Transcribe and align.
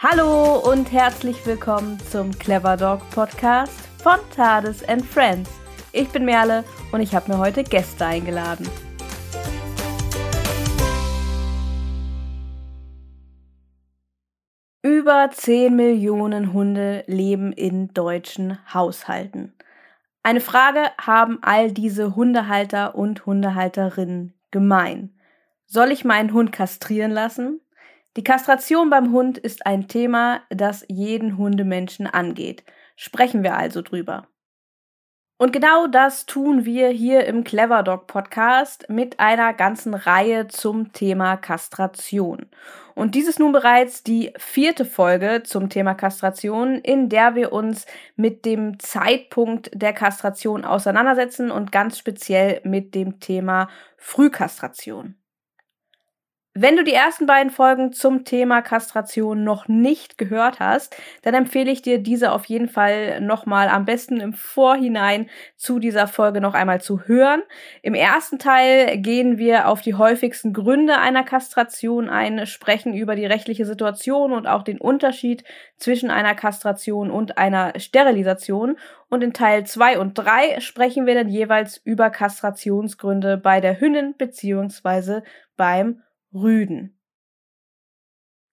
Hallo 0.00 0.58
und 0.60 0.92
herzlich 0.92 1.44
willkommen 1.44 1.98
zum 1.98 2.30
Clever 2.30 2.76
Dog 2.76 3.00
Podcast 3.10 3.80
von 4.00 4.20
Tades 4.32 4.88
and 4.88 5.04
Friends. 5.04 5.50
Ich 5.92 6.08
bin 6.10 6.24
Merle 6.24 6.62
und 6.92 7.00
ich 7.00 7.16
habe 7.16 7.32
mir 7.32 7.38
heute 7.38 7.64
Gäste 7.64 8.06
eingeladen. 8.06 8.68
Über 14.82 15.30
10 15.32 15.74
Millionen 15.74 16.52
Hunde 16.52 17.02
leben 17.08 17.52
in 17.52 17.92
deutschen 17.92 18.56
Haushalten. 18.72 19.52
Eine 20.22 20.40
Frage 20.40 20.92
haben 20.96 21.40
all 21.42 21.72
diese 21.72 22.14
Hundehalter 22.14 22.94
und 22.94 23.26
Hundehalterinnen 23.26 24.32
gemein. 24.52 25.18
Soll 25.66 25.90
ich 25.90 26.04
meinen 26.04 26.32
Hund 26.32 26.52
kastrieren 26.52 27.10
lassen? 27.10 27.60
Die 28.18 28.24
Kastration 28.24 28.90
beim 28.90 29.12
Hund 29.12 29.38
ist 29.38 29.64
ein 29.64 29.86
Thema, 29.86 30.40
das 30.50 30.84
jeden 30.88 31.38
Hundemenschen 31.38 32.08
angeht. 32.08 32.64
Sprechen 32.96 33.44
wir 33.44 33.56
also 33.56 33.80
drüber. 33.80 34.26
Und 35.36 35.52
genau 35.52 35.86
das 35.86 36.26
tun 36.26 36.64
wir 36.64 36.88
hier 36.88 37.26
im 37.26 37.44
Clever 37.44 37.84
Dog 37.84 38.08
Podcast 38.08 38.86
mit 38.88 39.20
einer 39.20 39.54
ganzen 39.54 39.94
Reihe 39.94 40.48
zum 40.48 40.92
Thema 40.92 41.36
Kastration. 41.36 42.46
Und 42.96 43.14
dies 43.14 43.28
ist 43.28 43.38
nun 43.38 43.52
bereits 43.52 44.02
die 44.02 44.32
vierte 44.36 44.84
Folge 44.84 45.44
zum 45.44 45.68
Thema 45.68 45.94
Kastration, 45.94 46.74
in 46.80 47.08
der 47.08 47.36
wir 47.36 47.52
uns 47.52 47.86
mit 48.16 48.44
dem 48.44 48.80
Zeitpunkt 48.80 49.70
der 49.72 49.92
Kastration 49.92 50.64
auseinandersetzen 50.64 51.52
und 51.52 51.70
ganz 51.70 51.96
speziell 51.96 52.62
mit 52.64 52.96
dem 52.96 53.20
Thema 53.20 53.68
Frühkastration. 53.96 55.14
Wenn 56.54 56.76
du 56.76 56.82
die 56.82 56.94
ersten 56.94 57.26
beiden 57.26 57.52
Folgen 57.52 57.92
zum 57.92 58.24
Thema 58.24 58.62
Kastration 58.62 59.44
noch 59.44 59.68
nicht 59.68 60.18
gehört 60.18 60.58
hast, 60.58 60.96
dann 61.22 61.34
empfehle 61.34 61.70
ich 61.70 61.82
dir, 61.82 61.98
diese 61.98 62.32
auf 62.32 62.46
jeden 62.46 62.68
Fall 62.68 63.20
nochmal 63.20 63.68
am 63.68 63.84
besten 63.84 64.18
im 64.18 64.32
Vorhinein 64.32 65.28
zu 65.56 65.78
dieser 65.78 66.08
Folge 66.08 66.40
noch 66.40 66.54
einmal 66.54 66.80
zu 66.80 67.02
hören. 67.06 67.42
Im 67.82 67.94
ersten 67.94 68.40
Teil 68.40 68.98
gehen 68.98 69.38
wir 69.38 69.68
auf 69.68 69.82
die 69.82 69.94
häufigsten 69.94 70.52
Gründe 70.52 70.98
einer 70.98 71.22
Kastration 71.22 72.08
ein, 72.08 72.44
sprechen 72.46 72.92
über 72.92 73.14
die 73.14 73.26
rechtliche 73.26 73.64
Situation 73.64 74.32
und 74.32 74.48
auch 74.48 74.64
den 74.64 74.80
Unterschied 74.80 75.44
zwischen 75.76 76.10
einer 76.10 76.34
Kastration 76.34 77.12
und 77.12 77.38
einer 77.38 77.78
Sterilisation. 77.78 78.78
Und 79.08 79.22
in 79.22 79.32
Teil 79.32 79.64
2 79.64 80.00
und 80.00 80.14
3 80.14 80.58
sprechen 80.58 81.06
wir 81.06 81.14
dann 81.14 81.28
jeweils 81.28 81.76
über 81.76 82.10
Kastrationsgründe 82.10 83.36
bei 83.36 83.60
der 83.60 83.78
Hündin 83.78 84.14
beziehungsweise 84.18 85.22
beim 85.56 86.02
Rüden. 86.32 86.98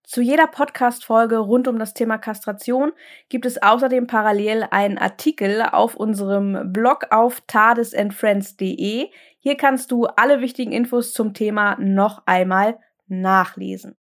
Zu 0.03 0.21
jeder 0.21 0.45
Podcast-Folge 0.45 1.39
rund 1.39 1.67
um 1.67 1.79
das 1.79 1.95
Thema 1.95 2.19
Kastration 2.19 2.93
gibt 3.27 3.45
es 3.45 3.61
außerdem 3.61 4.05
parallel 4.05 4.67
einen 4.69 4.99
Artikel 4.99 5.63
auf 5.63 5.95
unserem 5.95 6.71
Blog 6.71 7.07
auf 7.09 7.41
tadesandfriends.de. 7.47 9.09
Hier 9.39 9.57
kannst 9.57 9.91
du 9.91 10.05
alle 10.05 10.41
wichtigen 10.41 10.71
Infos 10.71 11.11
zum 11.11 11.33
Thema 11.33 11.75
noch 11.79 12.21
einmal 12.27 12.77
nachlesen. 13.07 13.95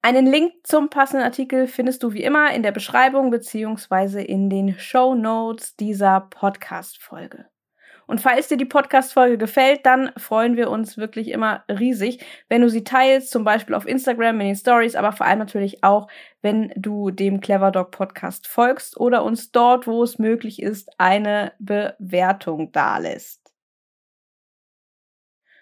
Einen 0.00 0.26
Link 0.26 0.54
zum 0.64 0.88
passenden 0.88 1.24
Artikel 1.24 1.66
findest 1.66 2.02
du 2.02 2.12
wie 2.12 2.24
immer 2.24 2.52
in 2.52 2.62
der 2.62 2.72
Beschreibung 2.72 3.30
beziehungsweise 3.30 4.22
in 4.22 4.48
den 4.48 4.78
Show 4.78 5.14
Notes 5.14 5.76
dieser 5.76 6.22
Podcast-Folge. 6.22 7.46
Und 8.06 8.20
falls 8.20 8.48
dir 8.48 8.56
die 8.56 8.64
Podcast-Folge 8.64 9.38
gefällt, 9.38 9.86
dann 9.86 10.12
freuen 10.16 10.56
wir 10.56 10.70
uns 10.70 10.96
wirklich 10.98 11.28
immer 11.28 11.64
riesig, 11.68 12.24
wenn 12.48 12.62
du 12.62 12.68
sie 12.68 12.84
teilst, 12.84 13.30
zum 13.30 13.44
Beispiel 13.44 13.74
auf 13.74 13.86
Instagram, 13.86 14.40
in 14.40 14.48
den 14.48 14.56
Stories, 14.56 14.96
aber 14.96 15.12
vor 15.12 15.26
allem 15.26 15.38
natürlich 15.38 15.82
auch, 15.84 16.08
wenn 16.42 16.72
du 16.76 17.10
dem 17.10 17.40
Clever 17.40 17.70
Dog 17.70 17.90
Podcast 17.90 18.46
folgst 18.46 18.98
oder 18.98 19.24
uns 19.24 19.52
dort, 19.52 19.86
wo 19.86 20.02
es 20.02 20.18
möglich 20.18 20.60
ist, 20.60 20.90
eine 20.98 21.52
Bewertung 21.58 22.72
dalässt. 22.72 23.42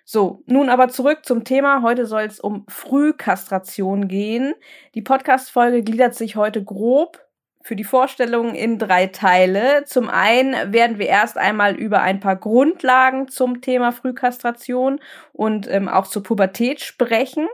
So, 0.05 0.43
nun 0.47 0.71
aber 0.71 0.89
zurück 0.89 1.25
zum 1.25 1.45
Thema. 1.45 1.83
Heute 1.83 2.05
soll 2.05 2.23
es 2.23 2.41
um 2.41 2.65
Frühkastration 2.69 4.09
gehen. 4.09 4.55
Die 4.97 5.03
Podcast-Folge 5.03 5.85
gliedert 5.85 6.17
sich 6.17 6.35
heute 6.35 6.65
grob 6.65 7.30
für 7.63 7.77
die 7.77 7.85
Vorstellung 7.85 8.55
in 8.55 8.79
drei 8.79 9.07
Teile. 9.07 9.85
Zum 9.85 10.09
einen 10.09 10.73
werden 10.73 10.99
wir 10.99 11.07
erst 11.07 11.37
einmal 11.37 11.75
über 11.75 12.01
ein 12.01 12.21
paar 12.21 12.37
Grundlagen 12.37 13.29
zum 13.29 13.61
Thema 13.61 13.93
Frühkastration 13.93 15.01
und 15.33 15.71
ähm, 15.71 15.89
auch 15.89 16.07
zur 16.07 16.23
Pubertät 16.23 16.81
sprechen. 16.81 17.47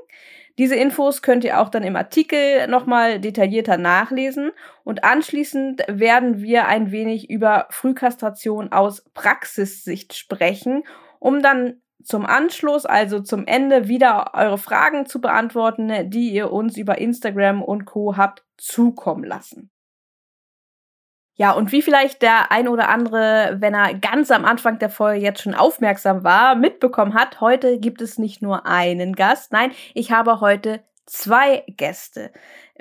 Diese 0.58 0.74
Infos 0.74 1.20
könnt 1.20 1.44
ihr 1.44 1.60
auch 1.60 1.68
dann 1.68 1.82
im 1.82 1.96
Artikel 1.96 2.66
nochmal 2.68 3.20
detaillierter 3.20 3.76
nachlesen. 3.76 4.52
Und 4.84 5.04
anschließend 5.04 5.82
werden 5.86 6.40
wir 6.40 6.66
ein 6.66 6.92
wenig 6.92 7.28
über 7.28 7.66
Frühkastration 7.70 8.72
aus 8.72 9.04
Praxissicht 9.12 10.14
sprechen, 10.14 10.84
um 11.18 11.42
dann 11.42 11.82
zum 12.02 12.24
Anschluss, 12.24 12.86
also 12.86 13.20
zum 13.20 13.46
Ende, 13.46 13.88
wieder 13.88 14.32
eure 14.34 14.58
Fragen 14.58 15.06
zu 15.06 15.20
beantworten, 15.20 16.08
die 16.08 16.30
ihr 16.30 16.52
uns 16.52 16.78
über 16.78 16.98
Instagram 16.98 17.62
und 17.62 17.84
Co 17.84 18.16
habt 18.16 18.44
zukommen 18.56 19.24
lassen. 19.24 19.70
Ja, 21.36 21.52
und 21.52 21.70
wie 21.70 21.82
vielleicht 21.82 22.22
der 22.22 22.50
ein 22.50 22.66
oder 22.66 22.88
andere, 22.88 23.56
wenn 23.60 23.74
er 23.74 23.94
ganz 23.94 24.30
am 24.30 24.46
Anfang 24.46 24.78
der 24.78 24.88
Folge 24.88 25.22
jetzt 25.22 25.42
schon 25.42 25.54
aufmerksam 25.54 26.24
war, 26.24 26.54
mitbekommen 26.54 27.12
hat, 27.12 27.42
heute 27.42 27.78
gibt 27.78 28.00
es 28.00 28.18
nicht 28.18 28.40
nur 28.40 28.64
einen 28.64 29.14
Gast, 29.14 29.52
nein, 29.52 29.70
ich 29.92 30.10
habe 30.10 30.40
heute 30.40 30.80
zwei 31.04 31.62
Gäste. 31.68 32.32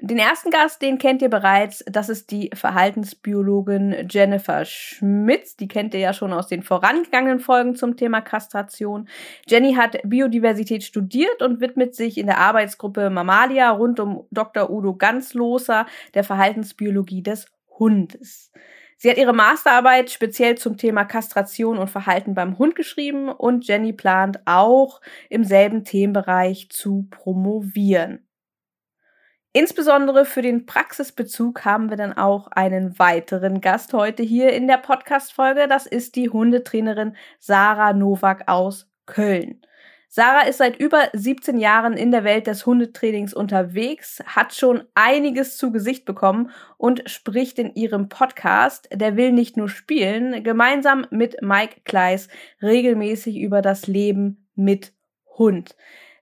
Den 0.02 0.18
ersten 0.18 0.52
Gast, 0.52 0.82
den 0.82 0.98
kennt 0.98 1.22
ihr 1.22 1.30
bereits, 1.30 1.84
das 1.88 2.10
ist 2.10 2.32
die 2.32 2.50
Verhaltensbiologin 2.54 4.08
Jennifer 4.10 4.66
Schmitz. 4.66 5.56
Die 5.56 5.70
kennt 5.70 5.94
ihr 5.94 6.02
ja 6.02 6.12
schon 6.12 6.34
aus 6.34 6.48
den 6.48 6.64
vorangegangenen 6.64 7.40
Folgen 7.40 7.76
zum 7.76 7.96
Thema 7.96 8.20
Kastration. 8.20 9.08
Jenny 9.48 9.76
hat 9.76 9.98
Biodiversität 10.04 10.84
studiert 10.84 11.42
und 11.42 11.62
widmet 11.62 11.96
sich 11.96 12.18
in 12.18 12.26
der 12.26 12.40
Arbeitsgruppe 12.40 13.10
Mamalia 13.10 13.72
rund 13.72 14.02
um 14.02 14.26
Dr. 14.32 14.70
Udo 14.70 14.96
Ganzloser 14.96 15.86
der 16.14 16.26
Verhaltensbiologie 16.26 17.24
des 17.24 17.55
Hundes. 17.80 18.52
Sie 18.98 19.10
hat 19.10 19.18
ihre 19.18 19.34
Masterarbeit 19.34 20.10
speziell 20.10 20.58
zum 20.58 20.78
Thema 20.78 21.04
Kastration 21.04 21.78
und 21.78 21.90
Verhalten 21.90 22.34
beim 22.34 22.58
Hund 22.58 22.76
geschrieben 22.76 23.30
und 23.30 23.68
Jenny 23.68 23.92
plant 23.94 24.40
auch 24.46 25.02
im 25.30 25.44
selben 25.44 25.84
Themenbereich 25.84 26.70
zu 26.70 27.08
promovieren. 27.10 28.26
Insbesondere 29.52 30.26
für 30.26 30.42
den 30.42 30.66
Praxisbezug 30.66 31.64
haben 31.64 31.90
wir 31.90 31.96
dann 31.96 32.12
auch 32.12 32.48
einen 32.48 33.00
weiteren 33.00 33.62
Gast 33.62 33.94
heute 33.94 34.22
hier 34.22 34.52
in 34.52 34.68
der 34.68 34.78
Podcast-Folge. 34.78 35.68
Das 35.70 35.86
ist 35.86 36.18
die 36.18 36.30
Hundetrainerin 36.30 37.16
Sarah 37.40 37.94
Nowak 37.94 38.50
aus 38.50 38.92
Köln. 39.06 39.62
Sarah 40.16 40.48
ist 40.48 40.60
seit 40.60 40.80
über 40.80 41.10
17 41.12 41.58
Jahren 41.58 41.98
in 41.98 42.10
der 42.10 42.24
Welt 42.24 42.48
des 42.48 42.66
Hundetrainings 42.66 43.34
unterwegs, 43.34 44.24
hat 44.26 44.54
schon 44.54 44.84
einiges 44.94 45.58
zu 45.58 45.74
Gesicht 45.74 46.06
bekommen 46.06 46.52
und 46.78 47.04
spricht 47.10 47.60
in 47.60 47.76
ihrem 47.76 48.08
Podcast, 48.08 48.88
der 48.94 49.18
will 49.18 49.34
nicht 49.34 49.58
nur 49.58 49.68
spielen, 49.68 50.42
gemeinsam 50.42 51.06
mit 51.12 51.42
Mike 51.42 51.82
Kleiss 51.84 52.30
regelmäßig 52.62 53.38
über 53.38 53.62
das 53.62 53.88
Leben 53.88 54.48
mit 54.56 54.94
Hund 55.38 55.76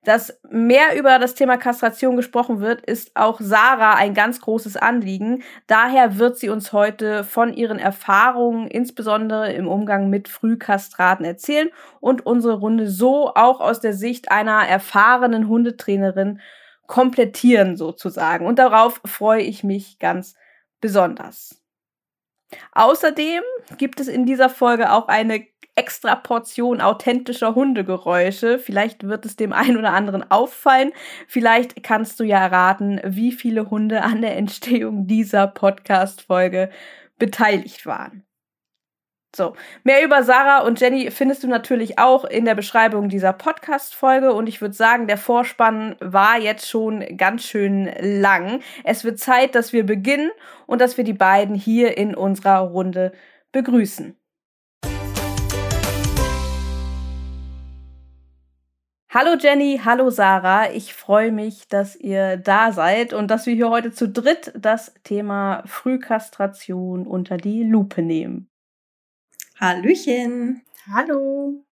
dass 0.04 0.40
mehr 0.50 0.98
über 0.98 1.18
das 1.18 1.34
Thema 1.34 1.58
Kastration 1.58 2.16
gesprochen 2.16 2.60
wird, 2.60 2.82
ist 2.82 3.12
auch 3.16 3.40
Sarah 3.40 3.96
ein 3.96 4.14
ganz 4.14 4.42
großes 4.42 4.78
Anliegen. 4.78 5.44
Daher 5.68 6.18
wird 6.20 6.38
sie 6.38 6.50
uns 6.50 6.74
heute 6.74 7.24
von 7.24 7.54
ihren 7.54 7.80
Erfahrungen, 7.80 8.68
insbesondere 8.68 9.54
im 9.54 9.68
Umgang 9.68 10.10
mit 10.10 10.28
Frühkastraten, 10.28 11.26
erzählen 11.26 11.70
und 12.00 12.26
unsere 12.26 12.56
Runde 12.56 12.90
so 12.90 13.34
auch 13.34 13.62
aus 13.62 13.80
der 13.80 13.94
Sicht 13.94 14.32
einer 14.32 14.68
erfahrenen 14.68 15.48
Hundetrainerin 15.48 16.40
komplettieren 16.86 17.78
sozusagen. 17.78 18.46
Und 18.46 18.60
darauf 18.60 19.02
freue 19.06 19.42
ich 19.42 19.64
mich 19.64 20.00
ganz 20.00 20.36
besonders. 20.82 21.63
Außerdem 22.74 23.42
gibt 23.78 24.00
es 24.00 24.08
in 24.08 24.26
dieser 24.26 24.50
Folge 24.50 24.92
auch 24.92 25.08
eine 25.08 25.46
extra 25.76 26.16
Portion 26.16 26.82
authentischer 26.82 27.56
Hundegeräusche. 27.56 28.60
Vielleicht 28.60 29.08
wird 29.08 29.26
es 29.26 29.36
dem 29.36 29.54
einen 29.54 29.78
oder 29.78 29.94
anderen 29.94 30.30
auffallen. 30.30 30.92
Vielleicht 31.28 31.84
kannst 31.84 32.20
du 32.20 32.24
ja 32.24 32.38
erraten, 32.40 33.02
wie 33.04 33.32
viele 33.32 33.70
Hunde 33.70 34.04
an 34.04 34.22
der 34.22 34.38
Entstehung 34.38 35.08
dieser 35.08 35.48
Podcast-Folge 35.48 36.70
beteiligt 37.18 37.86
waren. 37.86 38.24
So, 39.36 39.56
mehr 39.84 40.06
über 40.06 40.22
Sarah 40.22 40.60
und 40.60 40.80
Jenny 40.80 41.10
findest 41.10 41.42
du 41.42 41.48
natürlich 41.48 41.98
auch 41.98 42.24
in 42.24 42.46
der 42.46 42.54
Beschreibung 42.54 43.10
dieser 43.10 43.34
Podcast-Folge 43.34 44.32
und 44.32 44.46
ich 44.46 44.62
würde 44.62 44.76
sagen, 44.76 45.08
der 45.08 45.18
Vorspann 45.18 45.96
war 46.00 46.38
jetzt 46.38 46.70
schon 46.70 47.18
ganz 47.18 47.44
schön 47.44 47.92
lang. 48.00 48.60
Es 48.84 49.04
wird 49.04 49.18
Zeit, 49.18 49.56
dass 49.56 49.74
wir 49.74 49.88
beginnen 49.88 50.30
und 50.68 50.82
dass 50.82 50.98
wir 50.98 51.04
die 51.04 51.14
beiden 51.14 51.56
hier 51.56 51.98
in 51.98 52.14
unserer 52.14 52.60
Runde 52.60 53.12
begrüßen. 53.52 54.16
Hallo 59.10 59.36
Jenny, 59.40 59.82
hallo 59.84 60.12
Sarah. 60.12 60.72
Ich 60.72 60.94
freue 60.94 61.32
mich, 61.32 61.68
dass 61.68 61.96
ihr 61.96 62.38
da 62.38 62.72
seid 62.72 63.14
und 63.14 63.30
dass 63.32 63.48
wir 63.48 63.56
hier 63.56 63.72
heute 63.72 63.92
zu 63.92 64.08
dritt 64.10 64.54
das 64.56 64.94
Thema 65.04 65.64
Frühkastration 65.66 67.08
unter 67.08 67.38
die 67.38 67.64
Lupe 67.64 68.04
nehmen. 68.04 68.53
Hallöchen. 69.60 70.64
Hallo. 70.92 71.64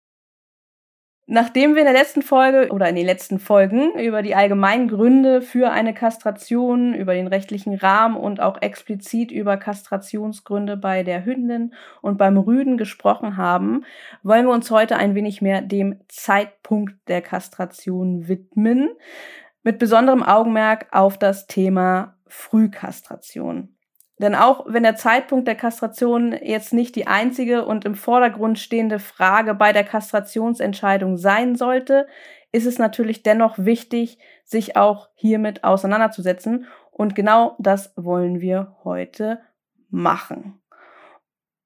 Nachdem 1.33 1.75
wir 1.75 1.81
in 1.81 1.85
der 1.85 1.93
letzten 1.93 2.21
Folge 2.23 2.71
oder 2.71 2.89
in 2.89 2.95
den 2.95 3.05
letzten 3.05 3.39
Folgen 3.39 3.97
über 3.97 4.21
die 4.21 4.35
allgemeinen 4.35 4.87
Gründe 4.89 5.41
für 5.41 5.71
eine 5.71 5.93
Kastration, 5.93 6.93
über 6.93 7.13
den 7.13 7.27
rechtlichen 7.27 7.73
Rahmen 7.73 8.17
und 8.17 8.41
auch 8.41 8.61
explizit 8.61 9.31
über 9.31 9.55
Kastrationsgründe 9.55 10.75
bei 10.77 11.03
der 11.03 11.23
Hündin 11.23 11.73
und 12.01 12.17
beim 12.17 12.37
Rüden 12.37 12.77
gesprochen 12.77 13.37
haben, 13.37 13.85
wollen 14.23 14.45
wir 14.45 14.53
uns 14.53 14.69
heute 14.71 14.97
ein 14.97 15.15
wenig 15.15 15.41
mehr 15.41 15.61
dem 15.61 16.01
Zeitpunkt 16.09 16.95
der 17.07 17.21
Kastration 17.21 18.27
widmen, 18.27 18.89
mit 19.63 19.79
besonderem 19.79 20.23
Augenmerk 20.23 20.87
auf 20.91 21.17
das 21.17 21.47
Thema 21.47 22.17
Frühkastration. 22.27 23.75
Denn 24.21 24.35
auch 24.35 24.65
wenn 24.67 24.83
der 24.83 24.95
Zeitpunkt 24.95 25.47
der 25.47 25.55
Kastration 25.55 26.33
jetzt 26.33 26.73
nicht 26.73 26.95
die 26.95 27.07
einzige 27.07 27.65
und 27.65 27.85
im 27.85 27.95
Vordergrund 27.95 28.59
stehende 28.59 28.99
Frage 28.99 29.55
bei 29.55 29.73
der 29.73 29.83
Kastrationsentscheidung 29.83 31.17
sein 31.17 31.55
sollte, 31.55 32.07
ist 32.51 32.67
es 32.67 32.77
natürlich 32.77 33.23
dennoch 33.23 33.57
wichtig, 33.57 34.19
sich 34.43 34.77
auch 34.77 35.09
hiermit 35.15 35.63
auseinanderzusetzen. 35.63 36.67
Und 36.91 37.15
genau 37.15 37.55
das 37.57 37.93
wollen 37.95 38.41
wir 38.41 38.75
heute 38.83 39.39
machen. 39.89 40.61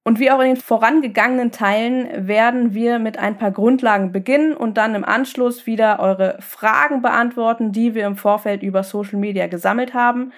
Und 0.06 0.20
wie 0.20 0.32
auch 0.32 0.40
in 0.40 0.54
den 0.54 0.58
vorangegangenen 0.58 1.52
Teilen 1.52 2.28
werden 2.28 2.74
wir 2.74 3.00
mit 3.00 3.18
ein 3.18 3.38
paar 3.38 3.52
Grundlagen 3.52 4.14
beginnen 4.14 4.54
und 4.54 4.78
dann 4.78 4.96
im 4.96 5.04
Anschluss 5.04 5.66
wieder 5.66 6.00
eure 6.00 6.38
Fragen 6.40 7.02
beantworten, 7.02 7.74
die 7.74 7.96
wir 7.96 8.06
im 8.06 8.16
Vorfeld 8.16 8.64
über 8.64 8.84
Social 8.84 9.20
Media 9.20 9.48
gesammelt 9.48 9.94
haben. 9.94 10.32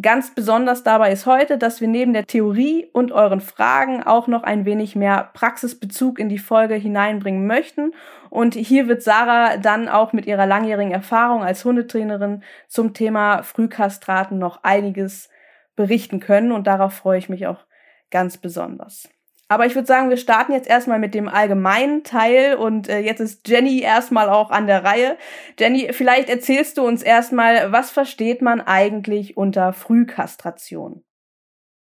Ganz 0.00 0.34
besonders 0.34 0.82
dabei 0.82 1.12
ist 1.12 1.24
heute, 1.24 1.56
dass 1.56 1.80
wir 1.80 1.88
neben 1.88 2.12
der 2.12 2.26
Theorie 2.26 2.88
und 2.92 3.10
euren 3.10 3.40
Fragen 3.40 4.02
auch 4.02 4.26
noch 4.26 4.42
ein 4.42 4.64
wenig 4.66 4.96
mehr 4.96 5.30
Praxisbezug 5.32 6.18
in 6.18 6.28
die 6.28 6.38
Folge 6.38 6.74
hineinbringen 6.74 7.46
möchten. 7.46 7.94
Und 8.28 8.54
hier 8.54 8.86
wird 8.86 9.02
Sarah 9.02 9.56
dann 9.56 9.88
auch 9.88 10.12
mit 10.12 10.26
ihrer 10.26 10.46
langjährigen 10.46 10.92
Erfahrung 10.92 11.42
als 11.42 11.64
Hundetrainerin 11.64 12.42
zum 12.68 12.92
Thema 12.92 13.42
Frühkastraten 13.42 14.38
noch 14.38 14.62
einiges 14.62 15.30
berichten 15.74 16.20
können. 16.20 16.52
Und 16.52 16.66
darauf 16.66 16.92
freue 16.92 17.18
ich 17.18 17.30
mich 17.30 17.46
auch 17.46 17.64
ganz 18.10 18.36
besonders. 18.36 19.08
Aber 19.50 19.64
ich 19.64 19.74
würde 19.74 19.86
sagen, 19.86 20.10
wir 20.10 20.18
starten 20.18 20.52
jetzt 20.52 20.68
erstmal 20.68 20.98
mit 20.98 21.14
dem 21.14 21.26
allgemeinen 21.26 22.04
Teil 22.04 22.54
und 22.54 22.88
äh, 22.88 23.00
jetzt 23.00 23.20
ist 23.20 23.48
Jenny 23.48 23.80
erstmal 23.80 24.28
auch 24.28 24.50
an 24.50 24.66
der 24.66 24.84
Reihe. 24.84 25.16
Jenny, 25.58 25.88
vielleicht 25.92 26.28
erzählst 26.28 26.76
du 26.76 26.86
uns 26.86 27.02
erstmal, 27.02 27.72
was 27.72 27.90
versteht 27.90 28.42
man 28.42 28.60
eigentlich 28.60 29.38
unter 29.38 29.72
Frühkastration? 29.72 31.02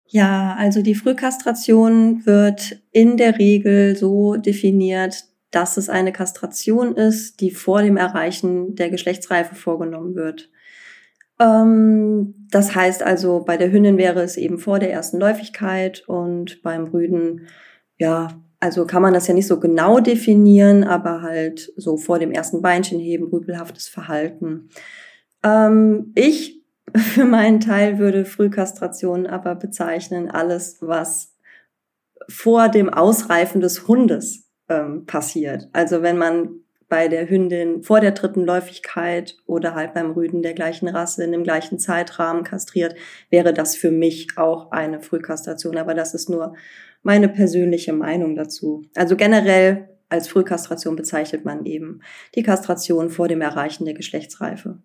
Ja, 0.07 0.55
also 0.57 0.81
die 0.81 0.95
Frühkastration 0.95 2.25
wird 2.25 2.81
in 2.91 3.15
der 3.15 3.37
Regel 3.37 3.95
so 3.95 4.35
definiert, 4.35 5.23
dass 5.51 5.77
es 5.77 5.87
eine 5.87 6.11
Kastration 6.11 6.95
ist, 6.95 7.41
die 7.41 7.51
vor 7.51 7.83
dem 7.83 7.95
Erreichen 7.95 8.75
der 8.75 8.89
Geschlechtsreife 8.89 9.53
vorgenommen 9.53 10.15
wird. 10.15 10.49
Ähm, 11.41 12.35
das 12.51 12.75
heißt 12.75 13.01
also, 13.01 13.43
bei 13.43 13.57
der 13.57 13.71
Hündin 13.71 13.97
wäre 13.97 14.21
es 14.21 14.38
eben 14.38 14.59
vor 14.59 14.77
der 14.77 14.91
ersten 14.91 15.19
Läufigkeit 15.19 16.03
und 16.07 16.61
beim 16.61 16.85
Rüden, 16.85 17.47
ja, 17.97 18.29
also 18.59 18.85
kann 18.85 19.01
man 19.01 19.13
das 19.13 19.27
ja 19.27 19.33
nicht 19.33 19.47
so 19.47 19.59
genau 19.59 19.99
definieren, 19.99 20.83
aber 20.83 21.23
halt 21.23 21.73
so 21.77 21.97
vor 21.97 22.19
dem 22.19 22.31
ersten 22.31 22.61
Beinchen 22.61 22.99
heben, 22.99 23.25
rüpelhaftes 23.25 23.88
Verhalten. 23.88 24.69
Ähm, 25.43 26.11
ich 26.13 26.61
für 26.95 27.25
meinen 27.25 27.59
Teil 27.59 27.97
würde 27.97 28.25
Frühkastration 28.25 29.25
aber 29.25 29.55
bezeichnen 29.55 30.29
alles, 30.29 30.77
was 30.81 31.35
vor 32.29 32.69
dem 32.69 32.89
Ausreifen 32.89 33.61
des 33.61 33.88
Hundes 33.88 34.51
ähm, 34.69 35.05
passiert. 35.05 35.69
Also 35.73 36.03
wenn 36.03 36.17
man 36.17 36.61
bei 36.91 37.07
der 37.07 37.29
Hündin 37.29 37.83
vor 37.83 38.01
der 38.01 38.11
dritten 38.11 38.43
Läufigkeit 38.43 39.38
oder 39.45 39.75
halt 39.75 39.93
beim 39.93 40.11
Rüden 40.11 40.41
der 40.41 40.53
gleichen 40.53 40.89
Rasse 40.89 41.23
in 41.23 41.31
dem 41.31 41.45
gleichen 41.45 41.79
Zeitrahmen 41.79 42.43
kastriert, 42.43 42.95
wäre 43.29 43.53
das 43.53 43.77
für 43.77 43.91
mich 43.91 44.27
auch 44.35 44.71
eine 44.71 44.99
Frühkastration. 44.99 45.77
Aber 45.77 45.93
das 45.93 46.13
ist 46.13 46.29
nur 46.29 46.53
meine 47.01 47.29
persönliche 47.29 47.93
Meinung 47.93 48.35
dazu. 48.35 48.83
Also 48.93 49.15
generell 49.15 49.88
als 50.09 50.27
Frühkastration 50.27 50.97
bezeichnet 50.97 51.45
man 51.45 51.65
eben 51.65 52.01
die 52.35 52.43
Kastration 52.43 53.09
vor 53.09 53.29
dem 53.29 53.39
Erreichen 53.39 53.85
der 53.85 53.93
Geschlechtsreife. 53.93 54.83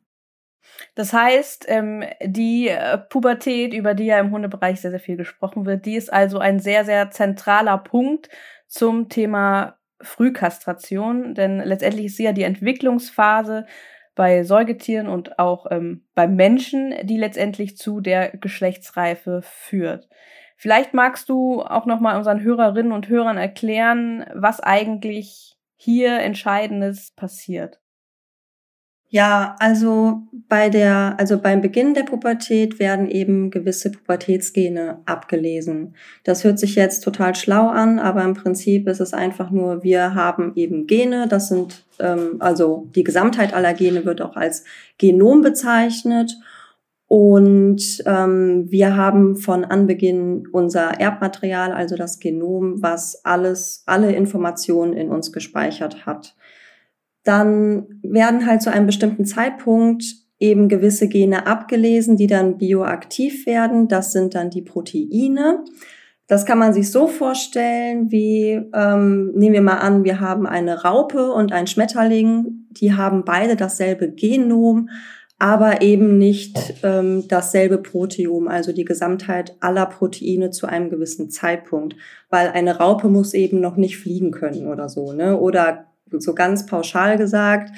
Das 0.94 1.12
heißt, 1.12 1.64
ähm, 1.66 2.04
die 2.24 2.68
äh, 2.68 2.98
Pubertät, 2.98 3.74
über 3.74 3.94
die 3.94 4.06
ja 4.06 4.20
im 4.20 4.30
Hundebereich 4.30 4.80
sehr, 4.80 4.92
sehr 4.92 5.00
viel 5.00 5.16
gesprochen 5.16 5.66
wird, 5.66 5.86
die 5.86 5.96
ist 5.96 6.12
also 6.12 6.38
ein 6.38 6.60
sehr, 6.60 6.84
sehr 6.84 7.10
zentraler 7.10 7.78
Punkt 7.78 8.28
zum 8.68 9.08
Thema 9.08 9.76
Frühkastration, 10.00 11.34
denn 11.34 11.58
letztendlich 11.58 12.06
ist 12.06 12.16
sie 12.16 12.24
ja 12.24 12.32
die 12.32 12.42
Entwicklungsphase 12.42 13.66
bei 14.14 14.44
Säugetieren 14.44 15.08
und 15.08 15.38
auch 15.38 15.66
ähm, 15.70 16.06
beim 16.14 16.36
Menschen, 16.36 16.94
die 17.04 17.18
letztendlich 17.18 17.76
zu 17.76 18.00
der 18.00 18.30
Geschlechtsreife 18.30 19.42
führt. 19.42 20.08
Vielleicht 20.56 20.94
magst 20.94 21.28
du 21.28 21.62
auch 21.62 21.84
noch 21.84 22.00
mal 22.00 22.16
unseren 22.16 22.40
Hörerinnen 22.40 22.92
und 22.92 23.08
Hörern 23.08 23.36
erklären, 23.36 24.24
was 24.34 24.60
eigentlich 24.60 25.58
hier 25.76 26.18
Entscheidendes 26.20 27.12
passiert. 27.12 27.78
Ja, 29.08 29.54
also 29.60 30.22
bei 30.48 30.68
der, 30.68 31.14
also 31.18 31.38
beim 31.38 31.60
Beginn 31.60 31.94
der 31.94 32.02
Pubertät 32.02 32.80
werden 32.80 33.08
eben 33.08 33.50
gewisse 33.50 33.92
Pubertätsgene 33.92 34.98
abgelesen. 35.06 35.94
Das 36.24 36.42
hört 36.42 36.58
sich 36.58 36.74
jetzt 36.74 37.04
total 37.04 37.36
schlau 37.36 37.68
an, 37.68 38.00
aber 38.00 38.24
im 38.24 38.34
Prinzip 38.34 38.88
ist 38.88 39.00
es 39.00 39.14
einfach 39.14 39.50
nur, 39.50 39.84
wir 39.84 40.14
haben 40.14 40.52
eben 40.56 40.88
Gene, 40.88 41.28
das 41.28 41.48
sind, 41.48 41.84
ähm, 42.00 42.36
also 42.40 42.88
die 42.96 43.04
Gesamtheit 43.04 43.54
aller 43.54 43.74
Gene 43.74 44.04
wird 44.04 44.20
auch 44.20 44.34
als 44.34 44.64
Genom 44.98 45.40
bezeichnet. 45.40 46.36
Und 47.08 48.02
ähm, 48.06 48.66
wir 48.68 48.96
haben 48.96 49.36
von 49.36 49.64
Anbeginn 49.64 50.48
unser 50.50 51.00
Erbmaterial, 51.00 51.70
also 51.70 51.94
das 51.94 52.18
Genom, 52.18 52.82
was 52.82 53.24
alles, 53.24 53.84
alle 53.86 54.12
Informationen 54.12 54.94
in 54.94 55.10
uns 55.10 55.30
gespeichert 55.30 56.06
hat 56.06 56.34
dann 57.26 57.86
werden 58.02 58.46
halt 58.46 58.62
zu 58.62 58.70
einem 58.70 58.86
bestimmten 58.86 59.24
Zeitpunkt 59.24 60.04
eben 60.38 60.68
gewisse 60.68 61.08
Gene 61.08 61.46
abgelesen, 61.46 62.16
die 62.16 62.26
dann 62.26 62.58
bioaktiv 62.58 63.46
werden. 63.46 63.88
Das 63.88 64.12
sind 64.12 64.34
dann 64.34 64.50
die 64.50 64.62
Proteine. 64.62 65.64
Das 66.28 66.44
kann 66.44 66.58
man 66.58 66.72
sich 66.72 66.90
so 66.90 67.06
vorstellen, 67.06 68.10
wie 68.10 68.60
ähm, 68.74 69.32
nehmen 69.34 69.54
wir 69.54 69.62
mal 69.62 69.78
an, 69.78 70.04
wir 70.04 70.20
haben 70.20 70.46
eine 70.46 70.82
Raupe 70.82 71.30
und 71.30 71.52
ein 71.52 71.66
Schmetterling, 71.66 72.66
die 72.70 72.94
haben 72.94 73.24
beide 73.24 73.54
dasselbe 73.54 74.10
Genom, 74.10 74.88
aber 75.38 75.82
eben 75.82 76.18
nicht 76.18 76.58
ähm, 76.82 77.24
dasselbe 77.28 77.78
Proteom, 77.78 78.48
also 78.48 78.72
die 78.72 78.84
Gesamtheit 78.84 79.56
aller 79.60 79.86
Proteine 79.86 80.50
zu 80.50 80.66
einem 80.66 80.90
gewissen 80.90 81.30
Zeitpunkt, 81.30 81.94
weil 82.28 82.48
eine 82.48 82.78
Raupe 82.78 83.08
muss 83.08 83.32
eben 83.32 83.60
noch 83.60 83.76
nicht 83.76 83.98
fliegen 83.98 84.32
können 84.32 84.66
oder 84.66 84.88
so, 84.88 85.12
ne? 85.12 85.38
Oder 85.38 85.86
so 86.10 86.34
ganz 86.34 86.66
pauschal 86.66 87.18
gesagt, 87.18 87.70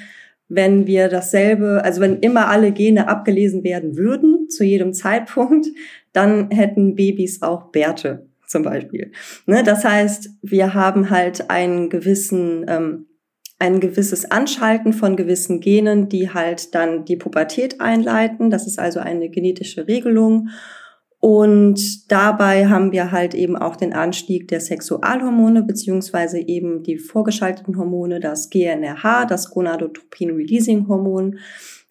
wenn 0.48 0.86
wir 0.86 1.08
dasselbe, 1.08 1.82
also 1.84 2.00
wenn 2.00 2.20
immer 2.20 2.48
alle 2.48 2.72
Gene 2.72 3.08
abgelesen 3.08 3.64
werden 3.64 3.96
würden 3.96 4.48
zu 4.48 4.64
jedem 4.64 4.94
Zeitpunkt, 4.94 5.66
dann 6.12 6.50
hätten 6.50 6.94
Babys 6.94 7.42
auch 7.42 7.70
Bärte 7.70 8.26
zum 8.46 8.62
Beispiel. 8.62 9.12
Ne? 9.46 9.62
Das 9.62 9.84
heißt, 9.84 10.30
wir 10.42 10.72
haben 10.74 11.10
halt 11.10 11.50
einen 11.50 11.90
gewissen, 11.90 12.64
ähm, 12.66 13.06
ein 13.58 13.80
gewisses 13.80 14.30
Anschalten 14.30 14.92
von 14.92 15.16
gewissen 15.16 15.60
Genen, 15.60 16.08
die 16.08 16.32
halt 16.32 16.74
dann 16.74 17.04
die 17.04 17.16
Pubertät 17.16 17.80
einleiten. 17.80 18.50
Das 18.50 18.66
ist 18.66 18.78
also 18.78 19.00
eine 19.00 19.28
genetische 19.28 19.86
Regelung. 19.86 20.48
Und 21.20 22.10
dabei 22.12 22.68
haben 22.68 22.92
wir 22.92 23.10
halt 23.10 23.34
eben 23.34 23.56
auch 23.56 23.74
den 23.74 23.92
Anstieg 23.92 24.46
der 24.48 24.60
Sexualhormone 24.60 25.64
beziehungsweise 25.64 26.38
eben 26.38 26.84
die 26.84 26.98
vorgeschalteten 26.98 27.76
Hormone, 27.76 28.20
das 28.20 28.50
GNRH, 28.50 29.26
das 29.26 29.50
Gonadotropin-Releasing-Hormon, 29.50 31.38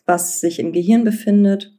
was 0.06 0.40
sich 0.40 0.60
im 0.60 0.72
Gehirn 0.72 1.04
befindet. 1.04 1.74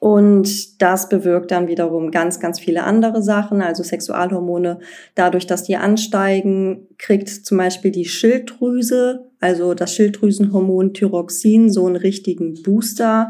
Und 0.00 0.80
das 0.80 1.08
bewirkt 1.08 1.50
dann 1.50 1.66
wiederum 1.66 2.12
ganz, 2.12 2.38
ganz 2.38 2.60
viele 2.60 2.84
andere 2.84 3.22
Sachen, 3.22 3.60
also 3.62 3.82
Sexualhormone. 3.82 4.78
Dadurch, 5.16 5.46
dass 5.46 5.64
die 5.64 5.76
ansteigen, 5.76 6.86
kriegt 6.98 7.28
zum 7.28 7.58
Beispiel 7.58 7.90
die 7.90 8.04
Schilddrüse 8.04 9.27
also 9.40 9.74
das 9.74 9.94
Schilddrüsenhormon 9.94 10.94
Thyroxin, 10.94 11.70
so 11.70 11.86
einen 11.86 11.96
richtigen 11.96 12.62
Booster. 12.62 13.28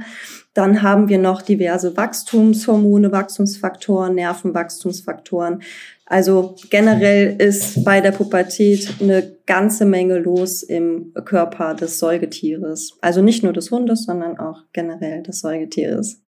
Dann 0.55 0.83
haben 0.83 1.09
wir 1.09 1.19
noch 1.19 1.43
diverse 1.43 1.97
Wachstumshormone, 1.97 3.13
Wachstumsfaktoren, 3.13 4.15
Nervenwachstumsfaktoren. 4.15 5.63
Also 6.07 6.57
generell 6.71 7.41
ist 7.41 7.85
bei 7.85 8.01
der 8.01 8.13
Pubertät 8.13 8.95
eine 9.01 9.37
ganze 9.45 9.85
Menge 9.85 10.19
los 10.19 10.63
im 10.63 11.13
Körper 11.27 11.75
des 11.75 11.99
Säugetieres. 11.99 12.97
Also 13.03 13.21
nicht 13.21 13.45
nur 13.45 13.53
des 13.53 13.71
Hundes, 13.71 14.05
sondern 14.05 14.39
auch 14.39 14.63
generell 14.73 15.23
des 15.23 15.41
Säugetieres. 15.41 16.23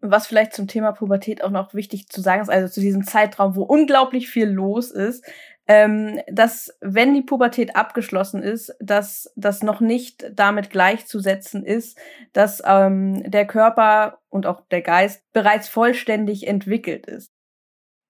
Was 0.00 0.26
vielleicht 0.26 0.52
zum 0.52 0.68
Thema 0.68 0.92
Pubertät 0.92 1.42
auch 1.42 1.50
noch 1.50 1.72
wichtig 1.72 2.08
zu 2.08 2.20
sagen 2.20 2.42
ist, 2.42 2.50
also 2.50 2.72
zu 2.72 2.80
diesem 2.80 3.04
Zeitraum, 3.04 3.56
wo 3.56 3.62
unglaublich 3.62 4.28
viel 4.28 4.46
los 4.46 4.90
ist, 4.90 5.24
ähm, 5.68 6.20
dass 6.30 6.76
wenn 6.80 7.14
die 7.14 7.22
Pubertät 7.22 7.76
abgeschlossen 7.76 8.42
ist, 8.42 8.74
dass 8.80 9.32
das 9.36 9.62
noch 9.62 9.80
nicht 9.80 10.30
damit 10.34 10.70
gleichzusetzen 10.70 11.64
ist, 11.64 11.98
dass 12.32 12.62
ähm, 12.64 13.28
der 13.30 13.46
Körper 13.46 14.18
und 14.28 14.46
auch 14.46 14.62
der 14.70 14.82
Geist 14.82 15.22
bereits 15.32 15.68
vollständig 15.68 16.46
entwickelt 16.46 17.06
ist 17.06 17.32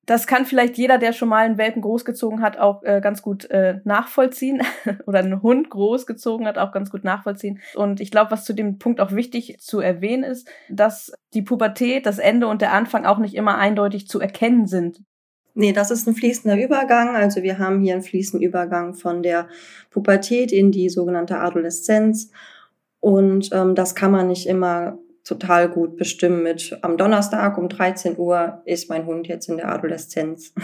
das 0.07 0.29
kann 0.29 0.47
vielleicht 0.47 0.79
jeder, 0.79 0.99
der 0.99 1.13
schon 1.13 1.29
mal 1.29 1.45
einen 1.45 1.59
Welpen 1.59 1.83
großgezogen 1.83 2.41
hat, 2.41 2.57
auch 2.59 2.83
äh, 2.85 3.01
ganz 3.01 3.23
gut 3.23 3.51
äh, 3.51 3.81
nachvollziehen 3.85 4.63
oder 5.07 5.19
einen 5.19 5.43
Hund 5.43 5.69
großgezogen 5.69 6.47
hat, 6.47 6.59
auch 6.59 6.73
ganz 6.73 6.91
gut 6.91 7.03
nachvollziehen. 7.05 7.61
Und 7.75 8.01
ich 8.01 8.13
glaube, 8.13 8.31
was 8.31 8.45
zu 8.45 8.55
dem 8.55 8.79
Punkt 8.79 9.01
auch 9.01 9.11
wichtig 9.13 9.59
zu 9.59 9.81
erwähnen 9.81 10.23
ist, 10.23 10.49
dass 10.69 11.13
die 11.35 11.43
Pubertät, 11.43 12.07
das 12.07 12.19
Ende 12.19 12.47
und 12.47 12.63
der 12.63 12.73
Anfang 12.73 13.05
auch 13.05 13.19
nicht 13.19 13.35
immer 13.35 13.59
eindeutig 13.59 14.07
zu 14.07 14.21
erkennen 14.21 14.67
sind. 14.67 15.03
Nee, 15.59 15.73
das 15.73 15.91
ist 15.91 16.07
ein 16.07 16.15
fließender 16.15 16.63
Übergang. 16.63 17.17
Also 17.17 17.43
wir 17.43 17.59
haben 17.59 17.81
hier 17.81 17.95
einen 17.95 18.03
fließenden 18.03 18.47
Übergang 18.47 18.93
von 18.93 19.23
der 19.23 19.49
Pubertät 19.89 20.53
in 20.53 20.71
die 20.71 20.91
sogenannte 20.91 21.39
Adoleszenz. 21.39 22.31
Und 23.01 23.49
ähm, 23.53 23.75
das 23.75 23.95
kann 23.95 24.11
man 24.11 24.29
nicht 24.29 24.47
immer 24.47 24.99
total 25.25 25.71
gut 25.71 25.97
bestimmen 25.97 26.43
mit 26.43 26.79
am 26.83 26.99
Donnerstag 26.99 27.57
um 27.57 27.71
13 27.71 28.19
Uhr 28.19 28.61
ist 28.67 28.91
mein 28.91 29.07
Hund 29.07 29.29
jetzt 29.29 29.49
in 29.49 29.57
der 29.57 29.73
Adoleszenz. 29.73 30.55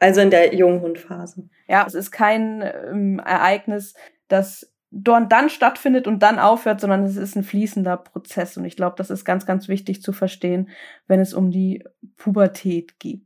Also 0.00 0.20
in 0.20 0.30
der 0.30 0.54
Junghundphase. 0.54 1.48
Ja, 1.66 1.84
es 1.86 1.94
ist 1.94 2.10
kein 2.10 2.62
ähm, 2.90 3.20
Ereignis, 3.24 3.94
das 4.28 4.70
dort 4.90 5.32
dann 5.32 5.48
stattfindet 5.48 6.06
und 6.06 6.22
dann 6.22 6.38
aufhört, 6.38 6.80
sondern 6.80 7.04
es 7.04 7.16
ist 7.16 7.36
ein 7.36 7.44
fließender 7.44 7.96
Prozess. 7.96 8.56
Und 8.58 8.66
ich 8.66 8.76
glaube, 8.76 8.96
das 8.98 9.08
ist 9.08 9.24
ganz, 9.24 9.46
ganz 9.46 9.66
wichtig 9.68 10.02
zu 10.02 10.12
verstehen, 10.12 10.68
wenn 11.06 11.20
es 11.20 11.32
um 11.32 11.50
die 11.50 11.84
Pubertät 12.16 12.98
geht. 12.98 13.22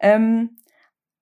Ähm, 0.00 0.56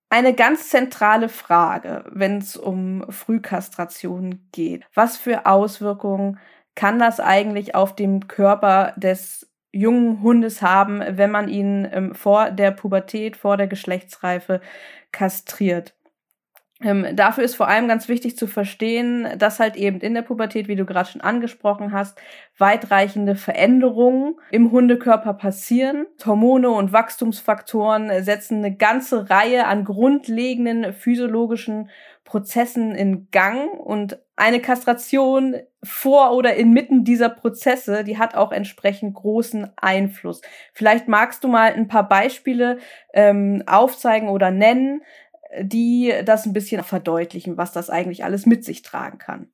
eine 0.09 0.33
ganz 0.33 0.69
zentrale 0.69 1.29
Frage, 1.29 2.05
wenn 2.11 2.37
es 2.37 2.55
um 2.55 3.05
Frühkastration 3.11 4.47
geht. 4.51 4.85
Was 4.93 5.17
für 5.17 5.45
Auswirkungen 5.45 6.39
kann 6.75 6.99
das 6.99 7.19
eigentlich 7.19 7.75
auf 7.75 7.95
dem 7.95 8.27
Körper 8.27 8.93
des 8.95 9.51
jungen 9.73 10.21
Hundes 10.21 10.61
haben, 10.61 11.03
wenn 11.17 11.31
man 11.31 11.49
ihn 11.49 11.87
ähm, 11.91 12.15
vor 12.15 12.51
der 12.51 12.71
Pubertät, 12.71 13.35
vor 13.35 13.57
der 13.57 13.67
Geschlechtsreife 13.67 14.61
kastriert. 15.11 15.95
Ähm, 16.79 17.15
dafür 17.15 17.43
ist 17.43 17.55
vor 17.55 17.67
allem 17.67 17.87
ganz 17.87 18.07
wichtig 18.07 18.37
zu 18.37 18.45
verstehen, 18.45 19.27
dass 19.39 19.59
halt 19.59 19.75
eben 19.75 19.99
in 19.99 20.13
der 20.13 20.21
Pubertät, 20.21 20.67
wie 20.67 20.75
du 20.75 20.85
gerade 20.85 21.09
schon 21.09 21.21
angesprochen 21.21 21.91
hast, 21.91 22.19
weitreichende 22.57 23.35
Veränderungen 23.35 24.35
im 24.51 24.71
Hundekörper 24.71 25.33
passieren. 25.33 26.05
Hormone 26.23 26.69
und 26.69 26.93
Wachstumsfaktoren 26.93 28.23
setzen 28.23 28.59
eine 28.59 28.75
ganze 28.75 29.29
Reihe 29.29 29.65
an 29.65 29.85
grundlegenden 29.85 30.93
physiologischen 30.93 31.89
Prozessen 32.27 32.93
in 32.93 33.29
Gang 33.31 33.71
und 33.71 34.19
eine 34.35 34.59
Kastration 34.59 35.55
vor 35.81 36.33
oder 36.33 36.55
inmitten 36.55 37.03
dieser 37.05 37.29
Prozesse, 37.29 38.03
die 38.03 38.17
hat 38.17 38.35
auch 38.35 38.51
entsprechend 38.51 39.15
großen 39.15 39.71
Einfluss. 39.77 40.41
Vielleicht 40.73 41.07
magst 41.07 41.43
du 41.43 41.47
mal 41.47 41.73
ein 41.73 41.87
paar 41.87 42.07
Beispiele 42.07 42.79
ähm, 43.13 43.63
aufzeigen 43.65 44.27
oder 44.27 44.51
nennen, 44.51 45.01
die 45.61 46.13
das 46.25 46.45
ein 46.45 46.53
bisschen 46.53 46.83
verdeutlichen, 46.83 47.57
was 47.57 47.71
das 47.71 47.89
eigentlich 47.89 48.23
alles 48.23 48.45
mit 48.45 48.65
sich 48.65 48.81
tragen 48.81 49.17
kann. 49.17 49.47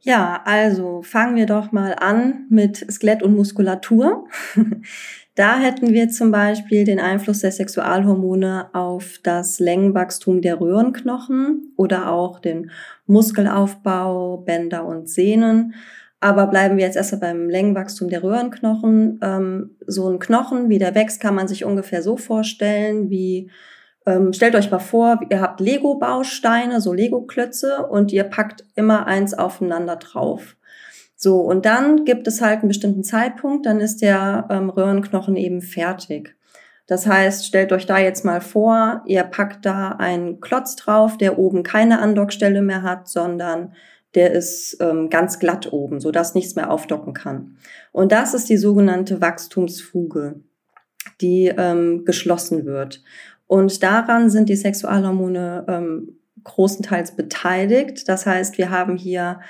Ja, 0.00 0.42
also 0.44 1.00
fangen 1.00 1.34
wir 1.34 1.46
doch 1.46 1.72
mal 1.72 1.94
an 1.98 2.46
mit 2.50 2.84
Skelett 2.90 3.22
und 3.22 3.34
Muskulatur. 3.34 4.28
da 5.34 5.58
hätten 5.58 5.94
wir 5.94 6.10
zum 6.10 6.30
Beispiel 6.30 6.84
den 6.84 7.00
Einfluss 7.00 7.40
der 7.40 7.52
Sexualhormone 7.52 8.68
auf 8.74 9.18
das 9.22 9.60
Längenwachstum 9.60 10.42
der 10.42 10.60
Röhrenknochen 10.60 11.72
oder 11.76 12.10
auch 12.10 12.38
den 12.38 12.70
Muskelaufbau, 13.06 14.36
Bänder 14.38 14.84
und 14.84 15.08
Sehnen. 15.08 15.74
Aber 16.20 16.48
bleiben 16.48 16.76
wir 16.76 16.84
jetzt 16.84 16.96
erstmal 16.96 17.32
beim 17.32 17.48
Längenwachstum 17.48 18.10
der 18.10 18.22
Röhrenknochen. 18.22 19.20
Ähm, 19.22 19.76
so 19.86 20.10
ein 20.10 20.18
Knochen, 20.18 20.68
wie 20.68 20.78
der 20.78 20.94
wächst, 20.94 21.18
kann 21.20 21.34
man 21.34 21.48
sich 21.48 21.64
ungefähr 21.64 22.02
so 22.02 22.18
vorstellen, 22.18 23.08
wie 23.08 23.50
ähm, 24.06 24.32
stellt 24.32 24.54
euch 24.54 24.70
mal 24.70 24.78
vor, 24.78 25.20
ihr 25.30 25.40
habt 25.40 25.60
Lego-Bausteine, 25.60 26.80
so 26.80 26.92
Lego-Klötze 26.92 27.86
und 27.86 28.12
ihr 28.12 28.24
packt 28.24 28.64
immer 28.74 29.06
eins 29.06 29.34
aufeinander 29.34 29.96
drauf. 29.96 30.56
So, 31.16 31.40
und 31.40 31.64
dann 31.64 32.04
gibt 32.04 32.26
es 32.26 32.40
halt 32.40 32.60
einen 32.60 32.68
bestimmten 32.68 33.04
Zeitpunkt, 33.04 33.66
dann 33.66 33.80
ist 33.80 34.02
der 34.02 34.46
ähm, 34.50 34.68
Röhrenknochen 34.68 35.36
eben 35.36 35.62
fertig. 35.62 36.36
Das 36.86 37.06
heißt, 37.06 37.46
stellt 37.46 37.72
euch 37.72 37.86
da 37.86 37.98
jetzt 37.98 38.24
mal 38.24 38.42
vor, 38.42 39.02
ihr 39.06 39.22
packt 39.22 39.64
da 39.64 39.92
einen 39.92 40.40
Klotz 40.40 40.76
drauf, 40.76 41.16
der 41.16 41.38
oben 41.38 41.62
keine 41.62 42.00
Andockstelle 42.00 42.60
mehr 42.60 42.82
hat, 42.82 43.08
sondern 43.08 43.72
der 44.14 44.32
ist 44.32 44.76
ähm, 44.80 45.08
ganz 45.08 45.38
glatt 45.38 45.72
oben, 45.72 45.98
sodass 46.00 46.34
nichts 46.34 46.56
mehr 46.56 46.70
aufdocken 46.70 47.14
kann. 47.14 47.56
Und 47.90 48.12
das 48.12 48.34
ist 48.34 48.48
die 48.48 48.58
sogenannte 48.58 49.20
Wachstumsfuge, 49.20 50.40
die 51.20 51.46
ähm, 51.46 52.04
geschlossen 52.04 52.64
wird. 52.64 53.02
Und 53.46 53.82
daran 53.82 54.30
sind 54.30 54.48
die 54.48 54.56
Sexualhormone 54.56 55.64
ähm, 55.68 56.18
großenteils 56.44 57.16
beteiligt. 57.16 58.08
Das 58.08 58.26
heißt, 58.26 58.58
wir 58.58 58.70
haben 58.70 58.96
hier 58.96 59.40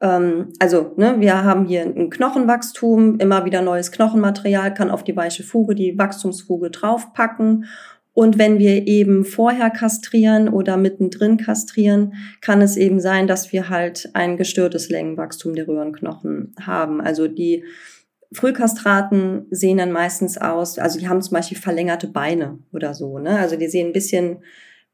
ähm, 0.00 0.52
also 0.58 0.92
ne, 0.96 1.16
wir 1.18 1.44
haben 1.44 1.66
hier 1.66 1.82
ein 1.82 2.10
Knochenwachstum, 2.10 3.18
immer 3.18 3.44
wieder 3.44 3.62
neues 3.62 3.90
Knochenmaterial, 3.92 4.74
kann 4.74 4.90
auf 4.90 5.04
die 5.04 5.16
weiche 5.16 5.42
Fuge, 5.42 5.74
die 5.74 5.98
Wachstumsfuge 5.98 6.70
draufpacken. 6.70 7.66
Und 8.12 8.36
wenn 8.36 8.58
wir 8.58 8.88
eben 8.88 9.24
vorher 9.24 9.70
kastrieren 9.70 10.48
oder 10.48 10.76
mittendrin 10.76 11.36
kastrieren, 11.36 12.14
kann 12.40 12.60
es 12.62 12.76
eben 12.76 12.98
sein, 12.98 13.28
dass 13.28 13.52
wir 13.52 13.68
halt 13.68 14.10
ein 14.14 14.36
gestörtes 14.36 14.88
Längenwachstum 14.88 15.54
der 15.54 15.68
Röhrenknochen 15.68 16.52
haben. 16.60 17.00
Also 17.00 17.28
die 17.28 17.64
Frühkastraten 18.32 19.46
sehen 19.50 19.78
dann 19.78 19.92
meistens 19.92 20.36
aus, 20.38 20.78
also 20.78 20.98
die 20.98 21.08
haben 21.08 21.22
zum 21.22 21.34
Beispiel 21.34 21.58
verlängerte 21.58 22.08
Beine 22.08 22.58
oder 22.72 22.94
so, 22.94 23.18
ne? 23.18 23.38
Also 23.38 23.56
die 23.56 23.68
sehen 23.68 23.88
ein 23.88 23.92
bisschen, 23.92 24.38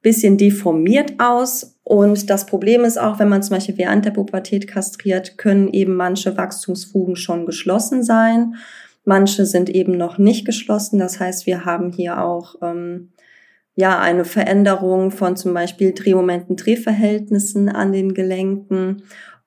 bisschen 0.02 0.38
deformiert 0.38 1.14
aus. 1.18 1.78
Und 1.82 2.30
das 2.30 2.46
Problem 2.46 2.84
ist 2.84 2.98
auch, 2.98 3.18
wenn 3.18 3.28
man 3.28 3.42
zum 3.42 3.56
Beispiel 3.56 3.78
während 3.78 4.04
der 4.04 4.12
Pubertät 4.12 4.68
kastriert, 4.68 5.36
können 5.36 5.68
eben 5.72 5.96
manche 5.96 6.36
Wachstumsfugen 6.36 7.16
schon 7.16 7.44
geschlossen 7.44 8.04
sein. 8.04 8.54
Manche 9.04 9.46
sind 9.46 9.68
eben 9.68 9.96
noch 9.96 10.16
nicht 10.16 10.46
geschlossen. 10.46 10.98
Das 10.98 11.18
heißt, 11.18 11.46
wir 11.46 11.64
haben 11.64 11.92
hier 11.92 12.22
auch 12.22 12.54
ähm, 12.62 13.10
ja 13.74 13.98
eine 13.98 14.24
Veränderung 14.24 15.10
von 15.10 15.36
zum 15.36 15.52
Beispiel 15.52 15.92
Drehmomenten, 15.92 16.56
Drehverhältnissen 16.56 17.68
an 17.68 17.92
den 17.92 18.14
Gelenken 18.14 19.02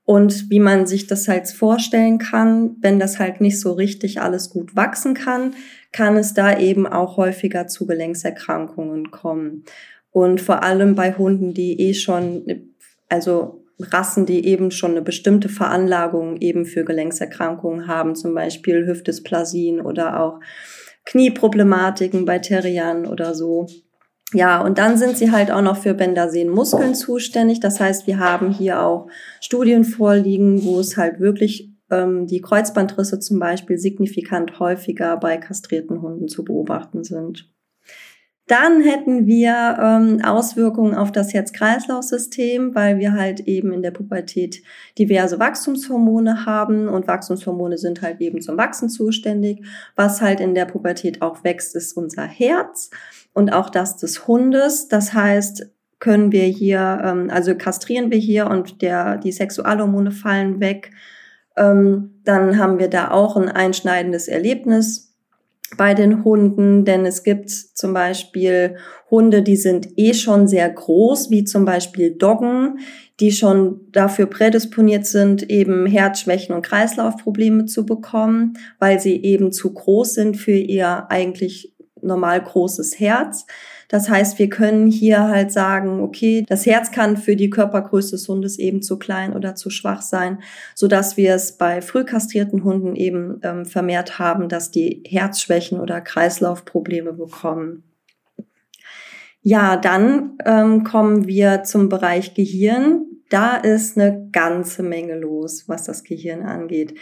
und 0.07 0.49
wie 0.49 0.61
man 0.61 0.87
sich 0.87 1.05
das 1.07 1.27
halt 1.27 1.49
vorstellen 1.49 2.17
kann, 2.17 2.77
wenn 2.79 2.97
das 2.97 3.19
halt 3.19 3.41
nicht 3.41 3.59
so 3.59 3.73
richtig 3.73 4.21
alles 4.21 4.49
gut 4.49 4.73
wachsen 4.73 5.13
kann, 5.13 5.53
kann 5.91 6.15
es 6.15 6.33
da 6.33 6.57
eben 6.57 6.87
auch 6.87 7.17
häufiger 7.17 7.67
zu 7.67 7.85
Gelenkserkrankungen 7.85 9.11
kommen. 9.11 9.65
Und 10.11 10.39
vor 10.39 10.63
allem 10.63 10.95
bei 10.95 11.11
Hunden, 11.11 11.53
die 11.53 11.81
eh 11.81 11.93
schon, 11.93 12.71
also 13.09 13.65
Rassen, 13.79 14.25
die 14.25 14.45
eben 14.45 14.71
schon 14.71 14.91
eine 14.91 15.01
bestimmte 15.01 15.49
Veranlagung 15.49 16.37
eben 16.37 16.63
für 16.63 16.85
Gelenkserkrankungen 16.85 17.87
haben, 17.87 18.15
zum 18.15 18.33
Beispiel 18.33 18.87
Hüftdysplasien 18.87 19.81
oder 19.81 20.21
auch 20.21 20.39
Knieproblematiken 21.03 22.23
bei 22.23 22.39
Terriern 22.39 23.07
oder 23.07 23.35
so, 23.35 23.67
ja, 24.33 24.61
und 24.61 24.77
dann 24.77 24.97
sind 24.97 25.17
sie 25.17 25.31
halt 25.31 25.51
auch 25.51 25.61
noch 25.61 25.77
für 25.77 25.93
Bändersehnenmuskeln 25.93 26.95
zuständig. 26.95 27.61
Das 27.61 27.79
heißt, 27.79 28.07
wir 28.07 28.19
haben 28.19 28.51
hier 28.51 28.81
auch 28.81 29.07
Studien 29.39 29.85
vorliegen, 29.85 30.63
wo 30.63 30.79
es 30.79 30.97
halt 30.97 31.19
wirklich 31.19 31.71
ähm, 31.89 32.27
die 32.27 32.41
Kreuzbandrisse 32.41 33.19
zum 33.19 33.39
Beispiel 33.39 33.77
signifikant 33.77 34.59
häufiger 34.59 35.15
bei 35.17 35.37
kastrierten 35.37 36.01
Hunden 36.01 36.27
zu 36.27 36.43
beobachten 36.43 37.05
sind. 37.05 37.49
Dann 38.47 38.81
hätten 38.81 39.27
wir 39.27 39.77
ähm, 39.79 40.21
Auswirkungen 40.23 40.95
auf 40.95 41.11
das 41.11 41.33
Herz-Kreislauf-System, 41.33 42.73
weil 42.73 42.97
wir 42.97 43.11
halt 43.11 43.41
eben 43.41 43.73
in 43.73 43.81
der 43.81 43.91
Pubertät 43.91 44.63
diverse 44.97 45.37
Wachstumshormone 45.37 46.45
haben 46.45 46.87
und 46.87 47.07
Wachstumshormone 47.07 47.77
sind 47.77 48.01
halt 48.01 48.21
eben 48.21 48.41
zum 48.41 48.57
Wachsen 48.57 48.89
zuständig. 48.89 49.65
Was 49.97 50.21
halt 50.21 50.39
in 50.39 50.55
der 50.55 50.65
Pubertät 50.65 51.21
auch 51.21 51.43
wächst, 51.43 51.75
ist 51.75 51.91
unser 51.97 52.23
Herz 52.23 52.89
und 53.33 53.51
auch 53.51 53.69
das 53.69 53.97
des 53.97 54.27
Hundes. 54.27 54.87
Das 54.87 55.13
heißt, 55.13 55.69
können 55.99 56.31
wir 56.31 56.43
hier, 56.43 57.01
ähm, 57.03 57.29
also 57.29 57.53
kastrieren 57.53 58.11
wir 58.11 58.17
hier 58.17 58.47
und 58.47 58.81
der, 58.81 59.17
die 59.17 59.33
Sexualhormone 59.33 60.11
fallen 60.11 60.61
weg, 60.61 60.91
ähm, 61.57 62.21
dann 62.23 62.57
haben 62.57 62.79
wir 62.79 62.87
da 62.87 63.11
auch 63.11 63.35
ein 63.35 63.49
einschneidendes 63.49 64.27
Erlebnis 64.27 65.06
bei 65.75 65.93
den 65.93 66.23
Hunden, 66.23 66.85
denn 66.85 67.05
es 67.05 67.23
gibt 67.23 67.49
zum 67.49 67.93
Beispiel 67.93 68.77
Hunde, 69.11 69.41
die 69.41 69.57
sind 69.57 69.87
eh 69.97 70.13
schon 70.13 70.47
sehr 70.47 70.69
groß, 70.69 71.29
wie 71.29 71.43
zum 71.43 71.65
Beispiel 71.65 72.11
Doggen, 72.11 72.79
die 73.19 73.31
schon 73.31 73.81
dafür 73.91 74.27
prädisponiert 74.27 75.05
sind, 75.05 75.49
eben 75.49 75.85
Herzschwächen 75.85 76.55
und 76.55 76.61
Kreislaufprobleme 76.61 77.65
zu 77.65 77.85
bekommen, 77.85 78.53
weil 78.79 78.99
sie 78.99 79.21
eben 79.23 79.51
zu 79.51 79.73
groß 79.73 80.13
sind 80.13 80.37
für 80.37 80.57
ihr 80.57 81.09
eigentlich 81.09 81.73
normal 82.01 82.41
großes 82.43 82.99
Herz. 82.99 83.45
Das 83.87 84.09
heißt, 84.09 84.37
wir 84.37 84.49
können 84.49 84.87
hier 84.87 85.27
halt 85.27 85.51
sagen, 85.51 86.01
okay, 86.01 86.43
das 86.47 86.65
Herz 86.65 86.91
kann 86.91 87.15
für 87.15 87.35
die 87.35 87.49
Körpergröße 87.49 88.11
des 88.11 88.27
Hundes 88.27 88.59
eben 88.59 88.81
zu 88.81 88.99
klein 88.99 89.33
oder 89.33 89.55
zu 89.55 89.69
schwach 89.69 90.01
sein, 90.01 90.39
so 90.75 90.87
dass 90.87 91.15
wir 91.15 91.33
es 91.33 91.57
bei 91.57 91.81
früh 91.81 92.03
kastrierten 92.03 92.63
Hunden 92.63 92.95
eben 92.95 93.39
ähm, 93.43 93.65
vermehrt 93.65 94.19
haben, 94.19 94.49
dass 94.49 94.71
die 94.71 95.03
Herzschwächen 95.07 95.79
oder 95.79 96.01
Kreislaufprobleme 96.01 97.13
bekommen. 97.13 97.83
Ja, 99.41 99.77
dann 99.77 100.37
ähm, 100.45 100.83
kommen 100.83 101.25
wir 101.25 101.63
zum 101.63 101.87
Bereich 101.87 102.33
Gehirn. 102.33 103.05
Da 103.29 103.55
ist 103.55 103.97
eine 103.97 104.29
ganze 104.33 104.83
Menge 104.83 105.17
los, 105.17 105.69
was 105.69 105.83
das 105.83 106.03
Gehirn 106.03 106.43
angeht. 106.43 106.95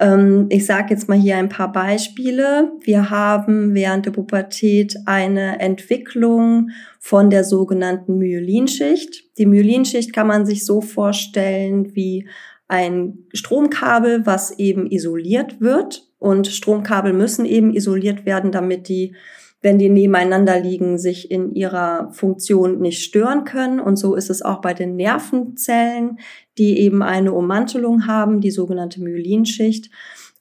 Ähm, 0.00 0.46
ich 0.50 0.66
sage 0.66 0.88
jetzt 0.90 1.08
mal 1.08 1.18
hier 1.18 1.36
ein 1.36 1.48
paar 1.48 1.70
Beispiele. 1.72 2.72
Wir 2.80 3.10
haben 3.10 3.74
während 3.74 4.06
der 4.06 4.10
Pubertät 4.10 4.96
eine 5.06 5.60
Entwicklung 5.60 6.70
von 6.98 7.30
der 7.30 7.44
sogenannten 7.44 8.18
Myelinschicht. 8.18 9.36
Die 9.38 9.46
Myelinschicht 9.46 10.12
kann 10.12 10.26
man 10.26 10.46
sich 10.46 10.64
so 10.64 10.80
vorstellen 10.80 11.94
wie 11.94 12.28
ein 12.66 13.18
Stromkabel, 13.32 14.26
was 14.26 14.58
eben 14.58 14.90
isoliert 14.90 15.60
wird. 15.60 16.08
Und 16.18 16.46
Stromkabel 16.46 17.12
müssen 17.12 17.44
eben 17.44 17.74
isoliert 17.74 18.24
werden, 18.24 18.50
damit 18.50 18.88
die 18.88 19.14
wenn 19.64 19.78
die 19.78 19.88
nebeneinander 19.88 20.60
liegen, 20.60 20.98
sich 20.98 21.30
in 21.30 21.54
ihrer 21.54 22.10
Funktion 22.12 22.80
nicht 22.80 23.02
stören 23.02 23.44
können. 23.44 23.80
Und 23.80 23.96
so 23.96 24.14
ist 24.14 24.28
es 24.28 24.42
auch 24.42 24.60
bei 24.60 24.74
den 24.74 24.94
Nervenzellen, 24.94 26.18
die 26.58 26.80
eben 26.80 27.02
eine 27.02 27.32
Ummantelung 27.32 28.06
haben, 28.06 28.42
die 28.42 28.50
sogenannte 28.50 29.02
Myelinschicht. 29.02 29.90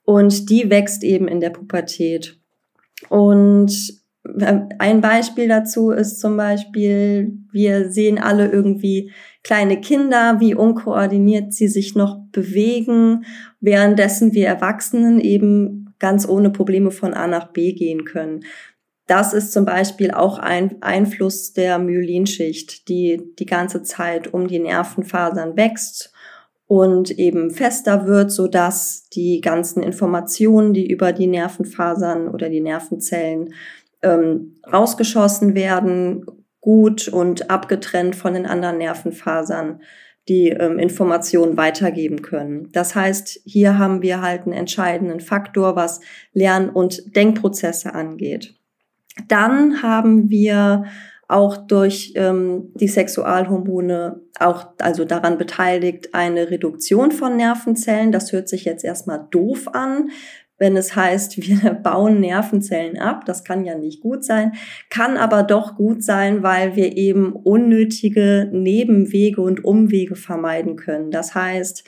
Und 0.03 0.49
die 0.49 0.69
wächst 0.69 1.05
eben 1.05 1.29
in 1.29 1.39
der 1.39 1.51
Pubertät. 1.51 2.37
Und 3.07 3.71
äh, 4.37 4.59
ein 4.77 4.99
Beispiel 4.99 5.47
dazu 5.47 5.91
ist 5.91 6.19
zum 6.19 6.35
Beispiel, 6.35 7.37
wir 7.53 7.89
sehen 7.89 8.19
alle 8.19 8.51
irgendwie 8.51 9.13
kleine 9.41 9.79
Kinder, 9.79 10.41
wie 10.41 10.53
unkoordiniert 10.53 11.53
sie 11.53 11.69
sich 11.69 11.95
noch 11.95 12.19
bewegen, 12.33 13.23
währenddessen 13.61 14.33
wir 14.33 14.47
Erwachsenen 14.47 15.21
eben 15.21 15.93
ganz 15.99 16.27
ohne 16.27 16.49
Probleme 16.49 16.91
von 16.91 17.13
A 17.13 17.27
nach 17.27 17.53
B 17.53 17.71
gehen 17.71 18.03
können. 18.03 18.41
Das 19.07 19.33
ist 19.33 19.51
zum 19.51 19.65
Beispiel 19.65 20.11
auch 20.11 20.39
ein 20.39 20.81
Einfluss 20.81 21.53
der 21.53 21.77
Myelinschicht, 21.77 22.87
die 22.87 23.21
die 23.37 23.45
ganze 23.45 23.83
Zeit 23.83 24.33
um 24.33 24.47
die 24.47 24.59
Nervenfasern 24.59 25.57
wächst 25.57 26.13
und 26.67 27.11
eben 27.11 27.51
fester 27.51 28.07
wird, 28.07 28.31
so 28.31 28.47
dass 28.47 29.09
die 29.09 29.41
ganzen 29.41 29.83
Informationen, 29.83 30.73
die 30.73 30.89
über 30.89 31.11
die 31.11 31.27
Nervenfasern 31.27 32.29
oder 32.29 32.49
die 32.49 32.61
Nervenzellen 32.61 33.53
ähm, 34.01 34.55
rausgeschossen 34.71 35.53
werden, 35.53 36.25
gut 36.61 37.09
und 37.09 37.49
abgetrennt 37.49 38.15
von 38.15 38.33
den 38.33 38.45
anderen 38.45 38.77
Nervenfasern 38.77 39.81
die 40.29 40.49
ähm, 40.49 40.79
Informationen 40.79 41.57
weitergeben 41.57 42.21
können. 42.21 42.69
Das 42.71 42.95
heißt, 42.95 43.41
hier 43.43 43.77
haben 43.77 44.01
wir 44.01 44.21
halt 44.21 44.43
einen 44.43 44.53
entscheidenden 44.53 45.19
Faktor, 45.19 45.75
was 45.75 45.99
Lern- 46.31 46.69
und 46.69 47.15
Denkprozesse 47.15 47.93
angeht. 47.93 48.55
Dann 49.27 49.81
haben 49.81 50.29
wir 50.29 50.85
auch 51.27 51.57
durch 51.57 52.13
ähm, 52.15 52.71
die 52.75 52.87
Sexualhormone 52.87 54.21
auch 54.39 54.67
also 54.79 55.05
daran 55.05 55.37
beteiligt 55.37 56.13
eine 56.13 56.51
Reduktion 56.51 57.11
von 57.11 57.37
Nervenzellen. 57.37 58.11
Das 58.11 58.31
hört 58.31 58.49
sich 58.49 58.65
jetzt 58.65 58.83
erstmal 58.83 59.27
doof 59.31 59.67
an, 59.73 60.09
wenn 60.57 60.77
es 60.77 60.95
heißt, 60.95 61.37
wir 61.63 61.73
bauen 61.73 62.19
Nervenzellen 62.19 62.99
ab. 62.99 63.25
Das 63.25 63.43
kann 63.43 63.65
ja 63.65 63.75
nicht 63.75 64.01
gut 64.01 64.23
sein, 64.23 64.53
kann 64.89 65.17
aber 65.17 65.43
doch 65.43 65.75
gut 65.75 66.03
sein, 66.03 66.43
weil 66.43 66.75
wir 66.75 66.97
eben 66.97 67.33
unnötige 67.33 68.49
Nebenwege 68.51 69.41
und 69.41 69.63
Umwege 69.63 70.15
vermeiden 70.15 70.75
können. 70.75 71.09
Das 71.09 71.33
heißt, 71.33 71.83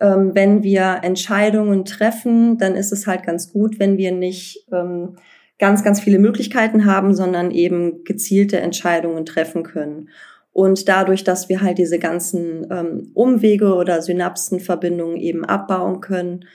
ähm, 0.00 0.30
wenn 0.34 0.62
wir 0.62 1.00
Entscheidungen 1.02 1.84
treffen, 1.84 2.58
dann 2.58 2.76
ist 2.76 2.92
es 2.92 3.06
halt 3.06 3.24
ganz 3.24 3.52
gut, 3.52 3.78
wenn 3.78 3.98
wir 3.98 4.12
nicht 4.12 4.66
ähm, 4.72 5.16
ganz, 5.58 5.82
ganz 5.82 6.00
viele 6.00 6.18
Möglichkeiten 6.18 6.84
haben, 6.86 7.14
sondern 7.14 7.50
eben 7.50 8.04
gezielte 8.04 8.60
Entscheidungen 8.60 9.24
treffen 9.24 9.62
können. 9.62 10.08
Und 10.52 10.88
dadurch, 10.88 11.24
dass 11.24 11.48
wir 11.48 11.60
halt 11.60 11.78
diese 11.78 11.98
ganzen 11.98 12.66
ähm, 12.70 13.10
Umwege 13.14 13.74
oder 13.74 14.02
Synapsenverbindungen 14.02 15.16
eben 15.16 15.44
abbauen 15.44 16.00
können, 16.00 16.46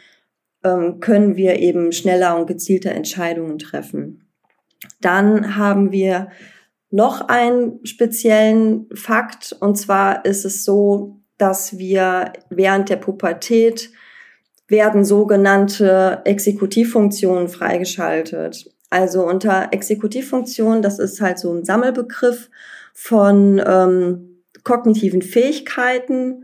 ähm, 0.63 0.99
können 0.99 1.35
wir 1.35 1.59
eben 1.59 1.91
schneller 1.91 2.37
und 2.37 2.47
gezielter 2.47 2.91
Entscheidungen 2.91 3.59
treffen. 3.59 4.27
Dann 4.99 5.55
haben 5.55 5.91
wir 5.91 6.29
noch 6.89 7.27
einen 7.27 7.85
speziellen 7.85 8.87
Fakt, 8.93 9.55
und 9.59 9.75
zwar 9.77 10.25
ist 10.25 10.45
es 10.45 10.63
so, 10.63 11.21
dass 11.37 11.77
wir 11.77 12.33
während 12.49 12.89
der 12.89 12.97
Pubertät 12.97 13.91
werden 14.67 15.03
sogenannte 15.03 16.21
Exekutivfunktionen 16.25 17.49
freigeschaltet. 17.49 18.72
Also 18.93 19.25
unter 19.25 19.69
Exekutivfunktion, 19.71 20.83
das 20.83 20.99
ist 20.99 21.19
halt 21.19 21.39
so 21.39 21.51
ein 21.51 21.65
Sammelbegriff 21.65 22.51
von 22.93 23.59
ähm, 23.65 24.43
kognitiven 24.63 25.23
Fähigkeiten, 25.23 26.43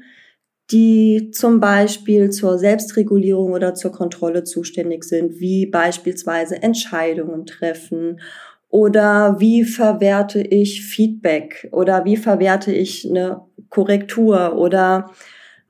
die 0.71 1.29
zum 1.29 1.59
Beispiel 1.59 2.31
zur 2.31 2.57
Selbstregulierung 2.57 3.51
oder 3.51 3.75
zur 3.75 3.91
Kontrolle 3.91 4.45
zuständig 4.45 5.03
sind, 5.03 5.39
wie 5.39 5.67
beispielsweise 5.67 6.59
Entscheidungen 6.63 7.45
treffen 7.45 8.19
oder 8.67 9.39
wie 9.39 9.63
verwerte 9.63 10.41
ich 10.41 10.83
Feedback 10.83 11.69
oder 11.71 12.03
wie 12.03 12.17
verwerte 12.17 12.73
ich 12.73 13.07
eine 13.07 13.41
Korrektur 13.69 14.57
oder 14.57 15.11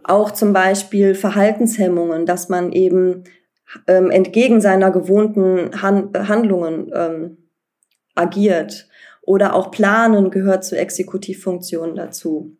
auch 0.05 0.31
zum 0.31 0.53
Beispiel 0.53 1.13
Verhaltenshemmungen, 1.13 2.25
dass 2.25 2.47
man 2.47 2.71
eben 2.71 3.25
ähm, 3.87 4.11
entgegen 4.11 4.61
seiner 4.61 4.91
gewohnten 4.91 5.81
Han 5.81 6.11
Handlungen 6.27 6.91
ähm, 6.93 7.37
agiert. 8.15 8.87
Oder 9.21 9.53
auch 9.53 9.69
Planen 9.69 10.31
gehört 10.31 10.63
zur 10.63 10.79
Exekutivfunktion 10.79 11.95
dazu. 11.95 12.57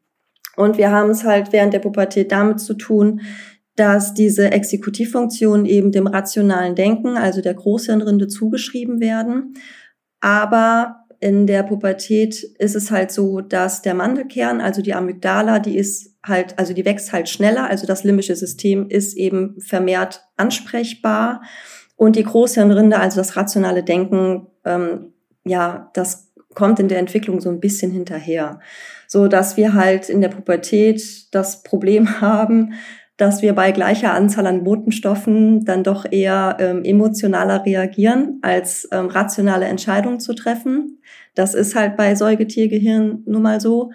Und 0.55 0.77
wir 0.77 0.91
haben 0.91 1.09
es 1.09 1.23
halt 1.23 1.51
während 1.51 1.73
der 1.73 1.79
Pubertät 1.79 2.31
damit 2.31 2.59
zu 2.59 2.73
tun, 2.73 3.21
dass 3.75 4.13
diese 4.13 4.51
Exekutivfunktionen 4.51 5.65
eben 5.65 5.91
dem 5.91 6.05
rationalen 6.05 6.75
Denken, 6.75 7.15
also 7.15 7.41
der 7.41 7.53
Großhirnrinde, 7.53 8.27
zugeschrieben 8.27 8.99
werden. 8.99 9.53
Aber 10.19 10.98
in 11.19 11.47
der 11.47 11.63
Pubertät 11.63 12.43
ist 12.59 12.75
es 12.75 12.91
halt 12.91 13.11
so, 13.11 13.41
dass 13.41 13.81
der 13.81 13.93
Mandelkern, 13.93 14.61
also 14.61 14.81
die 14.81 14.93
Amygdala, 14.93 15.59
die 15.59 15.77
ist 15.77 16.15
halt, 16.25 16.57
also 16.57 16.73
die 16.73 16.85
wächst 16.85 17.11
halt 17.11 17.27
schneller, 17.27 17.69
also 17.69 17.85
das 17.85 18.03
limbische 18.03 18.35
System 18.35 18.87
ist 18.89 19.17
eben 19.17 19.59
vermehrt 19.59 20.23
ansprechbar. 20.37 21.41
Und 21.97 22.15
die 22.15 22.23
Großhirnrinde, 22.23 22.97
also 22.97 23.17
das 23.17 23.35
rationale 23.35 23.83
Denken, 23.83 24.47
ähm, 24.63 25.13
ja, 25.43 25.89
das 25.93 26.31
kommt 26.55 26.79
in 26.79 26.87
der 26.87 26.99
Entwicklung 26.99 27.41
so 27.41 27.49
ein 27.49 27.59
bisschen 27.59 27.91
hinterher, 27.91 28.59
so 29.07 29.27
dass 29.27 29.57
wir 29.57 29.73
halt 29.73 30.09
in 30.09 30.21
der 30.21 30.29
Pubertät 30.29 31.33
das 31.33 31.63
Problem 31.63 32.21
haben, 32.21 32.73
dass 33.19 33.41
wir 33.41 33.53
bei 33.53 33.73
gleicher 33.73 34.13
Anzahl 34.13 34.47
an 34.47 34.63
Botenstoffen 34.63 35.65
dann 35.65 35.83
doch 35.83 36.05
eher 36.09 36.55
ähm, 36.59 36.85
emotionaler 36.85 37.65
reagieren, 37.65 38.39
als 38.41 38.87
ähm, 38.93 39.07
rationale 39.07 39.65
Entscheidungen 39.65 40.21
zu 40.21 40.33
treffen. 40.33 41.01
Das 41.35 41.53
ist 41.53 41.75
halt 41.75 41.97
bei 41.97 42.15
Säugetiergehirn 42.15 43.23
nun 43.25 43.41
mal 43.41 43.59
so. 43.59 43.91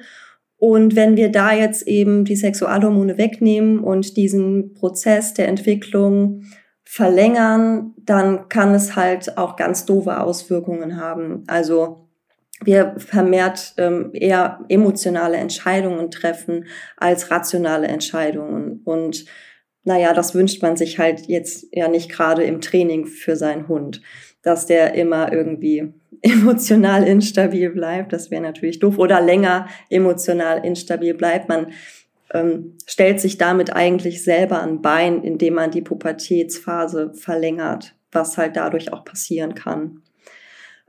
Und 0.58 0.94
wenn 0.94 1.16
wir 1.16 1.32
da 1.32 1.54
jetzt 1.54 1.88
eben 1.88 2.26
die 2.26 2.37
Sexualhormone 2.37 3.16
wegnehmen 3.16 3.78
und 3.78 4.18
diesen 4.18 4.74
Prozess 4.74 5.32
der 5.32 5.48
Entwicklung 5.48 6.42
verlängern, 6.84 7.94
dann 7.96 8.50
kann 8.50 8.74
es 8.74 8.94
halt 8.94 9.38
auch 9.38 9.56
ganz 9.56 9.87
doofe 9.87 10.20
Auswirkungen 10.20 11.00
haben. 11.00 11.44
Also 11.46 12.03
wir 12.64 12.94
vermehrt 12.98 13.74
ähm, 13.77 14.11
eher 14.12 14.61
emotionale 14.68 15.37
Entscheidungen 15.37 16.11
treffen 16.11 16.66
als 16.96 17.31
rationale 17.31 17.88
Entscheidungen. 17.88 18.81
Und 18.85 19.27
naja, 19.85 20.14
das 20.14 20.35
wünscht 20.35 20.62
man 20.62 20.77
sich 20.77 20.98
halt 20.98 21.27
jetzt 21.27 21.66
ja 21.72 21.88
nicht 21.88 22.11
gerade 22.11 22.44
im 22.44 22.61
Training 22.61 23.07
für 23.07 23.37
seinen 23.37 23.68
Hund, 23.68 24.00
dass 24.42 24.66
der 24.66 24.94
immer 24.94 25.33
irgendwie 25.33 25.92
emotional 26.22 27.07
instabil 27.07 27.70
bleibt. 27.70 28.12
Das 28.12 28.31
wäre 28.31 28.42
natürlich 28.42 28.79
doof. 28.79 28.98
Oder 28.98 29.20
länger 29.20 29.68
emotional 29.90 30.64
instabil 30.64 31.14
bleibt. 31.14 31.48
Man 31.48 31.72
ähm, 32.33 32.77
stellt 32.87 33.20
sich 33.20 33.38
damit 33.38 33.74
eigentlich 33.74 34.24
selber 34.24 34.62
ein 34.62 34.81
Bein, 34.81 35.22
indem 35.22 35.55
man 35.55 35.70
die 35.70 35.83
Pubertätsphase 35.83 37.12
verlängert, 37.14 37.94
was 38.11 38.38
halt 38.38 38.57
dadurch 38.57 38.92
auch 38.92 39.05
passieren 39.05 39.55
kann. 39.55 40.03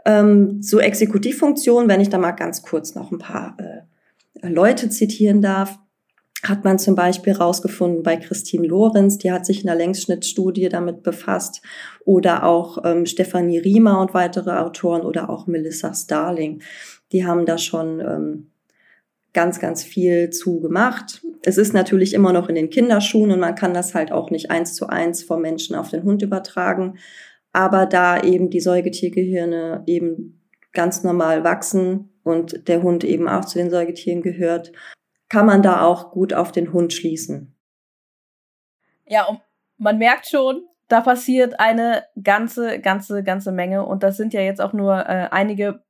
Ähm, 0.06 0.62
so 0.62 0.80
Exekutivfunktion, 0.80 1.88
wenn 1.88 2.02
ich 2.02 2.10
da 2.10 2.18
mal 2.18 2.32
ganz 2.32 2.62
kurz 2.62 2.96
noch 2.96 3.12
ein 3.12 3.18
paar 3.18 3.58
äh, 3.60 4.48
Leute 4.48 4.90
zitieren 4.90 5.42
darf 5.42 5.80
hat 6.50 6.64
man 6.64 6.80
zum 6.80 6.96
Beispiel 6.96 7.34
rausgefunden 7.34 8.04
bei 8.04 8.18
Christine 8.18 8.68
Lorenz, 8.68 9.18
die 9.18 9.32
hat 9.32 9.46
sich 9.46 9.62
in 9.62 9.68
der 9.68 9.76
Längsschnittstudie 9.76 10.70
damit 10.70 11.04
befasst, 11.04 11.62
oder 12.04 12.44
auch 12.44 12.84
ähm, 12.86 13.06
Stefanie 13.06 13.58
Riemer 13.58 14.00
und 14.00 14.14
weitere 14.14 14.52
Autoren 14.52 15.02
oder 15.02 15.30
auch 15.30 15.48
Melissa 15.48 15.94
Starling. 15.94 16.62
Die 17.12 17.26
haben 17.26 17.46
da 17.46 17.58
schon 17.58 18.00
ähm, 18.00 18.52
ganz, 19.34 19.60
ganz 19.60 19.84
viel 19.84 20.30
zu 20.30 20.60
gemacht. 20.60 21.22
Es 21.44 21.58
ist 21.58 21.74
natürlich 21.74 22.14
immer 22.14 22.32
noch 22.32 22.48
in 22.48 22.56
den 22.56 22.70
Kinderschuhen 22.70 23.32
und 23.32 23.40
man 23.40 23.56
kann 23.56 23.74
das 23.74 23.94
halt 23.94 24.12
auch 24.12 24.30
nicht 24.30 24.52
eins 24.52 24.76
zu 24.76 24.88
eins 24.88 25.24
vom 25.24 25.42
Menschen 25.42 25.76
auf 25.76 25.90
den 25.90 26.04
Hund 26.04 26.22
übertragen. 26.22 26.98
Aber 27.56 27.86
da 27.86 28.22
eben 28.22 28.50
die 28.50 28.60
Säugetiergehirne 28.60 29.84
eben 29.86 30.42
ganz 30.74 31.04
normal 31.04 31.44
wachsen 31.44 32.20
und 32.24 32.68
der 32.68 32.84
Hund 32.84 33.04
eben 33.04 33.30
auch 33.30 33.46
zu 33.46 33.58
den 33.58 33.70
Säugetieren 33.70 34.22
gehört 34.22 34.74
kann 35.30 35.46
man 35.46 35.62
da 35.62 35.82
auch 35.82 36.12
gut 36.12 36.34
auf 36.34 36.52
den 36.52 36.72
Hund 36.72 36.94
schließen. 36.94 37.56
Ja, 39.06 39.26
und 39.26 39.42
man 39.78 39.98
merkt 39.98 40.28
schon, 40.28 40.68
da 40.88 41.02
passiert 41.02 41.60
eine 41.60 42.04
ganze, 42.22 42.80
ganze, 42.80 43.24
ganze 43.24 43.52
Menge. 43.52 43.86
Und 43.86 44.04
das 44.04 44.18
sind 44.18 44.34
ja 44.34 44.42
jetzt 44.42 44.62
auch 44.62 44.74
nur 44.74 44.98
äh, 44.98 45.28
einige 45.32 45.84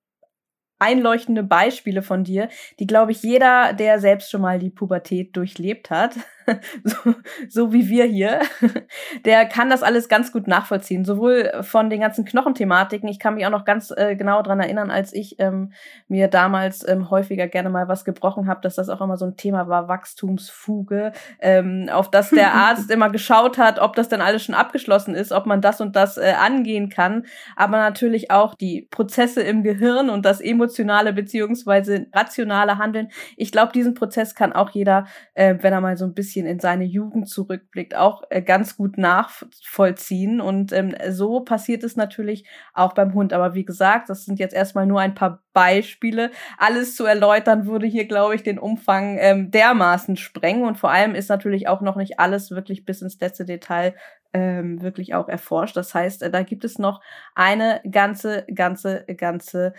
einleuchtende 0.79 1.43
Beispiele 1.43 2.01
von 2.01 2.23
dir, 2.23 2.49
die, 2.79 2.87
glaube 2.87 3.11
ich, 3.11 3.23
jeder, 3.23 3.73
der 3.73 3.99
selbst 3.99 4.29
schon 4.29 4.41
mal 4.41 4.59
die 4.59 4.69
Pubertät 4.69 5.35
durchlebt 5.35 5.89
hat, 5.89 6.15
so, 6.83 7.15
so 7.49 7.73
wie 7.73 7.89
wir 7.89 8.05
hier, 8.05 8.41
der 9.25 9.45
kann 9.45 9.69
das 9.69 9.83
alles 9.83 10.09
ganz 10.09 10.31
gut 10.31 10.47
nachvollziehen. 10.47 11.05
Sowohl 11.05 11.51
von 11.61 11.89
den 11.89 12.01
ganzen 12.01 12.25
Knochenthematiken, 12.25 13.09
ich 13.09 13.19
kann 13.19 13.35
mich 13.35 13.45
auch 13.45 13.51
noch 13.51 13.65
ganz 13.65 13.91
äh, 13.95 14.15
genau 14.15 14.41
dran 14.41 14.59
erinnern, 14.59 14.91
als 14.91 15.13
ich 15.13 15.39
ähm, 15.39 15.73
mir 16.07 16.27
damals 16.27 16.87
ähm, 16.87 17.09
häufiger 17.09 17.47
gerne 17.47 17.69
mal 17.69 17.87
was 17.87 18.05
gebrochen 18.05 18.47
habe, 18.47 18.61
dass 18.61 18.75
das 18.75 18.89
auch 18.89 19.01
immer 19.01 19.17
so 19.17 19.25
ein 19.25 19.37
Thema 19.37 19.67
war, 19.67 19.87
Wachstumsfuge, 19.87 21.11
ähm, 21.39 21.89
auf 21.91 22.11
das 22.11 22.29
der 22.29 22.53
Arzt 22.53 22.91
immer 22.91 23.09
geschaut 23.09 23.57
hat, 23.57 23.79
ob 23.79 23.95
das 23.95 24.09
denn 24.09 24.21
alles 24.21 24.43
schon 24.43 24.55
abgeschlossen 24.55 25.15
ist, 25.15 25.31
ob 25.31 25.45
man 25.45 25.61
das 25.61 25.81
und 25.81 25.95
das 25.95 26.17
äh, 26.17 26.33
angehen 26.39 26.89
kann, 26.89 27.25
aber 27.55 27.77
natürlich 27.77 28.31
auch 28.31 28.55
die 28.55 28.87
Prozesse 28.91 29.41
im 29.41 29.63
Gehirn 29.63 30.09
und 30.09 30.25
das 30.25 30.41
emotionale 30.41 31.13
beziehungsweise 31.13 32.07
rationale 32.13 32.77
Handeln. 32.77 33.09
Ich 33.37 33.51
glaube, 33.51 33.71
diesen 33.71 33.93
Prozess 33.93 34.35
kann 34.35 34.53
auch 34.53 34.69
jeder, 34.71 35.05
äh, 35.33 35.55
wenn 35.61 35.73
er 35.73 35.81
mal 35.81 35.97
so 35.97 36.05
ein 36.05 36.13
bisschen 36.13 36.34
bisschen 36.35 36.47
in 36.47 36.59
seine 36.59 36.83
Jugend 36.83 37.29
zurückblickt, 37.29 37.95
auch 37.95 38.23
äh, 38.29 38.41
ganz 38.41 38.75
gut 38.75 38.97
nachvollziehen. 38.97 40.41
Und 40.41 40.73
ähm, 40.73 40.93
so 41.09 41.39
passiert 41.41 41.83
es 41.83 41.95
natürlich 41.95 42.45
auch 42.73 42.93
beim 42.93 43.13
Hund. 43.13 43.31
Aber 43.31 43.55
wie 43.55 43.63
gesagt, 43.63 44.09
das 44.09 44.25
sind 44.25 44.37
jetzt 44.39 44.53
erstmal 44.53 44.85
nur 44.85 44.99
ein 44.99 45.15
paar 45.15 45.43
Beispiele. 45.53 46.31
Alles 46.57 46.95
zu 46.95 47.05
erläutern 47.05 47.65
würde 47.65 47.87
hier, 47.87 48.05
glaube 48.05 48.35
ich, 48.35 48.43
den 48.43 48.59
Umfang 48.59 49.17
ähm, 49.19 49.49
dermaßen 49.49 50.17
sprengen. 50.17 50.65
Und 50.65 50.77
vor 50.77 50.91
allem 50.91 51.15
ist 51.15 51.29
natürlich 51.29 51.67
auch 51.69 51.81
noch 51.81 51.95
nicht 51.95 52.19
alles 52.19 52.51
wirklich 52.51 52.85
bis 52.85 53.01
ins 53.01 53.19
letzte 53.19 53.45
Detail 53.45 53.95
ähm, 54.33 54.81
wirklich 54.81 55.13
auch 55.13 55.29
erforscht. 55.29 55.77
Das 55.77 55.93
heißt, 55.93 56.23
äh, 56.23 56.29
da 56.29 56.43
gibt 56.43 56.65
es 56.65 56.77
noch 56.77 57.01
eine 57.33 57.81
ganze, 57.89 58.45
ganze, 58.53 59.05
ganze 59.17 59.73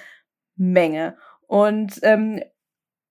Menge. 0.57 1.17
Und 1.47 2.01
ähm, 2.03 2.41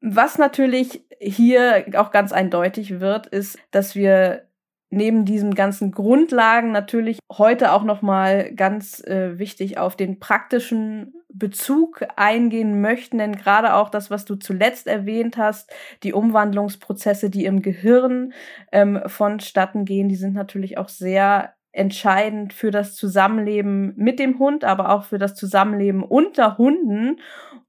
was 0.02 0.38
natürlich 0.38 1.06
hier 1.20 1.86
auch 1.96 2.12
ganz 2.12 2.32
eindeutig 2.32 3.00
wird, 3.00 3.28
ist, 3.28 3.58
dass 3.72 3.96
wir 3.96 4.48
neben 4.90 5.26
diesen 5.26 5.56
ganzen 5.56 5.92
Grundlagen 5.92 6.72
natürlich 6.72 7.20
heute 7.32 7.72
auch 7.74 7.84
noch 7.84 8.02
mal 8.02 8.54
ganz 8.54 9.04
äh, 9.04 9.38
wichtig 9.40 9.78
auf 9.78 9.96
den 9.96 10.20
praktischen 10.20 11.14
Bezug 11.28 12.06
eingehen 12.16 12.80
möchten, 12.80 13.18
denn 13.18 13.36
gerade 13.36 13.74
auch 13.74 13.90
das, 13.90 14.10
was 14.10 14.24
du 14.24 14.36
zuletzt 14.36 14.88
erwähnt 14.88 15.38
hast, 15.38 15.70
die 16.04 16.14
Umwandlungsprozesse, 16.14 17.30
die 17.30 17.44
im 17.46 17.62
Gehirn 17.62 18.34
ähm, 18.72 19.02
vonstatten 19.06 19.84
gehen, 19.84 20.08
die 20.08 20.16
sind 20.16 20.34
natürlich 20.34 20.78
auch 20.78 20.88
sehr 20.88 21.56
entscheidend 21.74 22.54
für 22.54 22.72
das 22.72 22.96
Zusammenleben 22.96 23.94
mit 23.98 24.18
dem 24.18 24.40
Hund, 24.40 24.64
aber 24.64 24.92
auch 24.92 25.04
für 25.04 25.18
das 25.18 25.36
Zusammenleben 25.36 26.04
unter 26.04 26.58
Hunden. 26.58 27.20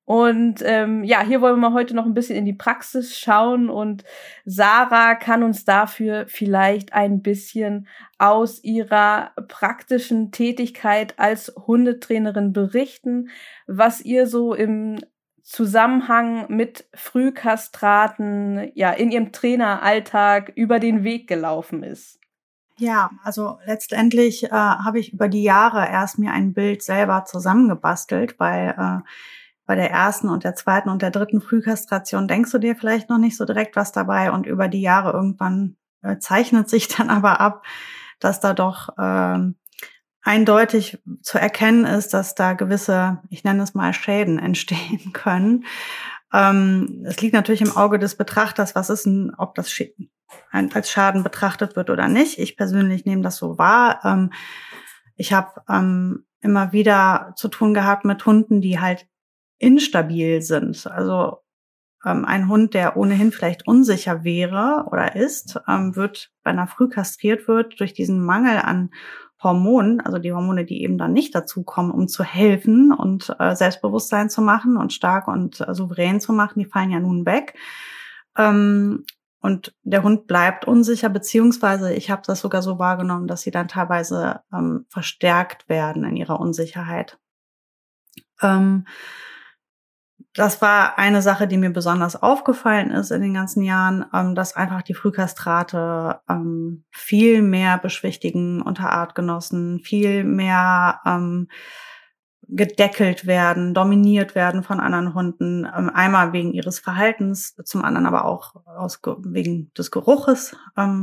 Und 0.07 0.63
ähm, 0.65 1.03
ja, 1.03 1.21
hier 1.23 1.41
wollen 1.41 1.59
wir 1.59 1.73
heute 1.73 1.95
noch 1.95 2.07
ein 2.07 2.15
bisschen 2.15 2.37
in 2.37 2.45
die 2.45 2.53
Praxis 2.53 3.19
schauen 3.19 3.69
und 3.69 4.05
Sarah 4.45 5.17
kann 5.17 5.43
uns 5.43 5.65
dafür 5.65 6.27
vielleicht 6.29 6.93
ein 6.93 7.23
bisschen 7.23 7.89
aus 8.17 8.63
ihrer 8.63 9.33
praktischen 9.49 10.31
Tätigkeit 10.31 11.19
als 11.19 11.53
Hundetrainerin 11.67 12.53
berichten, 12.53 13.31
was 13.67 14.01
ihr 14.01 14.29
so 14.29 14.55
im 14.55 15.01
Zusammenhang 15.43 16.47
mit 16.55 16.89
Frühkastraten 16.95 18.71
ja 18.75 18.93
in 18.93 19.11
ihrem 19.11 19.33
Traineralltag 19.33 20.53
über 20.55 20.79
den 20.79 21.03
Weg 21.03 21.27
gelaufen 21.27 21.83
ist. 21.83 22.21
Ja, 22.79 23.11
also 23.25 23.59
letztendlich 23.65 24.45
äh, 24.45 24.51
habe 24.51 25.01
ich 25.01 25.13
über 25.13 25.29
die 25.29 25.43
Jahre 25.43 25.89
erst 25.89 26.19
mir 26.21 26.31
ein 26.31 26.53
Bild 26.53 26.83
selber 26.83 27.25
zusammengebastelt, 27.25 28.39
weil 28.39 28.75
äh, 28.79 29.09
bei 29.67 29.75
der 29.75 29.91
ersten 29.91 30.29
und 30.29 30.45
der 30.45 30.55
zweiten 30.55 30.89
und 30.89 31.03
der 31.03 31.11
dritten 31.11 31.41
Frühkastration 31.41 32.29
denkst 32.29 32.53
du 32.53 32.59
dir 32.59 32.77
vielleicht 32.77 33.11
noch 33.11 33.19
nicht 33.19 33.37
so 33.37 33.45
direkt 33.45 33.77
was 33.77 33.93
dabei 33.93 34.31
und 34.31 34.47
über 34.47 34.69
die 34.69 34.81
Jahre 34.81 35.13
irgendwann 35.13 35.77
äh, 36.03 36.19
zeichnet 36.19 36.71
sich 36.71 36.89
dann 36.97 37.11
aber 37.11 37.41
ab, 37.41 37.65
dass 38.21 38.41
da 38.41 38.55
doch 38.55 38.91
ähm, 38.99 39.57
eindeutig 40.23 40.99
zu 41.23 41.39
erkennen 41.39 41.85
ist, 41.85 42.15
dass 42.15 42.35
da 42.35 42.55
gewisse, 42.55 43.21
ich 43.29 43.45
nenne 43.45 43.63
es 43.63 43.75
mal 43.75 43.93
Schäden 43.93 44.39
entstehen 44.41 45.13
können. 45.13 45.65
Ähm, 46.33 47.05
es 47.07 47.21
liegt 47.21 47.35
natürlich 47.35 47.63
im 47.63 47.77
Auge 47.77 47.99
des 47.99 48.17
Betrachters, 48.17 48.75
was 48.75 48.91
ist 48.91 49.07
denn, 49.07 49.33
ob 49.37 49.55
das 49.55 49.73
als 50.51 50.91
Schaden 50.91 51.23
betrachtet 51.23 51.77
wird 51.77 51.91
oder 51.91 52.09
nicht. 52.09 52.39
Ich 52.39 52.57
persönlich 52.57 53.05
nehme 53.05 53.23
das 53.23 53.37
so 53.37 53.59
wahr. 53.59 54.01
Ähm, 54.05 54.33
ich 55.15 55.33
habe 55.33 55.63
ähm, 55.69 56.27
immer 56.41 56.73
wieder 56.73 57.33
zu 57.37 57.49
tun 57.49 57.75
gehabt 57.75 58.05
mit 58.05 58.25
Hunden, 58.27 58.61
die 58.61 58.81
halt 58.81 59.07
instabil 59.59 60.43
sind. 60.43 60.87
Also 60.87 61.39
ähm, 62.05 62.25
ein 62.25 62.49
Hund, 62.49 62.75
der 62.75 62.97
ohnehin 62.97 63.33
vielleicht 63.33 63.67
unsicher 63.67 64.25
wäre 64.25 64.87
oder 64.91 65.17
ist, 65.17 65.61
ähm, 65.69 65.97
wird, 65.97 66.31
wenn 66.45 66.59
er 66.59 66.67
früh 66.67 66.89
kastriert 66.89 67.49
wird, 67.49 67.81
durch 67.81 67.95
diesen 67.95 68.25
Mangel 68.25 68.59
an 68.59 68.91
Hormonen, 69.43 70.01
also 70.01 70.19
die 70.19 70.33
Hormone, 70.33 70.65
die 70.65 70.83
eben 70.83 70.99
dann 70.99 71.13
nicht 71.13 71.35
dazukommen, 71.35 71.91
um 71.91 72.09
zu 72.09 72.25
helfen 72.25 72.93
und 72.93 73.35
äh, 73.39 73.55
Selbstbewusstsein 73.55 74.31
zu 74.31 74.41
machen 74.41 74.77
und 74.77 74.93
stark 74.93 75.29
und 75.29 75.61
äh, 75.61 75.75
souverän 75.75 76.21
zu 76.21 76.33
machen, 76.33 76.59
die 76.59 76.65
fallen 76.65 76.91
ja 76.91 77.01
nun 77.01 77.27
weg. 77.27 77.55
Ähm, 78.37 79.05
und 79.41 79.75
der 79.83 80.03
Hund 80.03 80.27
bleibt 80.27 80.65
unsicher, 80.65 81.09
beziehungsweise 81.09 81.93
ich 81.93 82.11
habe 82.11 82.23
das 82.27 82.41
sogar 82.41 82.63
so 82.63 82.79
wahrgenommen, 82.79 83.29
dass 83.29 83.43
sie 83.43 83.51
dann 83.51 83.69
teilweise 83.69 84.41
ähm, 84.53 84.87
verstärkt 84.89 85.69
werden 85.69 86.05
in 86.05 86.17
ihrer 86.17 86.41
Unsicherheit. 86.41 87.19
Ähm, 88.43 88.87
das 90.37 90.61
war 90.61 90.99
eine 90.99 91.23
Sache, 91.23 91.49
die 91.49 91.57
mir 91.57 91.71
besonders 91.71 92.23
aufgefallen 92.23 92.91
ist 92.91 93.11
in 93.11 93.23
den 93.23 93.33
ganzen 93.33 93.63
Jahren, 93.63 94.05
ähm, 94.13 94.35
dass 94.35 94.55
einfach 94.55 94.83
die 94.83 94.95
Frühkastrate 94.95 96.21
ähm, 96.29 96.85
viel 96.91 97.41
mehr 97.41 97.79
beschwichtigen 97.79 98.61
unter 98.61 98.91
Artgenossen, 98.91 99.81
viel 99.81 100.25
mehr 100.25 101.01
ähm, 101.07 101.49
gedeckelt 102.49 103.27
werden, 103.27 103.73
dominiert 103.73 104.35
werden 104.35 104.63
von 104.63 104.79
anderen 104.79 105.15
Hunden. 105.15 105.65
Einmal 105.65 106.33
wegen 106.33 106.53
ihres 106.53 106.79
Verhaltens, 106.79 107.57
zum 107.65 107.83
anderen 107.83 108.07
aber 108.07 108.25
auch 108.25 108.55
aus, 108.67 109.01
wegen 109.19 109.73
des 109.77 109.91
Geruches. 109.91 110.55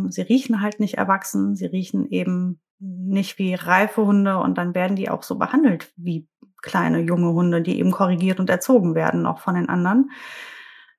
Sie 0.07 0.21
riechen 0.21 0.61
halt 0.61 0.79
nicht 0.79 0.93
erwachsen, 0.93 1.57
sie 1.57 1.65
riechen 1.65 2.07
eben 2.09 2.61
nicht 2.79 3.39
wie 3.39 3.55
reife 3.55 4.05
Hunde 4.05 4.37
und 4.37 4.57
dann 4.57 4.73
werden 4.73 4.95
die 4.95 5.09
auch 5.09 5.23
so 5.23 5.37
behandelt 5.37 5.91
wie 5.97 6.29
kleine 6.63 6.99
junge 7.01 7.33
Hunde, 7.33 7.61
die 7.61 7.77
eben 7.77 7.91
korrigiert 7.91 8.39
und 8.39 8.49
erzogen 8.49 8.95
werden 8.95 9.21
noch 9.21 9.39
von 9.39 9.53
den 9.53 9.69
anderen. 9.69 10.09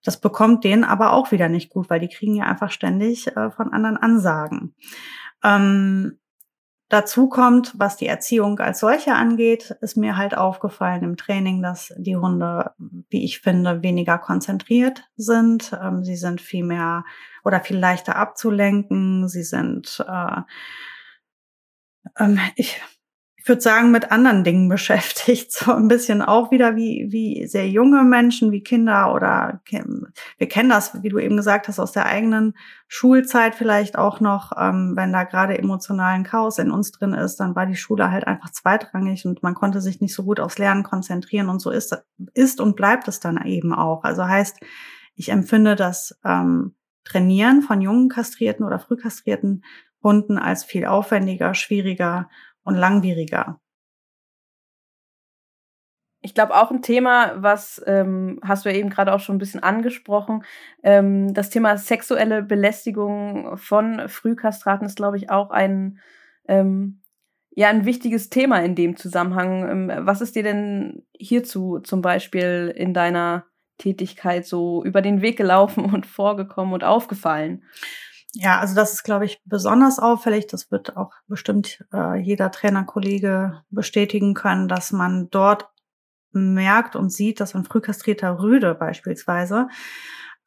Das 0.05 0.21
bekommt 0.21 0.63
denen 0.63 0.85
aber 0.85 1.15
auch 1.15 1.33
wieder 1.33 1.49
nicht 1.49 1.71
gut, 1.71 1.91
weil 1.91 1.99
die 1.99 2.09
kriegen 2.09 2.37
ja 2.37 2.45
einfach 2.45 2.71
ständig 2.71 3.27
äh, 3.37 3.51
von 3.51 3.73
anderen 3.73 3.97
Ansagen. 3.97 4.75
Ähm, 5.43 6.19
dazu 6.91 7.29
kommt, 7.29 7.73
was 7.79 7.97
die 7.97 8.07
Erziehung 8.07 8.61
als 8.61 8.81
solche 8.81 9.15
angeht, 9.15 9.75
ist 9.81 9.97
mir 9.97 10.19
halt 10.19 10.37
aufgefallen 10.37 11.03
im 11.03 11.17
Training, 11.17 11.63
dass 11.63 11.93
die 11.97 12.17
Hunde, 12.17 12.73
wie 13.09 13.25
ich 13.25 13.41
finde, 13.41 13.83
weniger 13.83 14.19
konzentriert 14.19 15.05
sind. 15.17 15.73
Ähm, 15.83 16.05
sie 16.05 16.17
sind 16.17 16.43
viel 16.43 16.65
mehr 16.65 17.05
oder 17.43 17.61
viel 17.61 17.79
leichter 17.79 18.17
abzulenken. 18.17 19.27
Sie 19.29 19.43
sind, 19.43 20.05
äh, 20.07 20.43
ähm, 22.19 22.39
ich 22.57 22.81
ich 23.45 23.49
würde 23.49 23.61
sagen, 23.61 23.91
mit 23.91 24.11
anderen 24.11 24.43
Dingen 24.43 24.69
beschäftigt. 24.71 25.53
So 25.53 25.75
ein 25.75 25.87
bisschen 25.87 26.23
auch 26.23 26.51
wieder 26.51 26.77
wie, 26.77 27.09
wie 27.11 27.47
sehr 27.47 27.69
junge 27.69 28.03
Menschen, 28.03 28.53
wie 28.53 28.63
Kinder 28.63 29.13
oder 29.13 29.61
wir 30.39 30.49
kennen 30.49 30.71
das, 30.71 31.03
wie 31.03 31.11
du 31.11 31.19
eben 31.19 31.37
gesagt 31.37 31.69
hast, 31.69 31.79
aus 31.79 31.93
der 31.93 32.07
eigenen 32.07 32.55
Schulzeit 32.89 33.55
vielleicht 33.55 33.99
auch 33.99 34.21
noch, 34.21 34.53
ähm, 34.59 34.95
wenn 34.97 35.13
da 35.13 35.25
gerade 35.25 35.59
emotionalen 35.59 36.25
Chaos 36.25 36.59
in 36.59 36.71
uns 36.71 36.91
drin 36.91 37.13
ist, 37.13 37.37
dann 37.37 37.55
war 37.55 37.67
die 37.67 37.77
Schule 37.77 38.11
halt 38.11 38.27
einfach 38.27 38.51
zweitrangig 38.51 39.27
und 39.27 39.43
man 39.43 39.55
konnte 39.55 39.83
sich 39.83 40.01
nicht 40.01 40.15
so 40.15 40.25
gut 40.25 40.41
aufs 40.41 40.57
Lernen 40.57 40.83
konzentrieren 40.83 41.51
und 41.51 41.61
so 41.61 41.71
ist, 41.71 42.03
ist 42.33 42.63
und 42.63 42.77
bleibt 42.77 43.09
es 43.09 43.21
dann 43.21 43.45
eben 43.45 43.75
auch. 43.75 44.05
Also 44.05 44.27
heißt, 44.27 44.57
ich 45.17 45.29
empfinde 45.29 45.77
das 45.77 46.19
ähm, 46.25 46.75
Trainieren 47.05 47.61
von 47.61 47.83
jungen 47.83 48.09
kastrierten 48.09 48.65
oder 48.65 48.79
frühkastrierten 48.79 49.63
Hunden 50.03 50.39
als 50.39 50.65
viel 50.65 50.87
aufwendiger, 50.87 51.53
schwieriger 51.53 52.31
und 52.65 52.75
langwieriger. 52.75 53.61
Ich 56.21 56.35
glaube 56.35 56.57
auch 56.57 56.71
ein 56.71 56.81
Thema, 56.81 57.35
was 57.37 57.83
ähm, 57.87 58.41
hast 58.43 58.65
du 58.65 58.71
ja 58.71 58.77
eben 58.77 58.89
gerade 58.89 59.13
auch 59.13 59.21
schon 59.21 59.37
ein 59.37 59.39
bisschen 59.39 59.63
angesprochen, 59.63 60.43
ähm, 60.83 61.35
das 61.35 61.51
Thema 61.51 61.77
sexuelle 61.77 62.43
Belästigung 62.43 63.59
von 63.59 64.09
Frühkastraten 64.09 64.87
ist, 64.87 64.97
glaube 64.97 65.19
ich, 65.19 65.29
auch 65.31 65.51
ein 65.51 65.99
ähm, 66.49 67.03
ja 67.51 67.69
ein 67.69 67.85
wichtiges 67.85 68.31
Thema 68.31 68.63
in 68.63 68.75
dem 68.75 68.97
Zusammenhang. 68.97 69.69
Ähm, 69.69 70.07
was 70.07 70.21
ist 70.21 70.35
dir 70.35 70.43
denn 70.43 71.07
hierzu 71.17 71.81
zum 71.81 72.03
Beispiel 72.03 72.73
in 72.75 72.95
deiner 72.95 73.45
Tätigkeit 73.79 74.47
so 74.47 74.85
über 74.85 75.03
den 75.03 75.21
Weg 75.23 75.37
gelaufen 75.37 75.85
und 75.93 76.07
vorgekommen 76.07 76.75
und 76.75 76.85
aufgefallen? 76.85 77.65
Ja, 78.37 78.59
also 78.59 78.75
das 78.75 78.93
ist, 78.93 79.05
glaube 79.05 79.25
ich, 79.27 79.41
besonders 79.45 79.99
auffällig. 80.01 80.49
Das 80.49 80.71
wird 80.71 80.97
auch 80.97 81.13
bestimmt 81.29 81.85
äh, 81.93 82.19
jeder 82.19 82.51
Trainerkollege 82.51 83.63
bestätigen 83.71 84.35
können, 84.35 84.67
dass 84.67 84.91
man 84.91 85.31
dort 85.31 85.69
merkt 86.33 86.97
und 86.97 87.11
sieht, 87.11 87.39
dass 87.39 87.55
ein 87.55 87.65
frühkastrierter 87.65 88.41
Rüde 88.41 88.75
beispielsweise 88.75 89.69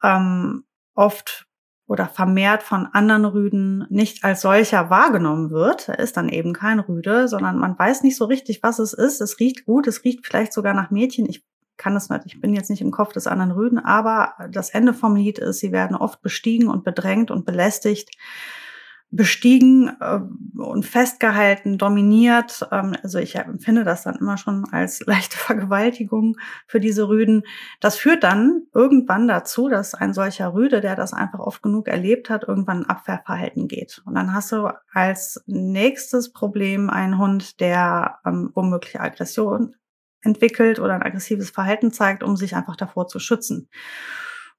ähm, 0.02 0.64
oft 0.94 1.46
oder 1.86 2.06
vermehrt 2.06 2.62
von 2.62 2.86
anderen 2.86 3.24
Rüden 3.24 3.86
nicht 3.88 4.22
als 4.22 4.42
solcher 4.42 4.90
wahrgenommen 4.90 5.50
wird. 5.50 5.88
Er 5.88 5.98
ist 5.98 6.18
dann 6.18 6.28
eben 6.28 6.52
kein 6.52 6.80
Rüde, 6.80 7.28
sondern 7.28 7.58
man 7.58 7.78
weiß 7.78 8.02
nicht 8.02 8.16
so 8.16 8.26
richtig, 8.26 8.62
was 8.62 8.78
es 8.78 8.92
ist. 8.92 9.22
Es 9.22 9.40
riecht 9.40 9.64
gut, 9.64 9.86
es 9.86 10.04
riecht 10.04 10.26
vielleicht 10.26 10.52
sogar 10.52 10.74
nach 10.74 10.90
Mädchen. 10.90 11.26
Ich 11.26 11.42
kann 11.78 11.96
es 11.96 12.10
nicht, 12.10 12.26
ich 12.26 12.40
bin 12.40 12.52
jetzt 12.52 12.68
nicht 12.68 12.82
im 12.82 12.90
Kopf 12.90 13.12
des 13.12 13.26
anderen 13.26 13.52
Rüden, 13.52 13.78
aber 13.78 14.34
das 14.50 14.70
Ende 14.70 14.92
vom 14.92 15.16
Lied 15.16 15.38
ist, 15.38 15.60
sie 15.60 15.72
werden 15.72 15.96
oft 15.96 16.20
bestiegen 16.20 16.68
und 16.68 16.84
bedrängt 16.84 17.30
und 17.30 17.46
belästigt, 17.46 18.10
bestiegen 19.10 19.96
äh, 20.00 20.20
und 20.60 20.84
festgehalten, 20.84 21.78
dominiert. 21.78 22.66
Ähm, 22.70 22.94
also 23.02 23.18
ich 23.18 23.36
empfinde 23.36 23.84
das 23.84 24.02
dann 24.02 24.16
immer 24.16 24.36
schon 24.36 24.66
als 24.70 25.00
leichte 25.06 25.38
Vergewaltigung 25.38 26.36
für 26.66 26.80
diese 26.80 27.08
Rüden. 27.08 27.44
Das 27.80 27.96
führt 27.96 28.22
dann 28.22 28.64
irgendwann 28.74 29.26
dazu, 29.26 29.68
dass 29.68 29.94
ein 29.94 30.12
solcher 30.12 30.52
Rüde, 30.52 30.80
der 30.80 30.94
das 30.94 31.14
einfach 31.14 31.38
oft 31.38 31.62
genug 31.62 31.88
erlebt 31.88 32.28
hat, 32.28 32.44
irgendwann 32.46 32.82
ein 32.82 32.90
Abwehrverhalten 32.90 33.68
geht. 33.68 34.02
Und 34.04 34.14
dann 34.14 34.34
hast 34.34 34.52
du 34.52 34.68
als 34.92 35.42
nächstes 35.46 36.32
Problem 36.32 36.90
einen 36.90 37.18
Hund, 37.18 37.60
der 37.60 38.18
ähm, 38.26 38.50
womöglich 38.54 39.00
Aggression 39.00 39.74
entwickelt 40.22 40.78
oder 40.80 40.94
ein 40.94 41.02
aggressives 41.02 41.50
Verhalten 41.50 41.92
zeigt, 41.92 42.22
um 42.22 42.36
sich 42.36 42.54
einfach 42.56 42.76
davor 42.76 43.08
zu 43.08 43.18
schützen. 43.18 43.68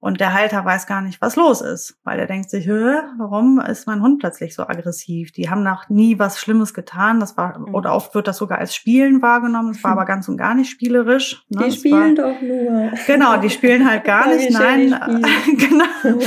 Und 0.01 0.21
der 0.21 0.33
Halter 0.33 0.63
weiß 0.63 0.87
gar 0.87 1.01
nicht, 1.01 1.19
was 1.21 1.35
los 1.35 1.59
ist, 1.59 1.97
weil 2.05 2.19
er 2.19 2.25
denkt 2.25 2.49
sich, 2.49 2.69
warum 2.69 3.59
ist 3.59 3.85
mein 3.85 4.01
Hund 4.01 4.19
plötzlich 4.19 4.55
so 4.55 4.63
aggressiv? 4.63 5.33
Die 5.33 5.49
haben 5.49 5.61
noch 5.61 5.89
nie 5.89 6.17
was 6.17 6.39
Schlimmes 6.39 6.73
getan. 6.73 7.19
Das 7.19 7.35
war, 7.35 7.59
mhm. 7.59 7.75
oder 7.75 7.93
oft 7.93 8.15
wird 8.15 8.29
das 8.29 8.37
sogar 8.37 8.59
als 8.59 8.73
Spielen 8.73 9.21
wahrgenommen. 9.21 9.73
Das 9.73 9.83
war 9.83 9.91
aber 9.99 10.05
ganz 10.05 10.29
und 10.29 10.37
gar 10.37 10.55
nicht 10.55 10.69
spielerisch. 10.69 11.43
Ne? 11.49 11.63
Die 11.63 11.65
das 11.65 11.75
spielen 11.75 12.17
war, 12.17 12.31
doch 12.31 12.41
nur. 12.41 12.91
Genau, 13.07 13.41
die 13.41 13.49
spielen 13.49 13.89
halt 13.89 14.05
gar 14.05 14.27
nicht. 14.33 14.49
Nein, 14.51 14.95
genau. 15.57 16.19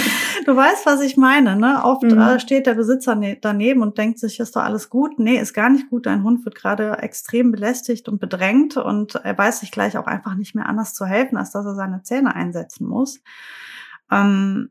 Du 0.44 0.54
weißt, 0.54 0.84
was 0.84 1.00
ich 1.00 1.16
meine. 1.16 1.56
Ne? 1.56 1.80
Oft 1.82 2.02
mhm. 2.02 2.18
äh, 2.18 2.40
steht 2.40 2.66
der 2.66 2.74
Besitzer 2.74 3.14
ne 3.14 3.38
daneben 3.40 3.80
und 3.80 3.96
denkt 3.96 4.18
sich, 4.18 4.38
ist 4.38 4.54
doch 4.54 4.64
alles 4.64 4.90
gut. 4.90 5.18
Nee, 5.18 5.38
ist 5.38 5.54
gar 5.54 5.70
nicht 5.70 5.88
gut. 5.88 6.04
Dein 6.04 6.24
Hund 6.24 6.44
wird 6.44 6.56
gerade 6.56 6.98
extrem 6.98 7.50
belästigt 7.50 8.06
und 8.10 8.20
bedrängt 8.20 8.76
und 8.76 9.14
er 9.14 9.38
weiß 9.38 9.60
sich 9.60 9.70
gleich 9.70 9.96
auch 9.96 10.06
einfach 10.06 10.34
nicht 10.34 10.54
mehr 10.54 10.66
anders 10.66 10.92
zu 10.92 11.06
helfen, 11.06 11.38
als 11.38 11.52
dass 11.52 11.64
er 11.64 11.74
seine 11.74 12.02
Zähne 12.02 12.34
einsetzen 12.34 12.86
muss. 12.86 13.22
Ähm, 14.10 14.70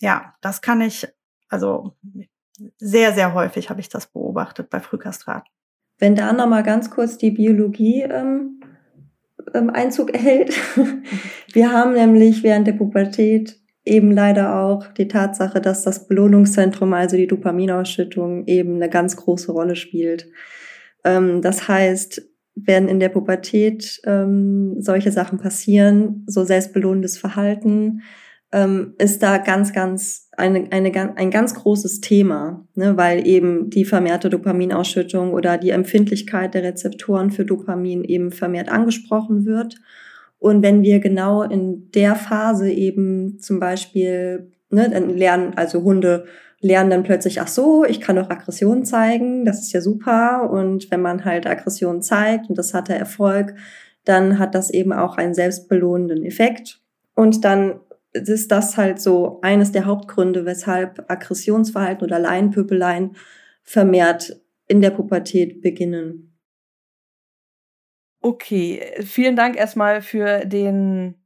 ja, 0.00 0.34
das 0.40 0.60
kann 0.60 0.80
ich, 0.80 1.08
also 1.48 1.96
sehr, 2.78 3.12
sehr 3.12 3.34
häufig 3.34 3.70
habe 3.70 3.80
ich 3.80 3.88
das 3.88 4.06
beobachtet 4.06 4.70
bei 4.70 4.80
Frühkastraten. 4.80 5.50
Wenn 5.98 6.14
da 6.14 6.32
noch 6.32 6.48
mal 6.48 6.62
ganz 6.62 6.90
kurz 6.90 7.18
die 7.18 7.30
Biologie 7.30 8.02
ähm, 8.02 8.60
ähm 9.54 9.70
Einzug 9.70 10.12
erhält. 10.12 10.54
Wir 11.52 11.72
haben 11.72 11.94
nämlich 11.94 12.42
während 12.42 12.66
der 12.66 12.72
Pubertät 12.72 13.58
eben 13.84 14.10
leider 14.10 14.60
auch 14.60 14.86
die 14.88 15.08
Tatsache, 15.08 15.60
dass 15.60 15.84
das 15.84 16.08
Belohnungszentrum, 16.08 16.92
also 16.92 17.16
die 17.16 17.26
Dopaminausschüttung, 17.26 18.46
eben 18.46 18.76
eine 18.76 18.88
ganz 18.88 19.16
große 19.16 19.52
Rolle 19.52 19.76
spielt. 19.76 20.28
Ähm, 21.04 21.42
das 21.42 21.68
heißt, 21.68 22.22
wenn 22.56 22.88
in 22.88 23.00
der 23.00 23.08
Pubertät 23.08 24.00
ähm, 24.04 24.76
solche 24.78 25.12
Sachen 25.12 25.38
passieren, 25.38 26.24
so 26.26 26.44
selbstbelohnendes 26.44 27.18
Verhalten, 27.18 28.02
ähm, 28.54 28.94
ist 28.98 29.20
da 29.24 29.38
ganz, 29.38 29.72
ganz 29.72 30.28
eine, 30.36 30.68
eine, 30.70 31.16
ein 31.16 31.30
ganz 31.32 31.54
großes 31.54 32.00
Thema, 32.00 32.64
ne, 32.76 32.96
weil 32.96 33.26
eben 33.26 33.68
die 33.68 33.84
vermehrte 33.84 34.30
Dopaminausschüttung 34.30 35.32
oder 35.32 35.58
die 35.58 35.70
Empfindlichkeit 35.70 36.54
der 36.54 36.62
Rezeptoren 36.62 37.32
für 37.32 37.44
Dopamin 37.44 38.04
eben 38.04 38.30
vermehrt 38.30 38.68
angesprochen 38.68 39.44
wird. 39.44 39.74
Und 40.38 40.62
wenn 40.62 40.82
wir 40.82 41.00
genau 41.00 41.42
in 41.42 41.90
der 41.90 42.14
Phase 42.14 42.70
eben 42.70 43.40
zum 43.40 43.58
Beispiel 43.58 44.52
ne, 44.70 44.88
dann 44.88 45.10
lernen, 45.10 45.54
also 45.56 45.82
Hunde 45.82 46.26
lernen 46.60 46.90
dann 46.90 47.02
plötzlich, 47.02 47.40
ach 47.40 47.48
so, 47.48 47.84
ich 47.84 48.00
kann 48.00 48.18
auch 48.18 48.30
Aggression 48.30 48.84
zeigen, 48.84 49.44
das 49.44 49.62
ist 49.62 49.72
ja 49.72 49.80
super. 49.80 50.48
Und 50.48 50.92
wenn 50.92 51.02
man 51.02 51.24
halt 51.24 51.48
Aggression 51.48 52.02
zeigt 52.02 52.48
und 52.48 52.56
das 52.56 52.72
hat 52.72 52.88
der 52.88 53.00
Erfolg, 53.00 53.56
dann 54.04 54.38
hat 54.38 54.54
das 54.54 54.70
eben 54.70 54.92
auch 54.92 55.16
einen 55.16 55.34
selbstbelohnenden 55.34 56.24
Effekt. 56.24 56.80
Und 57.16 57.44
dann 57.44 57.80
ist 58.14 58.52
das 58.52 58.76
halt 58.76 59.00
so 59.00 59.40
eines 59.42 59.72
der 59.72 59.84
Hauptgründe, 59.84 60.46
weshalb 60.46 61.10
Aggressionsverhalten 61.10 62.06
oder 62.06 62.18
Laienpöbeleien 62.18 63.16
vermehrt 63.62 64.40
in 64.66 64.80
der 64.80 64.90
Pubertät 64.90 65.60
beginnen. 65.60 66.38
Okay, 68.20 68.80
vielen 69.04 69.36
Dank 69.36 69.56
erstmal 69.56 70.00
für 70.00 70.46
den 70.46 71.16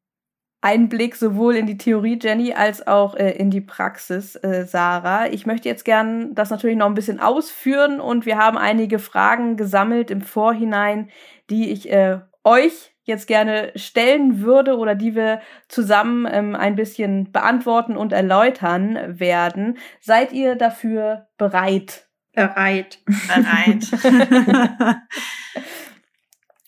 Einblick 0.61 1.15
sowohl 1.15 1.55
in 1.55 1.67
die 1.67 1.79
Theorie, 1.79 2.19
Jenny, 2.21 2.53
als 2.53 2.85
auch 2.85 3.15
äh, 3.15 3.31
in 3.31 3.51
die 3.51 3.61
Praxis, 3.61 4.35
äh, 4.35 4.65
Sarah. 4.67 5.29
Ich 5.29 5.47
möchte 5.47 5.69
jetzt 5.69 5.85
gern 5.85 6.35
das 6.35 6.51
natürlich 6.51 6.77
noch 6.77 6.87
ein 6.87 6.95
bisschen 6.95 7.21
ausführen 7.21 8.01
und 8.01 8.27
wir 8.27 8.39
haben 8.39 8.59
einige 8.59 8.99
Fragen 8.99 9.57
gesammelt 9.57 10.11
im 10.11 10.21
Vorhinein, 10.21 11.11
die 11.49 11.71
ich 11.71 11.89
äh, 11.93 12.19
euch 12.43 12.93
jetzt 13.09 13.27
gerne 13.27 13.73
stellen 13.75 14.41
würde 14.41 14.77
oder 14.77 14.95
die 14.95 15.15
wir 15.15 15.41
zusammen 15.67 16.29
ähm, 16.31 16.55
ein 16.55 16.77
bisschen 16.77 17.33
beantworten 17.33 17.97
und 17.97 18.13
erläutern 18.13 19.19
werden. 19.19 19.79
Seid 20.01 20.33
ihr 20.33 20.55
dafür 20.55 21.27
bereit? 21.39 22.07
Bereit. 22.35 23.01
Bereit. 23.07 23.87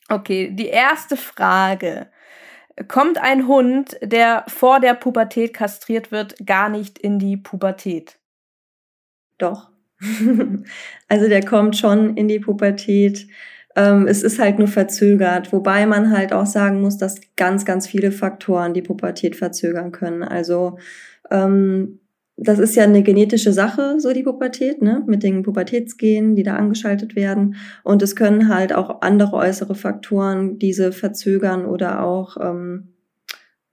okay, 0.09 0.51
die 0.51 0.69
erste 0.69 1.17
Frage. 1.17 2.11
Kommt 2.89 3.19
ein 3.19 3.47
Hund, 3.47 3.99
der 4.03 4.45
vor 4.49 4.81
der 4.81 4.95
Pubertät 4.95 5.53
kastriert 5.53 6.11
wird, 6.11 6.35
gar 6.47 6.71
nicht 6.71 6.99
in 6.99 7.19
die 7.19 7.37
Pubertät? 7.37 8.19
Doch. 9.37 9.71
also 11.09 11.29
der 11.29 11.45
kommt 11.45 11.77
schon 11.77 12.17
in 12.17 12.29
die 12.29 12.41
Pubertät. 12.41 13.27
Ähm, 13.77 14.07
es 14.07 14.23
ist 14.23 14.39
halt 14.39 14.59
nur 14.59 14.69
verzögert, 14.69 15.53
wobei 15.53 15.87
man 15.87 16.11
halt 16.11 16.33
auch 16.33 16.47
sagen 16.47 16.81
muss, 16.81 16.99
dass 16.99 17.21
ganz, 17.37 17.65
ganz 17.65 17.87
viele 17.87 18.11
Faktoren 18.11 18.75
die 18.75 18.83
Pubertät 18.83 19.37
verzögern 19.37 19.93
können. 19.93 20.23
Also 20.23 20.79
ähm, 21.31 22.01
das 22.43 22.59
ist 22.59 22.75
ja 22.75 22.85
eine 22.85 23.03
genetische 23.03 23.53
Sache, 23.53 24.01
so 24.01 24.15
die 24.15 24.23
Pubertät, 24.23 24.81
ne, 24.81 25.05
mit 25.07 25.23
den 25.23 25.43
Pubertätsgenen, 25.43 26.35
die 26.35 26.43
da 26.43 26.57
angeschaltet 26.57 27.15
werden. 27.15 27.57
Und 27.85 28.01
es 28.01 28.17
können 28.17 28.49
halt 28.49 28.73
auch 28.73 29.03
andere 29.03 29.37
äußere 29.37 29.75
Faktoren 29.75 30.59
diese 30.59 30.91
verzögern 30.91 31.67
oder 31.67 32.03
auch 32.03 32.39
ähm, 32.41 32.95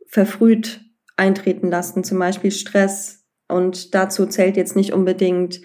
verfrüht 0.06 0.82
eintreten 1.16 1.70
lassen, 1.70 2.04
zum 2.04 2.20
Beispiel 2.20 2.52
Stress. 2.52 3.26
Und 3.48 3.96
dazu 3.96 4.26
zählt 4.26 4.58
jetzt 4.58 4.76
nicht 4.76 4.92
unbedingt 4.92 5.62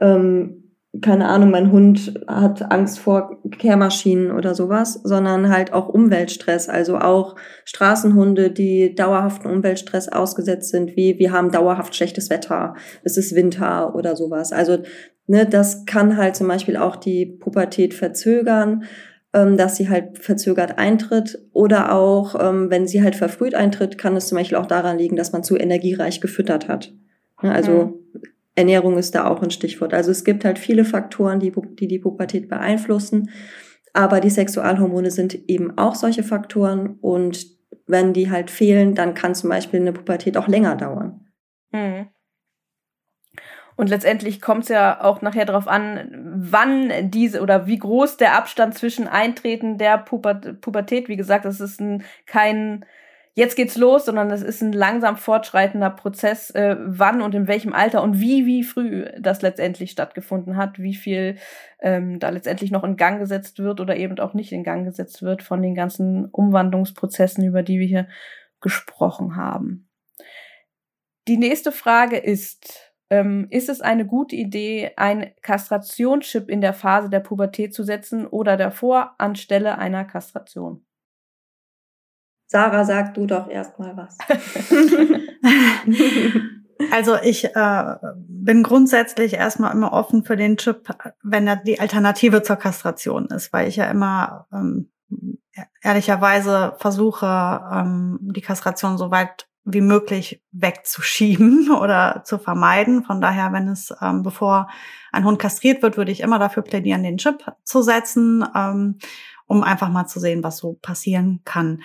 ähm, 0.00 0.59
keine 1.02 1.28
Ahnung, 1.28 1.50
mein 1.50 1.70
Hund 1.70 2.14
hat 2.26 2.72
Angst 2.72 2.98
vor 2.98 3.38
Kehrmaschinen 3.58 4.32
oder 4.32 4.54
sowas, 4.54 4.94
sondern 5.04 5.48
halt 5.48 5.72
auch 5.72 5.88
Umweltstress, 5.88 6.68
also 6.68 6.98
auch 6.98 7.36
Straßenhunde, 7.64 8.50
die 8.50 8.94
dauerhaften 8.96 9.48
Umweltstress 9.48 10.08
ausgesetzt 10.08 10.70
sind, 10.70 10.96
wie 10.96 11.16
wir 11.18 11.30
haben 11.30 11.52
dauerhaft 11.52 11.94
schlechtes 11.94 12.28
Wetter, 12.28 12.74
es 13.04 13.16
ist 13.16 13.36
Winter 13.36 13.94
oder 13.94 14.16
sowas. 14.16 14.52
Also 14.52 14.78
ne, 15.28 15.46
das 15.46 15.84
kann 15.84 16.16
halt 16.16 16.34
zum 16.34 16.48
Beispiel 16.48 16.76
auch 16.76 16.96
die 16.96 17.24
Pubertät 17.24 17.94
verzögern, 17.94 18.82
ähm, 19.32 19.56
dass 19.56 19.76
sie 19.76 19.88
halt 19.88 20.18
verzögert 20.18 20.76
eintritt 20.78 21.38
oder 21.52 21.92
auch, 21.92 22.34
ähm, 22.40 22.68
wenn 22.68 22.88
sie 22.88 23.00
halt 23.00 23.14
verfrüht 23.14 23.54
eintritt, 23.54 23.96
kann 23.96 24.16
es 24.16 24.26
zum 24.26 24.38
Beispiel 24.38 24.58
auch 24.58 24.66
daran 24.66 24.98
liegen, 24.98 25.14
dass 25.14 25.30
man 25.30 25.44
zu 25.44 25.56
energiereich 25.56 26.20
gefüttert 26.20 26.66
hat. 26.66 26.92
Ja, 27.42 27.52
also 27.52 27.72
mhm 27.72 27.94
Ernährung 28.60 28.96
ist 28.96 29.14
da 29.14 29.26
auch 29.26 29.42
ein 29.42 29.50
Stichwort. 29.50 29.92
Also 29.92 30.10
es 30.10 30.24
gibt 30.24 30.44
halt 30.44 30.58
viele 30.58 30.84
Faktoren, 30.84 31.40
die 31.40 31.52
die, 31.52 31.88
die 31.88 31.98
Pubertät 31.98 32.48
beeinflussen. 32.48 33.30
Aber 33.92 34.20
die 34.20 34.30
Sexualhormone 34.30 35.10
sind 35.10 35.34
eben 35.48 35.76
auch 35.76 35.94
solche 35.94 36.22
Faktoren. 36.22 36.98
Und 37.00 37.46
wenn 37.86 38.12
die 38.12 38.30
halt 38.30 38.50
fehlen, 38.50 38.94
dann 38.94 39.14
kann 39.14 39.34
zum 39.34 39.50
Beispiel 39.50 39.80
eine 39.80 39.92
Pubertät 39.92 40.36
auch 40.36 40.48
länger 40.48 40.76
dauern. 40.76 41.26
Mhm. 41.72 42.08
Und 43.76 43.88
letztendlich 43.88 44.42
kommt 44.42 44.64
es 44.64 44.68
ja 44.68 45.02
auch 45.02 45.22
nachher 45.22 45.46
darauf 45.46 45.66
an, 45.66 46.34
wann 46.36 47.10
diese 47.10 47.40
oder 47.40 47.66
wie 47.66 47.78
groß 47.78 48.18
der 48.18 48.36
Abstand 48.36 48.76
zwischen 48.76 49.08
Eintreten 49.08 49.78
der 49.78 49.96
Pubertät, 49.96 51.08
wie 51.08 51.16
gesagt, 51.16 51.46
das 51.46 51.60
ist 51.60 51.80
ein, 51.80 52.04
kein 52.26 52.84
jetzt 53.40 53.56
geht's 53.56 53.78
los, 53.78 54.04
sondern 54.04 54.30
es 54.30 54.42
ist 54.42 54.60
ein 54.60 54.72
langsam 54.72 55.16
fortschreitender 55.16 55.88
Prozess, 55.88 56.50
äh, 56.50 56.76
wann 56.78 57.22
und 57.22 57.34
in 57.34 57.48
welchem 57.48 57.72
Alter 57.72 58.02
und 58.02 58.20
wie, 58.20 58.44
wie 58.44 58.62
früh 58.62 59.06
das 59.18 59.40
letztendlich 59.40 59.90
stattgefunden 59.90 60.58
hat, 60.58 60.78
wie 60.78 60.94
viel 60.94 61.36
ähm, 61.80 62.18
da 62.18 62.28
letztendlich 62.28 62.70
noch 62.70 62.84
in 62.84 62.98
Gang 62.98 63.18
gesetzt 63.18 63.58
wird 63.58 63.80
oder 63.80 63.96
eben 63.96 64.18
auch 64.20 64.34
nicht 64.34 64.52
in 64.52 64.62
Gang 64.62 64.84
gesetzt 64.84 65.22
wird 65.22 65.42
von 65.42 65.62
den 65.62 65.74
ganzen 65.74 66.26
Umwandlungsprozessen, 66.26 67.42
über 67.42 67.62
die 67.62 67.78
wir 67.80 67.86
hier 67.86 68.08
gesprochen 68.60 69.36
haben. 69.36 69.88
Die 71.26 71.38
nächste 71.38 71.72
Frage 71.72 72.18
ist, 72.18 72.92
ähm, 73.08 73.46
ist 73.48 73.70
es 73.70 73.80
eine 73.80 74.04
gute 74.04 74.36
Idee, 74.36 74.92
ein 74.96 75.32
Kastrationschip 75.40 76.50
in 76.50 76.60
der 76.60 76.74
Phase 76.74 77.08
der 77.08 77.20
Pubertät 77.20 77.72
zu 77.72 77.84
setzen 77.84 78.26
oder 78.26 78.58
davor 78.58 79.14
anstelle 79.16 79.78
einer 79.78 80.04
Kastration? 80.04 80.84
Sarah, 82.50 82.84
sag 82.84 83.14
du 83.14 83.26
doch 83.26 83.48
erstmal 83.48 83.96
was. 83.96 84.18
also 86.90 87.14
ich 87.22 87.44
äh, 87.44 87.94
bin 88.16 88.64
grundsätzlich 88.64 89.34
erstmal 89.34 89.70
immer 89.70 89.92
offen 89.92 90.24
für 90.24 90.36
den 90.36 90.56
Chip, 90.56 90.88
wenn 91.22 91.46
er 91.46 91.54
die 91.54 91.78
Alternative 91.78 92.42
zur 92.42 92.56
Kastration 92.56 93.26
ist, 93.26 93.52
weil 93.52 93.68
ich 93.68 93.76
ja 93.76 93.88
immer 93.88 94.48
ähm, 94.52 94.90
ehrlicherweise 95.80 96.74
versuche, 96.78 97.60
ähm, 97.72 98.18
die 98.20 98.40
Kastration 98.40 98.98
so 98.98 99.12
weit 99.12 99.46
wie 99.62 99.80
möglich 99.80 100.42
wegzuschieben 100.50 101.70
oder 101.80 102.22
zu 102.24 102.36
vermeiden. 102.36 103.04
Von 103.04 103.20
daher, 103.20 103.52
wenn 103.52 103.68
es, 103.68 103.94
ähm, 104.02 104.24
bevor 104.24 104.68
ein 105.12 105.24
Hund 105.24 105.38
kastriert 105.38 105.82
wird, 105.82 105.96
würde 105.96 106.10
ich 106.10 106.18
immer 106.18 106.40
dafür 106.40 106.64
plädieren, 106.64 107.04
den 107.04 107.18
Chip 107.18 107.44
zu 107.62 107.80
setzen, 107.80 108.44
ähm, 108.56 108.98
um 109.50 109.64
einfach 109.64 109.88
mal 109.88 110.06
zu 110.06 110.20
sehen, 110.20 110.44
was 110.44 110.58
so 110.58 110.74
passieren 110.74 111.40
kann. 111.44 111.82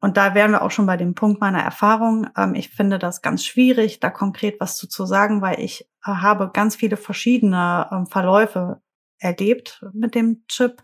Und 0.00 0.18
da 0.18 0.34
wären 0.34 0.50
wir 0.50 0.60
auch 0.60 0.70
schon 0.70 0.84
bei 0.84 0.98
dem 0.98 1.14
Punkt 1.14 1.40
meiner 1.40 1.60
Erfahrung. 1.62 2.26
Ähm, 2.36 2.54
ich 2.54 2.68
finde 2.68 2.98
das 2.98 3.22
ganz 3.22 3.42
schwierig, 3.42 4.00
da 4.00 4.10
konkret 4.10 4.60
was 4.60 4.76
zu, 4.76 4.86
zu 4.86 5.06
sagen, 5.06 5.40
weil 5.40 5.58
ich 5.60 5.88
äh, 6.04 6.10
habe 6.10 6.50
ganz 6.52 6.76
viele 6.76 6.98
verschiedene 6.98 7.88
ähm, 7.90 8.06
Verläufe 8.06 8.82
erlebt 9.18 9.82
mit 9.94 10.14
dem 10.14 10.44
Chip. 10.46 10.82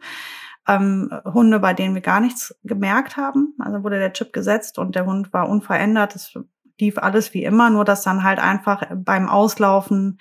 Ähm, 0.67 1.11
Hunde, 1.25 1.59
bei 1.59 1.75
denen 1.75 1.95
wir 1.95 2.03
gar 2.03 2.21
nichts 2.21 2.59
gemerkt 2.65 3.19
haben. 3.19 3.55
Also 3.59 3.83
wurde 3.85 3.99
der 3.99 4.15
Chip 4.15 4.33
gesetzt 4.33 4.79
und 4.79 4.95
der 4.95 5.05
Hund 5.05 5.35
war 5.35 5.51
unverändert. 5.51 6.15
Es 6.15 6.33
lief 6.81 6.97
alles 6.97 7.35
wie 7.35 7.45
immer, 7.45 7.69
nur 7.69 7.85
dass 7.85 8.05
dann 8.05 8.25
halt 8.25 8.39
einfach 8.39 8.87
beim 8.95 9.29
Auslaufen 9.29 10.19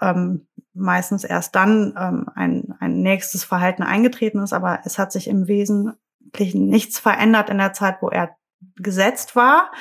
ähm, 0.00 0.46
meistens 0.72 1.24
erst 1.24 1.54
dann 1.54 1.94
ähm, 1.98 2.26
ein, 2.34 2.74
ein 2.80 3.02
nächstes 3.02 3.44
Verhalten 3.44 3.82
eingetreten 3.82 4.42
ist. 4.42 4.52
Aber 4.52 4.80
es 4.84 4.98
hat 4.98 5.12
sich 5.12 5.28
im 5.28 5.46
Wesen 5.48 5.94
nichts 6.38 6.98
verändert 6.98 7.50
in 7.50 7.58
der 7.58 7.72
Zeit, 7.72 7.96
wo 8.00 8.08
er 8.08 8.36
gesetzt 8.76 9.36
war 9.36 9.72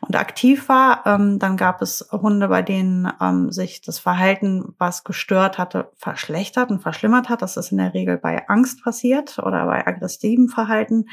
und 0.00 0.16
aktiv 0.16 0.68
war. 0.68 1.06
Ähm, 1.06 1.38
dann 1.38 1.56
gab 1.56 1.82
es 1.82 2.08
Hunde, 2.10 2.48
bei 2.48 2.62
denen 2.62 3.10
ähm, 3.20 3.52
sich 3.52 3.80
das 3.80 3.98
Verhalten, 3.98 4.74
was 4.78 5.04
gestört 5.04 5.58
hatte, 5.58 5.90
verschlechtert 5.96 6.70
und 6.70 6.80
verschlimmert 6.80 7.28
hat. 7.28 7.42
Das 7.42 7.56
ist 7.56 7.72
in 7.72 7.78
der 7.78 7.94
Regel 7.94 8.18
bei 8.18 8.48
Angst 8.48 8.82
passiert 8.82 9.38
oder 9.38 9.66
bei 9.66 9.86
aggressivem 9.86 10.48
Verhalten. 10.48 11.06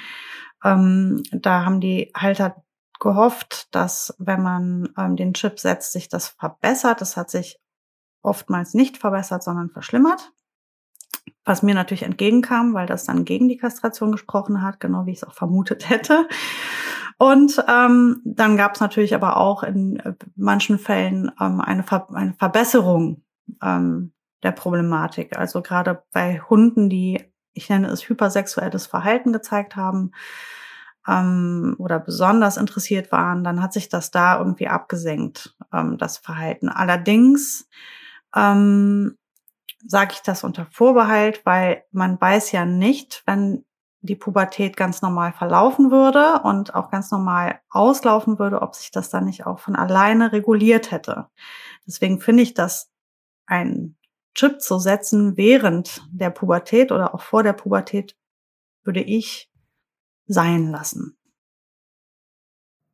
Ähm, 0.64 1.22
da 1.32 1.64
haben 1.66 1.80
die 1.80 2.12
Halter 2.16 2.64
gehofft, 3.00 3.74
dass 3.74 4.16
wenn 4.20 4.42
man 4.42 4.90
ähm, 4.98 5.16
den 5.16 5.34
Chip 5.34 5.60
setzt, 5.60 5.92
sich 5.92 6.10
das 6.10 6.30
verbessert. 6.30 7.02
Das 7.02 7.18
hat 7.18 7.30
sich 7.30 7.60
oftmals 8.22 8.74
nicht 8.74 8.98
verbessert, 8.98 9.44
sondern 9.44 9.70
verschlimmert 9.70 10.32
was 11.44 11.64
mir 11.64 11.74
natürlich 11.74 12.04
entgegenkam, 12.04 12.74
weil 12.74 12.86
das 12.86 13.06
dann 13.06 13.26
gegen 13.26 13.48
die 13.48 13.58
Kastration 13.58 14.12
gesprochen 14.12 14.62
hat, 14.62 14.80
genau 14.80 15.06
wie 15.06 15.12
ich 15.12 15.18
es 15.18 15.24
auch 15.24 15.34
vermutet 15.34 15.90
hätte. 15.90 16.28
Und 17.18 17.64
ähm, 17.68 18.22
dann 18.26 18.58
gab 18.58 18.76
es 18.76 18.82
natürlich 18.82 19.14
aber 19.14 19.38
auch 19.38 19.64
in 19.64 19.98
äh, 19.98 20.14
manchen 20.36 20.80
Fällen 20.80 21.32
ähm, 21.40 21.62
eine, 21.62 21.84
Ver 21.84 22.08
eine 22.14 22.34
Verbesserung 22.34 23.24
ähm, 23.62 24.14
der 24.44 24.52
Problematik. 24.52 25.38
Also 25.38 25.62
gerade 25.62 26.04
bei 26.12 26.40
Hunden, 26.40 26.90
die, 26.90 27.24
ich 27.54 27.70
nenne 27.70 27.90
es 27.90 28.08
hypersexuelles 28.08 28.88
Verhalten 28.88 29.34
gezeigt 29.34 29.76
haben 29.76 30.12
ähm, 31.08 31.76
oder 31.78 32.00
besonders 32.00 32.58
interessiert 32.58 33.12
waren, 33.12 33.44
dann 33.44 33.62
hat 33.62 33.74
sich 33.74 33.90
das 33.90 34.10
da 34.10 34.40
irgendwie 34.40 34.68
abgesenkt, 34.68 35.56
ähm, 35.72 36.00
das 36.00 36.18
Verhalten. 36.18 36.70
Allerdings 36.70 37.68
ähm, 38.36 39.18
sage 39.86 40.14
ich 40.14 40.22
das 40.22 40.44
unter 40.44 40.66
Vorbehalt, 40.68 41.46
weil 41.46 41.84
man 41.92 42.20
weiß 42.20 42.52
ja 42.52 42.66
nicht, 42.66 43.24
wenn 43.26 43.66
die 44.02 44.16
Pubertät 44.16 44.76
ganz 44.78 45.02
normal 45.02 45.32
verlaufen 45.32 45.92
würde 45.92 46.42
und 46.44 46.74
auch 46.74 46.90
ganz 46.90 47.12
normal 47.12 47.60
auslaufen 47.70 48.40
würde, 48.40 48.62
ob 48.62 48.76
sich 48.76 48.92
das 48.92 49.10
dann 49.10 49.26
nicht 49.26 49.46
auch 49.46 49.60
von 49.60 49.76
alleine 49.76 50.32
reguliert 50.32 50.92
hätte. 50.92 51.28
Deswegen 51.86 52.20
finde 52.20 52.44
ich, 52.44 52.54
dass 52.54 52.90
ein 53.46 53.96
Chip 54.34 54.62
zu 54.62 54.80
setzen 54.80 55.38
während 55.38 56.02
der 56.12 56.30
Pubertät 56.30 56.92
oder 56.92 57.14
auch 57.14 57.22
vor 57.22 57.44
der 57.44 57.54
Pubertät 57.54 58.16
würde 58.84 59.02
ich 59.02 59.52
sein 60.26 60.72
lassen. 60.72 61.18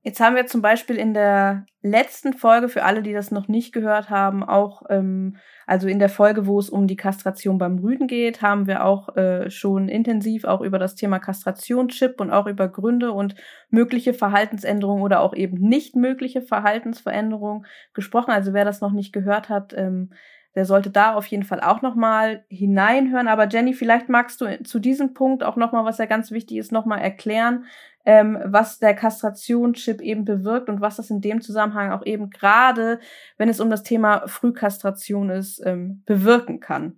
Jetzt 0.07 0.21
haben 0.21 0.37
wir 0.37 0.45
zum 0.45 0.61
Beispiel 0.61 0.95
in 0.95 1.13
der 1.13 1.65
letzten 1.81 2.31
Folge, 2.31 2.69
für 2.69 2.85
alle, 2.85 3.03
die 3.03 3.11
das 3.11 3.29
noch 3.29 3.49
nicht 3.49 3.73
gehört 3.73 4.09
haben, 4.09 4.41
auch, 4.41 4.83
ähm, 4.89 5.35
also 5.65 5.89
in 5.89 5.99
der 5.99 6.07
Folge, 6.07 6.47
wo 6.47 6.59
es 6.59 6.69
um 6.69 6.87
die 6.87 6.95
Kastration 6.95 7.57
beim 7.57 7.77
Rüden 7.79 8.07
geht, 8.07 8.41
haben 8.41 8.67
wir 8.67 8.85
auch 8.85 9.17
äh, 9.17 9.49
schon 9.49 9.89
intensiv 9.89 10.45
auch 10.45 10.61
über 10.61 10.79
das 10.79 10.95
Thema 10.95 11.19
Kastrationschip 11.19 12.21
und 12.21 12.31
auch 12.31 12.47
über 12.47 12.69
Gründe 12.69 13.11
und 13.11 13.35
mögliche 13.69 14.13
Verhaltensänderungen 14.13 15.03
oder 15.03 15.19
auch 15.19 15.33
eben 15.33 15.57
nicht 15.57 15.97
mögliche 15.97 16.41
Verhaltensveränderungen 16.41 17.65
gesprochen. 17.93 18.31
Also 18.31 18.53
wer 18.53 18.63
das 18.63 18.79
noch 18.79 18.93
nicht 18.93 19.11
gehört 19.11 19.49
hat, 19.49 19.73
ähm, 19.75 20.11
der 20.57 20.65
sollte 20.65 20.89
da 20.89 21.13
auf 21.15 21.27
jeden 21.27 21.43
Fall 21.43 21.59
auch 21.59 21.81
nochmal 21.81 22.45
hineinhören. 22.47 23.27
Aber 23.27 23.47
Jenny, 23.47 23.73
vielleicht 23.73 24.09
magst 24.09 24.41
du 24.41 24.63
zu 24.63 24.79
diesem 24.79 25.13
Punkt 25.13 25.43
auch 25.43 25.55
nochmal, 25.55 25.85
was 25.85 25.99
ja 25.99 26.05
ganz 26.05 26.31
wichtig 26.31 26.57
ist, 26.57 26.71
nochmal 26.71 26.99
erklären, 26.99 27.65
ähm, 28.07 28.39
was 28.45 28.79
der 28.79 28.95
Kastrationschip 28.95 30.01
eben 30.01 30.23
bewirkt 30.23 30.69
und 30.69 30.79
was 30.79 30.95
das 30.95 31.09
in 31.09 31.19
dem 31.19 31.41
Zusammenhang 31.41 31.91
auch 31.91 32.05
eben 32.05 32.29
gerade, 32.29 32.99
wenn 33.37 33.49
es 33.49 33.59
um 33.59 33.69
das 33.69 33.83
Thema 33.83 34.25
Frühkastration 34.27 35.29
ist, 35.29 35.61
ähm, 35.65 36.03
bewirken 36.05 36.61
kann. 36.61 36.97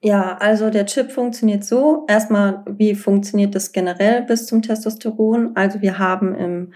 Ja, 0.00 0.38
also 0.38 0.70
der 0.70 0.86
Chip 0.86 1.12
funktioniert 1.12 1.62
so. 1.62 2.06
Erstmal, 2.08 2.64
wie 2.66 2.94
funktioniert 2.94 3.54
das 3.54 3.72
generell 3.72 4.22
bis 4.22 4.46
zum 4.46 4.62
Testosteron? 4.62 5.54
Also 5.56 5.82
wir 5.82 5.98
haben 5.98 6.34
im 6.34 6.72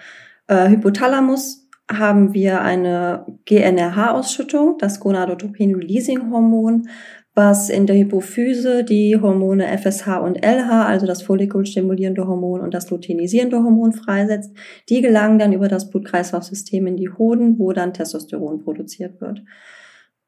äh, 0.46 0.68
Hypothalamus 0.68 1.66
haben 1.90 2.34
wir 2.34 2.60
eine 2.60 3.24
GNRH-Ausschüttung, 3.46 4.76
das 4.78 5.00
Gonadotropin-Releasing-Hormon, 5.00 6.90
was 7.38 7.70
in 7.70 7.86
der 7.86 7.94
Hypophyse 7.94 8.82
die 8.82 9.16
Hormone 9.16 9.64
FSH 9.78 10.08
und 10.18 10.44
LH, 10.44 10.86
also 10.86 11.06
das 11.06 11.22
follikulstimulierende 11.22 12.26
Hormon 12.26 12.60
und 12.60 12.74
das 12.74 12.90
luteinisierende 12.90 13.62
Hormon 13.62 13.92
freisetzt. 13.92 14.52
Die 14.88 15.00
gelangen 15.02 15.38
dann 15.38 15.52
über 15.52 15.68
das 15.68 15.88
Blutkreislaufsystem 15.88 16.88
in 16.88 16.96
die 16.96 17.10
Hoden, 17.10 17.56
wo 17.60 17.72
dann 17.72 17.94
Testosteron 17.94 18.64
produziert 18.64 19.20
wird. 19.20 19.42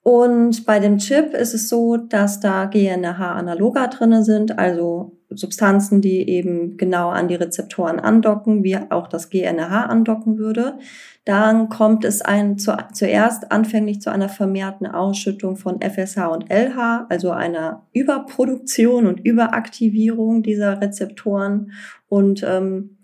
Und 0.03 0.64
bei 0.64 0.79
dem 0.79 0.99
Chip 0.99 1.35
ist 1.35 1.53
es 1.53 1.68
so, 1.68 1.96
dass 1.96 2.38
da 2.38 2.66
GNRH-Analoga 2.66 3.88
drinne 3.88 4.23
sind, 4.23 4.61
also 4.61 5.20
Substanzen, 5.31 6.01
die 6.01 6.29
eben 6.29 6.77
genau 6.77 7.11
an 7.11 7.29
die 7.29 7.37
Rezeptoren 7.37 8.01
andocken, 8.01 8.64
wie 8.64 8.77
auch 8.77 9.07
das 9.07 9.31
GNRH 9.31 9.85
andocken 9.85 10.38
würde. 10.38 10.79
Dann 11.25 11.69
kommt 11.69 12.05
es 12.05 12.23
ein, 12.23 12.59
zu, 12.59 12.77
zuerst 12.93 13.53
anfänglich 13.53 14.01
zu 14.01 14.11
einer 14.11 14.29
vermehrten 14.29 14.87
Ausschüttung 14.87 15.57
von 15.57 15.81
FSH 15.81 16.26
und 16.26 16.51
LH, 16.51 17.07
also 17.09 17.31
einer 17.31 17.87
Überproduktion 17.93 19.07
und 19.07 19.20
Überaktivierung 19.20 20.43
dieser 20.43 20.81
Rezeptoren. 20.81 21.72
Und 22.09 22.43
ähm, 22.43 22.99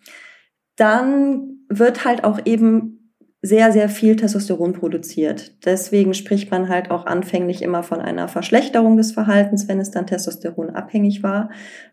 dann 0.76 1.60
wird 1.68 2.04
halt 2.04 2.24
auch 2.24 2.40
eben 2.44 3.05
sehr, 3.46 3.72
sehr 3.72 3.88
viel 3.88 4.16
Testosteron 4.16 4.72
produziert. 4.72 5.52
Deswegen 5.64 6.14
spricht 6.14 6.50
man 6.50 6.68
halt 6.68 6.90
auch 6.90 7.06
anfänglich 7.06 7.62
immer 7.62 7.82
von 7.82 8.00
einer 8.00 8.28
Verschlechterung 8.28 8.96
des 8.96 9.12
Verhaltens, 9.12 9.68
wenn 9.68 9.80
es 9.80 9.90
dann 9.90 10.06
Testosteron 10.06 10.70
abhängig 10.70 11.22
war, 11.22 11.50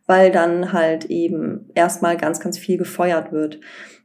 weil 0.07 0.31
dann 0.31 0.73
halt 0.73 1.05
eben 1.05 1.69
erstmal 1.75 2.17
ganz, 2.17 2.39
ganz 2.39 2.57
viel 2.57 2.77
gefeuert 2.77 3.31
wird. 3.31 3.59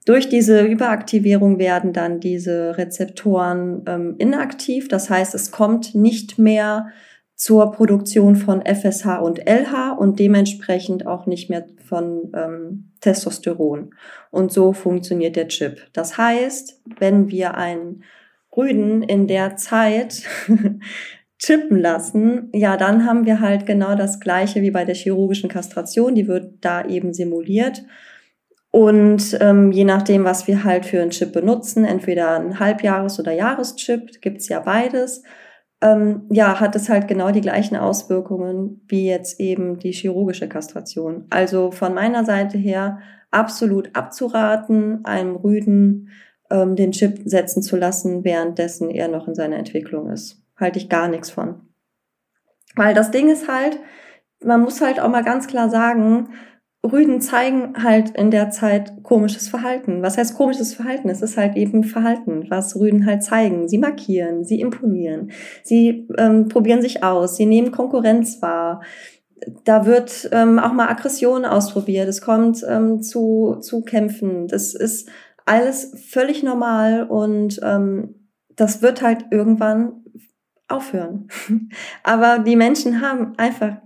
Durch 0.05 0.29
diese 0.29 0.63
Überaktivierung 0.63 1.59
werden 1.59 1.93
dann 1.93 2.21
diese 2.21 2.77
Rezeptoren 2.79 3.83
ähm, 3.87 4.15
inaktiv. 4.19 4.89
Das 4.89 5.11
heißt, 5.11 5.35
es 5.35 5.51
kommt 5.51 5.95
nicht 5.95 6.39
mehr 6.39 6.89
zur 7.39 7.71
Produktion 7.71 8.35
von 8.35 8.63
FSH 8.67 9.21
und 9.23 9.39
LH 9.49 9.93
und 9.93 10.19
dementsprechend 10.19 11.07
auch 11.07 11.27
nicht 11.27 11.49
mehr 11.49 11.65
von 11.85 12.33
ähm, 12.35 12.91
Testosteron. 13.01 13.95
Und 14.33 14.53
so 14.53 14.73
funktioniert 14.73 15.37
der 15.37 15.47
Chip. 15.47 15.87
Das 15.93 16.19
heißt, 16.19 16.83
wenn 16.99 17.29
wir 17.29 17.55
einen 17.55 18.03
Rüden 18.55 19.05
in 19.05 19.29
der 19.29 19.55
Zeit 19.55 20.25
chippen 21.39 21.79
lassen, 21.79 22.51
ja, 22.53 22.77
dann 22.77 23.07
haben 23.07 23.25
wir 23.25 23.41
halt 23.41 23.67
genau 23.67 23.95
das 23.95 24.19
gleiche 24.19 24.61
wie 24.63 24.73
bei 24.73 24.85
der 24.85 24.97
chirurgischen 24.97 25.49
Kastration. 25.49 26.17
Die 26.17 26.27
wird 26.27 26.55
da 26.63 26.85
eben 26.87 27.15
simuliert. 27.15 27.85
Und 28.73 29.39
ähm, 29.41 29.71
je 29.71 29.85
nachdem, 29.85 30.25
was 30.25 30.49
wir 30.49 30.65
halt 30.65 30.87
für 30.87 31.01
einen 31.01 31.13
Chip 31.13 31.33
benutzen, 31.33 31.85
entweder 31.85 32.37
ein 32.37 32.59
Halbjahres- 32.59 33.21
oder 33.21 33.31
Jahreschip, 33.31 34.21
gibt's 34.21 34.49
ja 34.49 34.59
beides 34.59 35.23
ähm, 35.81 36.23
ja, 36.31 36.59
hat 36.59 36.75
es 36.75 36.89
halt 36.89 37.07
genau 37.07 37.31
die 37.31 37.41
gleichen 37.41 37.77
Auswirkungen 37.77 38.83
wie 38.89 39.07
jetzt 39.07 39.39
eben 39.39 39.79
die 39.79 39.93
chirurgische 39.93 40.49
Kastration. 40.49 41.27
Also 41.31 41.71
von 41.71 41.95
meiner 41.95 42.25
Seite 42.25 42.59
her 42.59 42.99
absolut 43.31 43.95
abzuraten, 43.95 45.05
einem 45.05 45.37
Rüden 45.37 46.09
ähm, 46.51 46.77
den 46.77 46.93
Chip 46.93 47.21
setzen 47.25 47.63
zu 47.63 47.77
lassen, 47.77 48.25
währenddessen 48.25 48.91
er 48.91 49.09
noch 49.09 49.29
in 49.29 49.35
seiner 49.35 49.57
Entwicklung 49.57 50.11
ist. 50.11 50.43
Halte 50.57 50.79
ich 50.79 50.89
gar 50.89 51.09
nichts 51.09 51.31
von. 51.31 51.61
Weil 52.75 52.95
das 52.95 53.11
Ding 53.11 53.29
ist 53.29 53.49
halt, 53.49 53.79
man 54.43 54.61
muss 54.61 54.81
halt 54.81 55.01
auch 55.01 55.09
mal 55.09 55.25
ganz 55.25 55.47
klar 55.47 55.71
sagen, 55.71 56.31
Rüden 56.85 57.21
zeigen 57.21 57.83
halt 57.83 58.11
in 58.11 58.31
der 58.31 58.51
Zeit 58.51 59.03
komisches 59.03 59.49
Verhalten. 59.49 60.03
Was 60.03 60.17
heißt 60.17 60.37
komisches 60.37 60.75
Verhalten? 60.75 61.09
Es 61.09 61.23
ist 61.23 61.37
halt 61.37 61.57
eben 61.57 61.83
Verhalten, 61.83 62.47
was 62.49 62.77
Rüden 62.77 63.05
halt 63.05 63.23
zeigen. 63.23 63.69
Sie 63.69 63.79
markieren, 63.79 64.45
sie 64.45 64.61
imponieren, 64.61 65.33
sie 65.65 66.09
ähm, 66.17 66.49
probieren 66.49 66.81
sich 66.81 67.03
aus, 67.03 67.37
sie 67.37 67.47
nehmen 67.47 67.73
Konkurrenz 67.73 68.41
wahr. 68.41 68.83
Da 69.65 69.87
wird 69.87 70.29
ähm, 70.33 70.59
auch 70.59 70.73
mal 70.73 70.89
Aggression 70.89 71.45
ausprobiert. 71.45 72.09
Es 72.09 72.21
kommt 72.21 72.65
ähm, 72.69 73.03
zu, 73.03 73.57
zu 73.61 73.83
Kämpfen. 73.83 74.47
Das 74.47 74.75
ist 74.75 75.09
alles 75.47 75.93
völlig 76.09 76.43
normal 76.43 77.05
und 77.05 77.61
ähm, 77.63 78.15
das 78.55 78.83
wird 78.83 79.03
halt 79.03 79.27
irgendwann 79.31 80.05
aufhören. 80.69 81.29
Aber 82.03 82.39
die 82.39 82.57
Menschen 82.57 83.01
haben 83.01 83.33
einfach 83.37 83.77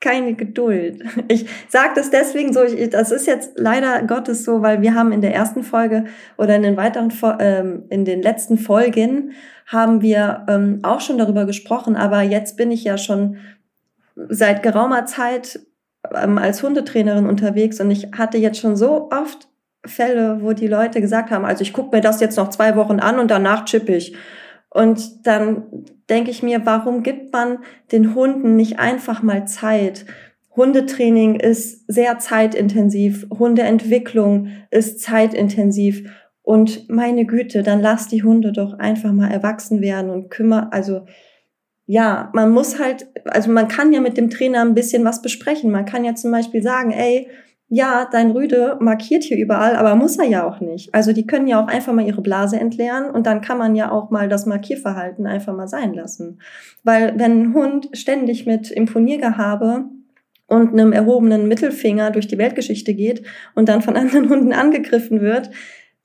keine 0.00 0.34
Geduld. 0.34 1.02
Ich 1.28 1.46
sage 1.68 1.92
das 1.94 2.10
deswegen 2.10 2.52
so, 2.52 2.62
ich, 2.62 2.90
das 2.90 3.10
ist 3.10 3.26
jetzt 3.26 3.52
leider 3.56 4.02
Gottes 4.02 4.44
so, 4.44 4.62
weil 4.62 4.82
wir 4.82 4.94
haben 4.94 5.12
in 5.12 5.20
der 5.20 5.34
ersten 5.34 5.62
Folge 5.62 6.04
oder 6.38 6.56
in 6.56 6.62
den 6.62 6.76
weiteren, 6.76 7.12
ähm, 7.38 7.84
in 7.90 8.04
den 8.04 8.22
letzten 8.22 8.58
Folgen 8.58 9.32
haben 9.66 10.02
wir 10.02 10.46
ähm, 10.48 10.80
auch 10.82 11.00
schon 11.00 11.18
darüber 11.18 11.44
gesprochen, 11.44 11.96
aber 11.96 12.22
jetzt 12.22 12.56
bin 12.56 12.72
ich 12.72 12.82
ja 12.84 12.98
schon 12.98 13.36
seit 14.16 14.62
geraumer 14.62 15.06
Zeit 15.06 15.60
ähm, 16.12 16.38
als 16.38 16.62
Hundetrainerin 16.62 17.26
unterwegs 17.26 17.80
und 17.80 17.90
ich 17.90 18.08
hatte 18.16 18.38
jetzt 18.38 18.58
schon 18.58 18.76
so 18.76 19.10
oft 19.12 19.48
Fälle, 19.84 20.38
wo 20.42 20.52
die 20.52 20.66
Leute 20.66 21.00
gesagt 21.00 21.30
haben, 21.30 21.44
also 21.44 21.62
ich 21.62 21.72
gucke 21.72 21.96
mir 21.96 22.02
das 22.02 22.20
jetzt 22.20 22.36
noch 22.36 22.50
zwei 22.50 22.76
Wochen 22.76 23.00
an 23.00 23.18
und 23.18 23.30
danach 23.30 23.64
chippe 23.64 23.94
ich. 23.94 24.14
Und 24.70 25.26
dann 25.26 25.64
denke 26.08 26.30
ich 26.30 26.42
mir, 26.42 26.64
warum 26.64 27.02
gibt 27.02 27.32
man 27.32 27.58
den 27.90 28.14
Hunden 28.14 28.56
nicht 28.56 28.78
einfach 28.78 29.22
mal 29.22 29.46
Zeit? 29.46 30.06
Hundetraining 30.56 31.36
ist 31.36 31.84
sehr 31.92 32.18
zeitintensiv, 32.18 33.26
Hundeentwicklung 33.30 34.48
ist 34.70 35.00
zeitintensiv. 35.00 36.08
Und 36.42 36.88
meine 36.88 37.26
Güte, 37.26 37.62
dann 37.62 37.80
lass 37.80 38.08
die 38.08 38.22
Hunde 38.22 38.52
doch 38.52 38.78
einfach 38.78 39.12
mal 39.12 39.30
erwachsen 39.30 39.80
werden 39.80 40.10
und 40.10 40.30
kümmern. 40.30 40.68
Also 40.70 41.06
ja, 41.86 42.30
man 42.34 42.50
muss 42.50 42.78
halt, 42.78 43.08
also 43.24 43.50
man 43.50 43.66
kann 43.66 43.92
ja 43.92 44.00
mit 44.00 44.16
dem 44.16 44.30
Trainer 44.30 44.60
ein 44.60 44.74
bisschen 44.74 45.04
was 45.04 45.22
besprechen. 45.22 45.72
Man 45.72 45.84
kann 45.84 46.04
ja 46.04 46.14
zum 46.14 46.30
Beispiel 46.30 46.62
sagen, 46.62 46.92
ey, 46.92 47.28
ja, 47.72 48.08
dein 48.10 48.32
Rüde 48.32 48.76
markiert 48.80 49.22
hier 49.22 49.38
überall, 49.38 49.76
aber 49.76 49.94
muss 49.94 50.18
er 50.18 50.26
ja 50.26 50.44
auch 50.44 50.58
nicht. 50.58 50.92
Also 50.92 51.12
die 51.12 51.24
können 51.24 51.46
ja 51.46 51.62
auch 51.62 51.68
einfach 51.68 51.92
mal 51.92 52.04
ihre 52.04 52.20
Blase 52.20 52.58
entleeren 52.58 53.08
und 53.08 53.26
dann 53.26 53.40
kann 53.40 53.58
man 53.58 53.76
ja 53.76 53.92
auch 53.92 54.10
mal 54.10 54.28
das 54.28 54.44
Markierverhalten 54.44 55.24
einfach 55.28 55.54
mal 55.54 55.68
sein 55.68 55.94
lassen. 55.94 56.40
Weil 56.82 57.16
wenn 57.16 57.42
ein 57.42 57.54
Hund 57.54 57.88
ständig 57.92 58.44
mit 58.44 58.72
Imponiergehabe 58.72 59.84
und 60.48 60.72
einem 60.72 60.92
erhobenen 60.92 61.46
Mittelfinger 61.46 62.10
durch 62.10 62.26
die 62.26 62.38
Weltgeschichte 62.38 62.92
geht 62.92 63.22
und 63.54 63.68
dann 63.68 63.82
von 63.82 63.96
anderen 63.96 64.28
Hunden 64.28 64.52
angegriffen 64.52 65.20
wird, 65.20 65.50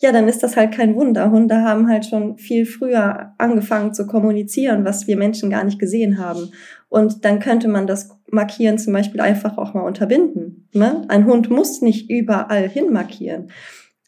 ja, 0.01 0.11
dann 0.11 0.27
ist 0.27 0.43
das 0.43 0.57
halt 0.57 0.73
kein 0.73 0.95
Wunder. 0.95 1.31
Hunde 1.31 1.61
haben 1.61 1.87
halt 1.87 2.05
schon 2.05 2.37
viel 2.37 2.65
früher 2.65 3.33
angefangen 3.37 3.93
zu 3.93 4.05
kommunizieren, 4.05 4.83
was 4.83 5.07
wir 5.07 5.15
Menschen 5.15 5.49
gar 5.49 5.63
nicht 5.63 5.79
gesehen 5.79 6.17
haben. 6.17 6.51
Und 6.89 7.23
dann 7.23 7.39
könnte 7.39 7.67
man 7.69 7.87
das 7.87 8.09
Markieren 8.29 8.77
zum 8.77 8.91
Beispiel 8.93 9.21
einfach 9.21 9.57
auch 9.57 9.73
mal 9.73 9.83
unterbinden. 9.83 10.67
Ne? 10.73 11.05
Ein 11.07 11.25
Hund 11.25 11.49
muss 11.49 11.81
nicht 11.81 12.09
überall 12.09 12.67
hin 12.67 12.91
markieren. 12.91 13.51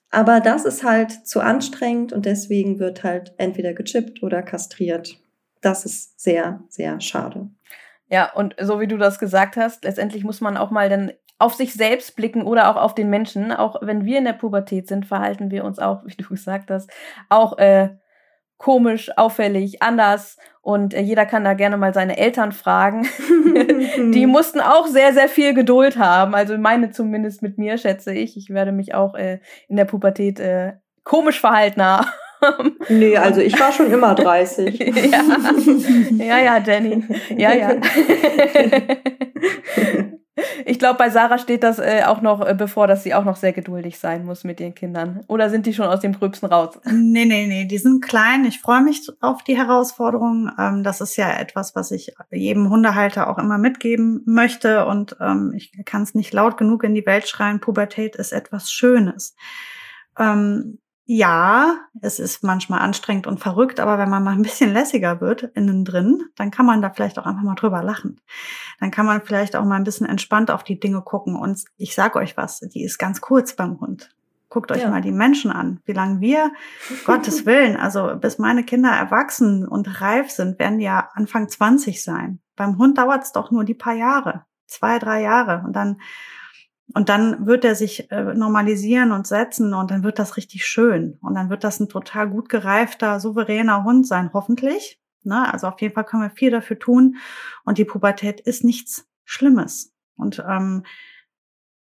Aber 0.10 0.40
das 0.40 0.66
ist 0.66 0.84
halt 0.84 1.12
zu 1.12 1.40
anstrengend 1.42 2.12
und 2.12 2.26
deswegen 2.26 2.80
wird 2.80 3.04
halt 3.04 3.34
entweder 3.38 3.74
gechippt 3.74 4.24
oder 4.24 4.42
kastriert. 4.42 5.18
Das 5.62 5.86
ist 5.86 6.20
sehr, 6.20 6.64
sehr 6.70 7.00
schade. 7.02 7.50
Ja, 8.10 8.34
und 8.34 8.56
so 8.62 8.80
wie 8.80 8.88
du 8.88 8.98
das 8.98 9.20
gesagt 9.20 9.58
hast, 9.58 9.84
letztendlich 9.84 10.24
muss 10.24 10.42
man 10.42 10.58
auch 10.58 10.72
mal 10.72 10.90
dann 10.90 11.12
auf 11.40 11.54
sich 11.54 11.74
selbst 11.74 12.16
blicken 12.16 12.44
oder 12.44 12.70
auch 12.70 12.82
auf 12.82 12.96
den 12.96 13.10
Menschen. 13.10 13.52
Auch 13.52 13.78
wenn 13.82 14.06
wir 14.06 14.18
in 14.18 14.26
der 14.26 14.34
Pubertät 14.34 14.88
sind, 14.88 15.06
verhalten 15.06 15.52
wir 15.52 15.64
uns 15.64 15.80
auch, 15.80 16.04
wie 16.06 16.16
du 16.16 16.28
gesagt 16.28 16.72
hast, 16.72 16.90
auch 17.30 17.58
äh, 17.58 17.90
komisch, 18.58 19.12
auffällig, 19.18 19.82
anders 19.82 20.38
und 20.62 20.94
äh, 20.94 21.02
jeder 21.02 21.26
kann 21.26 21.46
da 21.46 21.54
gerne 21.54 21.78
mal 21.78 21.94
seine 21.94 22.18
Eltern 22.18 22.52
fragen. 22.52 23.08
die 24.14 24.26
mussten 24.26 24.60
auch 24.60 24.88
sehr, 24.88 25.14
sehr 25.14 25.30
viel 25.30 25.54
Geduld 25.54 25.98
haben. 25.98 26.36
Also 26.36 26.58
meine 26.58 26.90
zumindest 26.90 27.42
mit 27.42 27.58
mir, 27.58 27.78
schätze 27.78 28.14
ich. 28.14 28.36
Ich 28.36 28.50
werde 28.50 28.72
mich 28.72 28.94
auch 28.94 29.16
äh, 29.16 29.40
in 29.70 29.78
der 29.78 29.86
Pubertät 29.86 30.40
äh, 30.40 30.74
komisch 31.04 31.40
verhalten 31.40 31.82
haben. 31.82 32.08
Nee, 32.90 33.18
also 33.18 33.42
ich 33.42 33.60
war 33.60 33.72
schon 33.72 33.92
immer 33.92 34.14
30. 34.14 34.78
ja. 34.80 35.24
ja, 36.20 36.38
ja, 36.38 36.58
Jenny. 36.60 37.04
Ja, 37.36 37.52
ja. 37.52 37.70
Ich 40.66 40.80
glaube, 40.80 40.98
bei 40.98 41.10
Sarah 41.10 41.38
steht 41.38 41.64
das 41.64 41.80
äh, 41.80 42.04
auch 42.06 42.22
noch 42.22 42.46
äh, 42.46 42.54
bevor, 42.54 42.88
dass 42.88 43.04
sie 43.04 43.14
auch 43.14 43.26
noch 43.26 43.36
sehr 43.36 43.54
geduldig 43.54 43.98
sein 43.98 44.26
muss 44.26 44.44
mit 44.44 44.60
ihren 44.60 44.76
Kindern. 44.76 45.24
Oder 45.28 45.50
sind 45.50 45.66
die 45.66 45.74
schon 45.74 45.88
aus 45.88 46.00
dem 46.00 46.14
Gröbsten 46.14 46.50
raus? 46.50 46.80
Nee, 46.86 47.26
nee, 47.26 47.48
nee, 47.48 47.66
die 47.66 47.78
sind 47.78 48.04
klein. 48.04 48.46
Ich 48.46 48.60
freue 48.60 48.82
mich 48.82 49.08
auf 49.22 49.44
die 49.44 49.58
Herausforderung. 49.58 50.52
Ähm, 50.60 50.84
das 50.84 51.02
ist 51.02 51.16
ja 51.16 51.32
etwas, 51.38 51.76
was 51.76 51.92
ich 51.92 52.14
jedem 52.32 52.70
Hundehalter 52.70 53.30
auch 53.30 53.38
immer 53.38 53.58
mitgeben 53.58 54.22
möchte. 54.26 54.86
Und 54.86 55.16
ähm, 55.20 55.54
ich 55.56 55.72
kann 55.86 56.04
es 56.04 56.14
nicht 56.14 56.34
laut 56.34 56.58
genug 56.58 56.84
in 56.84 56.94
die 56.94 57.06
Welt 57.06 57.28
schreien. 57.28 57.60
Pubertät 57.60 58.16
ist 58.16 58.32
etwas 58.32 58.72
Schönes. 58.72 59.36
Ähm, 60.20 60.80
ja, 61.10 61.78
es 62.02 62.20
ist 62.20 62.44
manchmal 62.44 62.82
anstrengend 62.82 63.28
und 63.28 63.40
verrückt, 63.40 63.80
aber 63.80 63.98
wenn 63.98 64.10
man 64.10 64.26
mal 64.26 64.34
ein 64.34 64.42
bisschen 64.42 64.74
lässiger 64.74 65.22
wird 65.22 65.44
innen 65.56 65.86
drin, 65.86 66.26
dann 66.36 66.52
kann 66.52 66.66
man 66.66 66.82
da 66.82 66.90
vielleicht 66.90 67.18
auch 67.18 67.26
einfach 67.26 67.44
mal 67.44 67.56
drüber 67.56 67.82
lachen. 67.82 68.20
Dann 68.82 68.92
kann 68.92 69.06
man 69.06 69.22
vielleicht 69.22 69.56
auch 69.56 69.64
mal 69.64 69.78
ein 69.78 69.86
bisschen 69.86 70.06
entspannt 70.06 70.52
auf 70.52 70.66
die 70.66 70.82
Dinge 70.82 71.02
gucken. 71.02 71.38
Und 71.38 71.64
ich 71.78 71.96
sage 71.96 72.20
euch 72.20 72.36
was, 72.36 72.60
die 72.60 72.84
ist 72.84 72.98
ganz 72.98 73.22
kurz 73.22 73.56
beim 73.56 73.80
Hund. 73.80 74.10
Guckt 74.50 74.70
euch 74.70 74.82
ja. 74.82 74.90
mal 74.90 75.00
die 75.00 75.14
Menschen 75.14 75.50
an. 75.50 75.80
Wie 75.86 75.94
lange 75.94 76.20
wir, 76.20 76.52
Gottes 77.06 77.46
Willen, 77.46 77.78
also 77.78 78.18
bis 78.18 78.38
meine 78.38 78.66
Kinder 78.66 78.90
erwachsen 78.90 79.66
und 79.66 80.02
reif 80.02 80.30
sind, 80.30 80.60
werden 80.60 80.80
die 80.80 80.86
ja 80.86 81.10
Anfang 81.14 81.48
20 81.48 82.04
sein. 82.04 82.40
Beim 82.58 82.78
Hund 82.78 82.98
dauert 82.98 83.24
es 83.24 83.32
doch 83.32 83.50
nur 83.50 83.64
die 83.64 83.76
paar 83.76 83.96
Jahre. 83.96 84.44
Zwei, 84.66 85.00
drei 85.00 85.22
Jahre. 85.22 85.64
Und 85.66 85.74
dann 85.74 86.02
und 86.94 87.10
dann 87.10 87.46
wird 87.46 87.66
er 87.66 87.76
sich 87.76 88.12
äh, 88.12 88.34
normalisieren 88.34 89.12
und 89.12 89.28
setzen 89.28 89.74
und 89.74 89.92
dann 89.92 90.04
wird 90.04 90.20
das 90.20 90.38
richtig 90.38 90.66
schön. 90.66 91.18
Und 91.22 91.36
dann 91.36 91.50
wird 91.50 91.64
das 91.64 91.80
ein 91.80 91.90
total 91.90 92.30
gut 92.30 92.48
gereifter, 92.50 93.20
souveräner 93.20 93.84
Hund 93.84 94.08
sein, 94.08 94.32
hoffentlich. 94.34 95.00
Ne? 95.24 95.52
Also 95.52 95.68
auf 95.68 95.82
jeden 95.82 95.94
Fall 95.94 96.06
können 96.06 96.24
wir 96.24 96.30
viel 96.30 96.52
dafür 96.52 96.80
tun. 96.80 97.18
Und 97.66 97.78
die 97.78 97.86
Pubertät 97.86 98.40
ist 98.40 98.64
nichts 98.64 99.06
Schlimmes. 99.26 99.94
Und 100.16 100.44
ähm, 100.48 100.84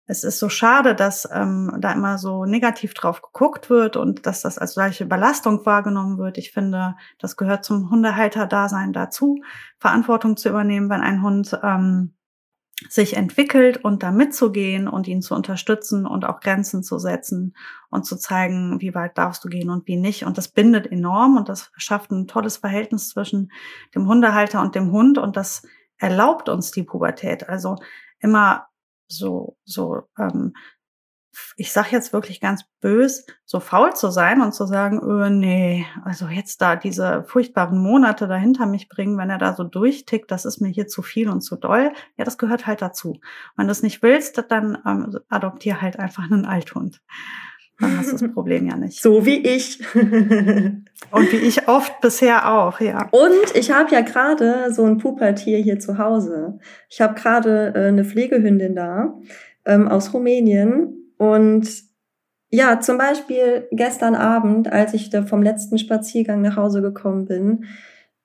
es 0.05 0.23
ist 0.23 0.39
so 0.39 0.49
schade, 0.49 0.93
dass 0.93 1.27
ähm, 1.31 1.75
da 1.79 1.93
immer 1.93 2.17
so 2.17 2.45
negativ 2.45 2.93
drauf 2.93 3.21
geguckt 3.21 3.69
wird 3.69 3.97
und 3.97 4.25
dass 4.25 4.41
das 4.41 4.57
als 4.57 4.73
solche 4.73 5.05
Belastung 5.05 5.65
wahrgenommen 5.65 6.17
wird. 6.17 6.37
Ich 6.37 6.51
finde, 6.51 6.95
das 7.17 7.37
gehört 7.37 7.65
zum 7.65 7.89
Hundehalter-Dasein 7.89 8.93
dazu, 8.93 9.41
Verantwortung 9.79 10.37
zu 10.37 10.49
übernehmen, 10.49 10.89
wenn 10.89 11.01
ein 11.01 11.23
Hund 11.23 11.57
ähm, 11.63 12.13
sich 12.89 13.15
entwickelt 13.15 13.77
und 13.77 14.03
da 14.03 14.11
mitzugehen 14.11 14.87
und 14.87 15.07
ihn 15.07 15.21
zu 15.21 15.35
unterstützen 15.35 16.05
und 16.05 16.25
auch 16.25 16.39
Grenzen 16.39 16.83
zu 16.83 16.97
setzen 16.99 17.55
und 17.89 18.05
zu 18.05 18.17
zeigen, 18.17 18.81
wie 18.81 18.95
weit 18.95 19.17
darfst 19.17 19.43
du 19.43 19.49
gehen 19.49 19.69
und 19.69 19.87
wie 19.87 19.97
nicht. 19.97 20.25
Und 20.25 20.37
das 20.37 20.47
bindet 20.47 20.91
enorm 20.91 21.37
und 21.37 21.49
das 21.49 21.71
schafft 21.77 22.11
ein 22.11 22.27
tolles 22.27 22.57
Verhältnis 22.57 23.09
zwischen 23.09 23.51
dem 23.93 24.07
Hundehalter 24.07 24.61
und 24.61 24.75
dem 24.75 24.91
Hund 24.91 25.17
und 25.17 25.37
das 25.37 25.63
erlaubt 25.97 26.49
uns 26.49 26.71
die 26.71 26.83
Pubertät. 26.83 27.47
Also 27.47 27.75
immer 28.19 28.67
so, 29.07 29.57
so, 29.65 30.03
ähm, 30.17 30.53
ich 31.55 31.71
sag 31.71 31.91
jetzt 31.91 32.13
wirklich 32.13 32.41
ganz 32.41 32.63
bös, 32.79 33.25
so 33.45 33.59
faul 33.59 33.93
zu 33.93 34.09
sein 34.09 34.41
und 34.41 34.53
zu 34.53 34.65
sagen, 34.65 35.01
öh, 35.01 35.29
nee, 35.29 35.85
also 36.03 36.27
jetzt 36.27 36.61
da 36.61 36.75
diese 36.75 37.23
furchtbaren 37.25 37.77
Monate 37.81 38.27
dahinter 38.27 38.65
mich 38.65 38.89
bringen, 38.89 39.17
wenn 39.17 39.29
er 39.29 39.37
da 39.37 39.53
so 39.53 39.63
durchtickt, 39.63 40.31
das 40.31 40.45
ist 40.45 40.59
mir 40.59 40.69
hier 40.69 40.87
zu 40.87 41.01
viel 41.01 41.29
und 41.29 41.41
zu 41.41 41.55
doll. 41.55 41.91
Ja, 42.17 42.25
das 42.25 42.37
gehört 42.37 42.67
halt 42.67 42.81
dazu. 42.81 43.19
Wenn 43.55 43.67
du 43.67 43.71
es 43.71 43.83
nicht 43.83 44.01
willst, 44.01 44.43
dann 44.49 44.77
ähm, 44.85 45.19
adoptier 45.29 45.81
halt 45.81 45.99
einfach 45.99 46.29
einen 46.29 46.45
Althund. 46.45 47.01
Dann 47.79 47.97
hast 47.97 48.11
du 48.11 48.17
das 48.17 48.31
Problem 48.33 48.67
ja 48.67 48.77
nicht. 48.77 49.01
So 49.01 49.25
wie 49.25 49.37
ich. 49.37 49.79
und 49.95 51.31
wie 51.31 51.37
ich 51.37 51.67
oft 51.67 51.99
bisher 52.01 52.51
auch, 52.53 52.79
ja. 52.79 53.09
Und 53.11 53.55
ich 53.55 53.71
habe 53.71 53.91
ja 53.91 54.01
gerade 54.01 54.73
so 54.73 54.85
ein 54.85 54.97
Pupertier 54.97 55.57
hier 55.57 55.79
zu 55.79 55.97
Hause. 55.97 56.59
Ich 56.89 57.01
habe 57.01 57.15
gerade 57.15 57.73
äh, 57.75 57.87
eine 57.87 58.05
Pflegehündin 58.05 58.75
da 58.75 59.15
ähm, 59.65 59.87
aus 59.87 60.13
Rumänien. 60.13 61.00
Und 61.21 61.67
ja, 62.49 62.79
zum 62.79 62.97
Beispiel 62.97 63.67
gestern 63.71 64.15
Abend, 64.15 64.71
als 64.71 64.93
ich 64.93 65.09
da 65.09 65.23
vom 65.23 65.41
letzten 65.41 65.77
Spaziergang 65.77 66.41
nach 66.41 66.57
Hause 66.57 66.81
gekommen 66.81 67.25
bin, 67.25 67.65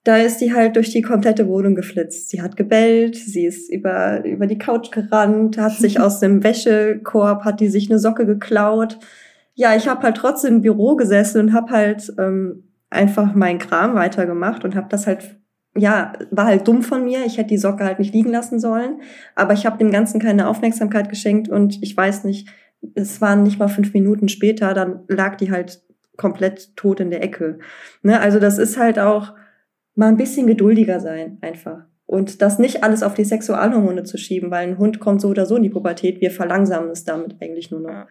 da 0.04 0.16
ist 0.16 0.38
die 0.40 0.54
halt 0.54 0.76
durch 0.76 0.90
die 0.90 1.02
komplette 1.02 1.48
Wohnung 1.48 1.74
geflitzt. 1.74 2.30
Sie 2.30 2.40
hat 2.42 2.56
gebellt, 2.56 3.16
sie 3.16 3.44
ist 3.44 3.70
über, 3.70 4.24
über 4.24 4.46
die 4.46 4.58
Couch 4.58 4.90
gerannt, 4.90 5.58
hat 5.58 5.72
sich 5.72 6.00
aus 6.00 6.20
dem 6.20 6.42
Wäschekorb, 6.42 7.44
hat 7.44 7.60
die 7.60 7.68
sich 7.68 7.90
eine 7.90 7.98
Socke 7.98 8.26
geklaut 8.26 8.98
ja, 9.56 9.74
ich 9.74 9.88
habe 9.88 10.02
halt 10.02 10.18
trotzdem 10.18 10.56
im 10.56 10.60
Büro 10.60 10.96
gesessen 10.96 11.40
und 11.40 11.52
habe 11.54 11.70
halt 11.70 12.12
ähm, 12.18 12.64
einfach 12.90 13.34
meinen 13.34 13.58
Kram 13.58 13.94
weitergemacht 13.94 14.64
und 14.64 14.76
habe 14.76 14.88
das 14.90 15.06
halt, 15.06 15.40
ja, 15.74 16.12
war 16.30 16.44
halt 16.44 16.68
dumm 16.68 16.82
von 16.82 17.04
mir. 17.04 17.24
Ich 17.24 17.38
hätte 17.38 17.48
die 17.48 17.58
Socke 17.58 17.82
halt 17.82 17.98
nicht 17.98 18.12
liegen 18.12 18.30
lassen 18.30 18.60
sollen, 18.60 19.00
aber 19.34 19.54
ich 19.54 19.64
habe 19.64 19.78
dem 19.78 19.90
Ganzen 19.90 20.20
keine 20.20 20.48
Aufmerksamkeit 20.48 21.08
geschenkt 21.08 21.48
und 21.48 21.82
ich 21.82 21.96
weiß 21.96 22.24
nicht, 22.24 22.48
es 22.94 23.20
waren 23.20 23.42
nicht 23.42 23.58
mal 23.58 23.68
fünf 23.68 23.92
Minuten 23.92 24.28
später, 24.28 24.74
dann 24.74 25.04
lag 25.08 25.36
die 25.36 25.50
halt 25.50 25.82
komplett 26.16 26.76
tot 26.76 27.00
in 27.00 27.10
der 27.10 27.22
Ecke. 27.22 27.58
Ne? 28.02 28.20
Also 28.20 28.38
das 28.40 28.58
ist 28.58 28.78
halt 28.78 28.98
auch 28.98 29.34
mal 29.94 30.08
ein 30.08 30.16
bisschen 30.16 30.46
geduldiger 30.46 31.00
sein, 31.00 31.38
einfach. 31.40 31.84
Und 32.08 32.40
das 32.40 32.60
nicht 32.60 32.84
alles 32.84 33.02
auf 33.02 33.14
die 33.14 33.24
Sexualhormone 33.24 34.04
zu 34.04 34.16
schieben, 34.16 34.52
weil 34.52 34.68
ein 34.68 34.78
Hund 34.78 35.00
kommt 35.00 35.20
so 35.20 35.28
oder 35.28 35.44
so 35.44 35.56
in 35.56 35.64
die 35.64 35.70
Pubertät. 35.70 36.20
Wir 36.20 36.30
verlangsamen 36.30 36.90
es 36.90 37.04
damit 37.04 37.36
eigentlich 37.42 37.72
nur 37.72 37.80
noch. 37.80 38.06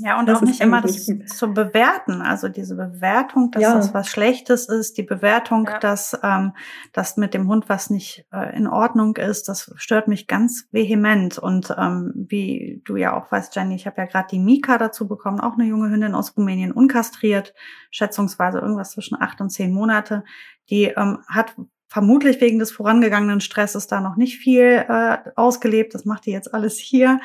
Ja, 0.00 0.18
und 0.20 0.28
auch 0.28 0.42
nicht 0.42 0.60
immer 0.60 0.82
das 0.82 1.06
zu 1.06 1.54
bewerten. 1.54 2.20
Also 2.20 2.48
diese 2.48 2.76
Bewertung, 2.76 3.50
dass 3.50 3.62
ja. 3.62 3.74
das 3.74 3.94
was 3.94 4.08
Schlechtes 4.08 4.68
ist, 4.68 4.98
die 4.98 5.04
Bewertung, 5.04 5.64
ja. 5.64 5.78
dass 5.78 6.18
ähm, 6.22 6.52
das 6.92 7.16
mit 7.16 7.32
dem 7.32 7.48
Hund 7.48 7.70
was 7.70 7.88
nicht 7.88 8.26
äh, 8.30 8.54
in 8.54 8.66
Ordnung 8.66 9.16
ist, 9.16 9.48
das 9.48 9.72
stört 9.76 10.06
mich 10.06 10.26
ganz 10.26 10.68
vehement. 10.70 11.38
Und 11.38 11.74
ähm, 11.78 12.12
wie 12.14 12.82
du 12.84 12.96
ja 12.96 13.16
auch 13.16 13.32
weißt, 13.32 13.56
Jenny, 13.56 13.74
ich 13.74 13.86
habe 13.86 14.02
ja 14.02 14.04
gerade 14.04 14.28
die 14.30 14.38
Mika 14.38 14.76
dazu 14.76 15.08
bekommen, 15.08 15.40
auch 15.40 15.54
eine 15.54 15.64
junge 15.64 15.88
Hündin 15.88 16.14
aus 16.14 16.36
Rumänien, 16.36 16.72
unkastriert, 16.72 17.54
schätzungsweise 17.90 18.58
irgendwas 18.58 18.90
zwischen 18.90 19.18
acht 19.18 19.40
und 19.40 19.48
zehn 19.48 19.72
Monate. 19.72 20.24
Die 20.68 20.84
ähm, 20.84 21.20
hat 21.26 21.54
vermutlich 21.88 22.40
wegen 22.40 22.58
des 22.58 22.70
vorangegangenen 22.70 23.40
Stresses 23.40 23.86
da 23.86 24.00
noch 24.00 24.16
nicht 24.16 24.38
viel 24.38 24.84
äh, 24.88 25.18
ausgelebt. 25.36 25.94
Das 25.94 26.04
macht 26.04 26.26
ihr 26.26 26.34
jetzt 26.34 26.52
alles 26.52 26.78
hier. 26.78 27.20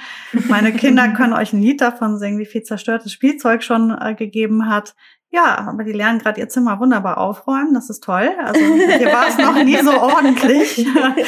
Meine 0.47 0.71
Kinder 0.71 1.07
können 1.13 1.33
euch 1.33 1.53
ein 1.53 1.61
Lied 1.61 1.81
davon 1.81 2.17
singen, 2.17 2.39
wie 2.39 2.45
viel 2.45 2.63
zerstörtes 2.63 3.11
Spielzeug 3.11 3.61
schon 3.61 3.91
äh, 3.91 4.15
gegeben 4.15 4.69
hat. 4.69 4.95
Ja, 5.31 5.57
aber 5.57 5.83
die 5.83 5.93
lernen 5.93 6.19
gerade 6.19 6.39
ihr 6.39 6.47
Zimmer 6.47 6.79
wunderbar 6.79 7.17
aufräumen. 7.17 7.73
Das 7.73 7.89
ist 7.89 8.03
toll. 8.03 8.29
Also 8.39 8.59
hier 8.61 9.11
war 9.11 9.27
es 9.27 9.37
noch 9.39 9.63
nie 9.63 9.77
so 9.77 9.91
ordentlich. 9.99 10.85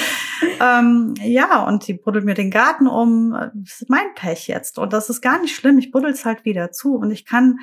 ähm, 0.61 1.15
ja, 1.19 1.63
und 1.63 1.87
die 1.87 1.95
buddelt 1.95 2.23
mir 2.23 2.35
den 2.35 2.51
Garten 2.51 2.85
um. 2.85 3.31
Das 3.31 3.81
ist 3.81 3.89
mein 3.89 4.13
Pech 4.13 4.47
jetzt. 4.47 4.77
Und 4.77 4.93
das 4.93 5.09
ist 5.09 5.21
gar 5.21 5.41
nicht 5.41 5.55
schlimm. 5.55 5.79
Ich 5.79 5.89
buddel 5.89 6.11
es 6.11 6.23
halt 6.23 6.45
wieder 6.45 6.71
zu. 6.71 6.95
Und 6.95 7.09
ich 7.09 7.25
kann 7.25 7.57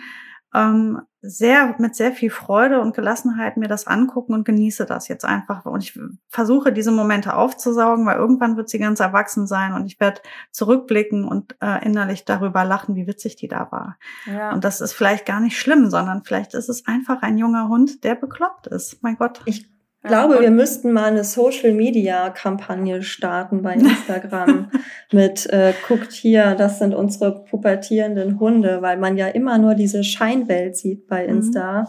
ähm, 0.54 1.02
sehr 1.24 1.76
mit 1.78 1.94
sehr 1.94 2.10
viel 2.10 2.30
Freude 2.30 2.80
und 2.80 2.96
Gelassenheit 2.96 3.56
mir 3.56 3.68
das 3.68 3.86
angucken 3.86 4.34
und 4.34 4.44
genieße 4.44 4.86
das 4.86 5.06
jetzt 5.06 5.24
einfach. 5.24 5.64
Und 5.66 5.82
ich 5.82 5.98
versuche 6.28 6.72
diese 6.72 6.90
Momente 6.90 7.36
aufzusaugen, 7.36 8.04
weil 8.06 8.16
irgendwann 8.16 8.56
wird 8.56 8.68
sie 8.68 8.80
ganz 8.80 8.98
erwachsen 8.98 9.46
sein 9.46 9.72
und 9.72 9.86
ich 9.86 10.00
werde 10.00 10.20
zurückblicken 10.50 11.24
und 11.24 11.56
äh, 11.62 11.84
innerlich 11.84 12.24
darüber 12.24 12.64
lachen, 12.64 12.96
wie 12.96 13.06
witzig 13.06 13.36
die 13.36 13.46
da 13.46 13.70
war. 13.70 13.98
Ja. 14.26 14.52
Und 14.52 14.64
das 14.64 14.80
ist 14.80 14.94
vielleicht 14.94 15.24
gar 15.24 15.40
nicht 15.40 15.58
schlimm, 15.58 15.90
sondern 15.90 16.24
vielleicht 16.24 16.54
ist 16.54 16.68
es 16.68 16.86
einfach 16.86 17.22
ein 17.22 17.38
junger 17.38 17.68
Hund, 17.68 18.02
der 18.02 18.16
bekloppt 18.16 18.66
ist. 18.66 19.00
Mein 19.02 19.16
Gott. 19.16 19.40
Ich 19.44 19.71
glaube, 20.02 20.40
wir 20.40 20.50
müssten 20.50 20.92
mal 20.92 21.10
eine 21.10 21.24
Social 21.24 21.72
Media 21.72 22.30
Kampagne 22.30 23.02
starten 23.02 23.62
bei 23.62 23.74
Instagram 23.74 24.70
mit 25.12 25.46
äh, 25.50 25.72
guckt 25.86 26.12
hier, 26.12 26.54
das 26.54 26.78
sind 26.78 26.94
unsere 26.94 27.44
pubertierenden 27.44 28.40
Hunde, 28.40 28.82
weil 28.82 28.98
man 28.98 29.16
ja 29.16 29.28
immer 29.28 29.58
nur 29.58 29.74
diese 29.74 30.04
Scheinwelt 30.04 30.76
sieht 30.76 31.06
bei 31.06 31.24
mhm. 31.24 31.36
Insta. 31.36 31.82
Mhm. 31.82 31.86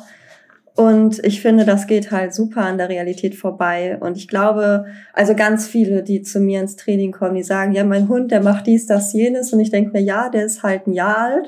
Und 0.76 1.24
ich 1.24 1.42
finde, 1.42 1.66
das 1.66 1.86
geht 1.86 2.12
halt 2.12 2.34
super 2.34 2.62
an 2.62 2.80
der 2.80 2.90
Realität 2.90 3.36
vorbei. 3.36 3.98
Und 4.00 4.18
ich 4.18 4.28
glaube, 4.28 4.86
also 5.14 5.36
ganz 5.36 5.68
viele, 5.68 6.02
die 6.02 6.24
zu 6.24 6.40
mir 6.40 6.62
ins 6.62 6.76
Training 6.76 7.12
kommen, 7.12 7.36
die 7.36 7.44
sagen, 7.44 7.74
ja, 7.74 7.84
mein 7.84 8.10
Hund, 8.10 8.32
der 8.32 8.42
macht 8.42 8.66
dies, 8.66 8.88
das, 8.88 9.14
jenes. 9.14 9.54
Und 9.54 9.60
ich 9.60 9.70
denke 9.70 9.92
mir, 9.92 10.02
ja, 10.02 10.30
der 10.30 10.46
ist 10.46 10.64
halt 10.64 10.88
ein 10.88 10.94
Jahr 10.94 11.18
alt. 11.18 11.48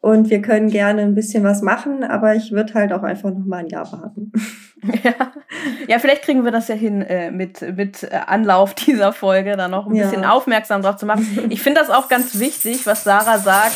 Und 0.00 0.30
wir 0.30 0.40
können 0.40 0.70
gerne 0.70 1.02
ein 1.02 1.14
bisschen 1.14 1.42
was 1.42 1.62
machen, 1.62 2.04
aber 2.04 2.34
ich 2.34 2.52
würde 2.52 2.74
halt 2.74 2.92
auch 2.92 3.02
einfach 3.02 3.30
noch 3.30 3.44
mal 3.44 3.58
ein 3.58 3.68
Jahr 3.68 3.90
warten. 3.90 4.32
Ja. 5.02 5.32
ja, 5.88 5.98
vielleicht 5.98 6.22
kriegen 6.22 6.44
wir 6.44 6.52
das 6.52 6.68
ja 6.68 6.74
hin, 6.74 7.02
äh, 7.02 7.30
mit, 7.30 7.60
mit 7.76 8.02
äh, 8.04 8.20
Anlauf 8.26 8.74
dieser 8.74 9.12
Folge 9.12 9.56
da 9.56 9.68
noch 9.68 9.86
ein 9.86 9.94
ja. 9.94 10.04
bisschen 10.04 10.24
aufmerksam 10.24 10.82
drauf 10.82 10.96
zu 10.96 11.06
machen. 11.06 11.46
Ich 11.48 11.62
finde 11.62 11.80
das 11.80 11.90
auch 11.90 12.08
ganz 12.08 12.38
wichtig, 12.38 12.86
was 12.86 13.02
Sarah 13.02 13.38
sagt. 13.38 13.74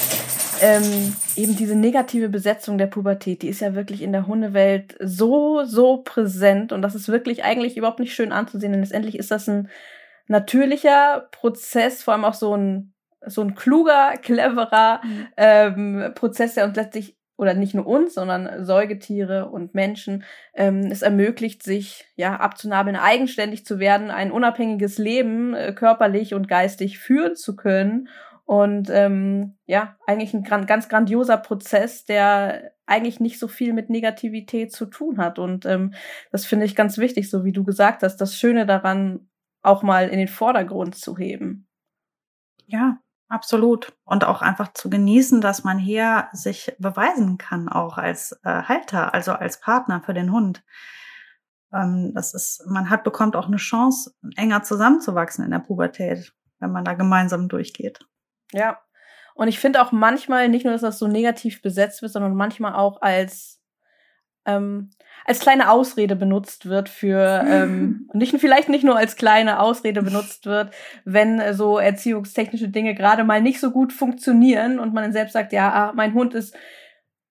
Ähm, 0.62 1.14
eben 1.36 1.56
diese 1.56 1.74
negative 1.74 2.28
Besetzung 2.28 2.76
der 2.76 2.86
Pubertät, 2.86 3.40
die 3.42 3.48
ist 3.48 3.60
ja 3.60 3.74
wirklich 3.74 4.02
in 4.02 4.12
der 4.12 4.26
Hundewelt 4.26 4.94
so, 5.00 5.64
so 5.64 5.98
präsent 5.98 6.70
und 6.70 6.82
das 6.82 6.94
ist 6.94 7.08
wirklich 7.08 7.44
eigentlich 7.44 7.78
überhaupt 7.78 7.98
nicht 7.98 8.14
schön 8.14 8.30
anzusehen, 8.30 8.72
denn 8.72 8.82
letztendlich 8.82 9.18
ist 9.18 9.30
das 9.30 9.48
ein 9.48 9.70
natürlicher 10.26 11.28
Prozess, 11.32 12.02
vor 12.02 12.12
allem 12.12 12.26
auch 12.26 12.34
so 12.34 12.54
ein, 12.54 12.92
so 13.26 13.42
ein 13.42 13.54
kluger, 13.54 14.14
cleverer 14.22 15.00
mhm. 15.04 15.26
ähm, 15.36 16.12
Prozess, 16.14 16.54
der 16.54 16.64
uns 16.64 16.76
letztlich 16.76 17.16
oder 17.40 17.54
nicht 17.54 17.74
nur 17.74 17.86
uns, 17.86 18.12
sondern 18.12 18.66
Säugetiere 18.66 19.48
und 19.48 19.74
Menschen. 19.74 20.24
Ähm, 20.52 20.80
es 20.90 21.00
ermöglicht 21.00 21.62
sich, 21.62 22.04
ja, 22.14 22.36
abzunabeln, 22.36 22.96
eigenständig 22.96 23.64
zu 23.64 23.78
werden, 23.78 24.10
ein 24.10 24.30
unabhängiges 24.30 24.98
Leben 24.98 25.54
äh, 25.54 25.72
körperlich 25.72 26.34
und 26.34 26.48
geistig 26.48 26.98
führen 26.98 27.36
zu 27.36 27.56
können. 27.56 28.08
Und 28.44 28.90
ähm, 28.90 29.56
ja, 29.64 29.96
eigentlich 30.06 30.34
ein 30.34 30.42
gran 30.42 30.66
ganz 30.66 30.90
grandioser 30.90 31.38
Prozess, 31.38 32.04
der 32.04 32.72
eigentlich 32.84 33.20
nicht 33.20 33.38
so 33.38 33.48
viel 33.48 33.72
mit 33.72 33.88
Negativität 33.88 34.70
zu 34.70 34.84
tun 34.84 35.16
hat. 35.16 35.38
Und 35.38 35.64
ähm, 35.64 35.94
das 36.32 36.44
finde 36.44 36.66
ich 36.66 36.76
ganz 36.76 36.98
wichtig, 36.98 37.30
so 37.30 37.44
wie 37.44 37.52
du 37.52 37.64
gesagt 37.64 38.02
hast, 38.02 38.18
das 38.18 38.36
Schöne 38.36 38.66
daran 38.66 39.30
auch 39.62 39.82
mal 39.82 40.08
in 40.08 40.18
den 40.18 40.28
Vordergrund 40.28 40.94
zu 40.94 41.16
heben. 41.16 41.68
Ja, 42.66 42.98
Absolut. 43.30 43.92
Und 44.04 44.24
auch 44.24 44.42
einfach 44.42 44.72
zu 44.74 44.90
genießen, 44.90 45.40
dass 45.40 45.62
man 45.62 45.78
hier 45.78 46.28
sich 46.32 46.74
beweisen 46.80 47.38
kann, 47.38 47.68
auch 47.68 47.96
als 47.96 48.32
äh, 48.42 48.64
Halter, 48.64 49.14
also 49.14 49.32
als 49.32 49.60
Partner 49.60 50.02
für 50.04 50.14
den 50.14 50.32
Hund. 50.32 50.64
Ähm, 51.72 52.10
das 52.12 52.34
ist, 52.34 52.66
man 52.66 52.90
hat, 52.90 53.04
bekommt 53.04 53.36
auch 53.36 53.46
eine 53.46 53.56
Chance, 53.56 54.16
enger 54.34 54.64
zusammenzuwachsen 54.64 55.44
in 55.44 55.52
der 55.52 55.60
Pubertät, 55.60 56.34
wenn 56.58 56.72
man 56.72 56.84
da 56.84 56.94
gemeinsam 56.94 57.48
durchgeht. 57.48 58.00
Ja. 58.50 58.80
Und 59.36 59.46
ich 59.46 59.60
finde 59.60 59.80
auch 59.80 59.92
manchmal 59.92 60.48
nicht 60.48 60.64
nur, 60.64 60.72
dass 60.72 60.82
das 60.82 60.98
so 60.98 61.06
negativ 61.06 61.62
besetzt 61.62 62.02
wird, 62.02 62.10
sondern 62.10 62.34
manchmal 62.34 62.74
auch 62.74 63.00
als 63.00 63.62
ähm, 64.44 64.90
als 65.30 65.38
kleine 65.38 65.70
Ausrede 65.70 66.16
benutzt 66.16 66.68
wird 66.68 66.88
für 66.88 67.44
ähm, 67.48 68.08
nicht 68.12 68.36
vielleicht 68.40 68.68
nicht 68.68 68.82
nur 68.82 68.96
als 68.96 69.14
kleine 69.14 69.60
Ausrede 69.60 70.02
benutzt 70.02 70.44
wird, 70.46 70.74
wenn 71.04 71.38
äh, 71.38 71.54
so 71.54 71.78
erziehungstechnische 71.78 72.68
Dinge 72.68 72.96
gerade 72.96 73.22
mal 73.22 73.40
nicht 73.40 73.60
so 73.60 73.70
gut 73.70 73.92
funktionieren 73.92 74.80
und 74.80 74.92
man 74.92 75.04
dann 75.04 75.12
selbst 75.12 75.34
sagt, 75.34 75.52
ja, 75.52 75.72
ah, 75.72 75.92
mein 75.94 76.14
Hund 76.14 76.34
ist 76.34 76.56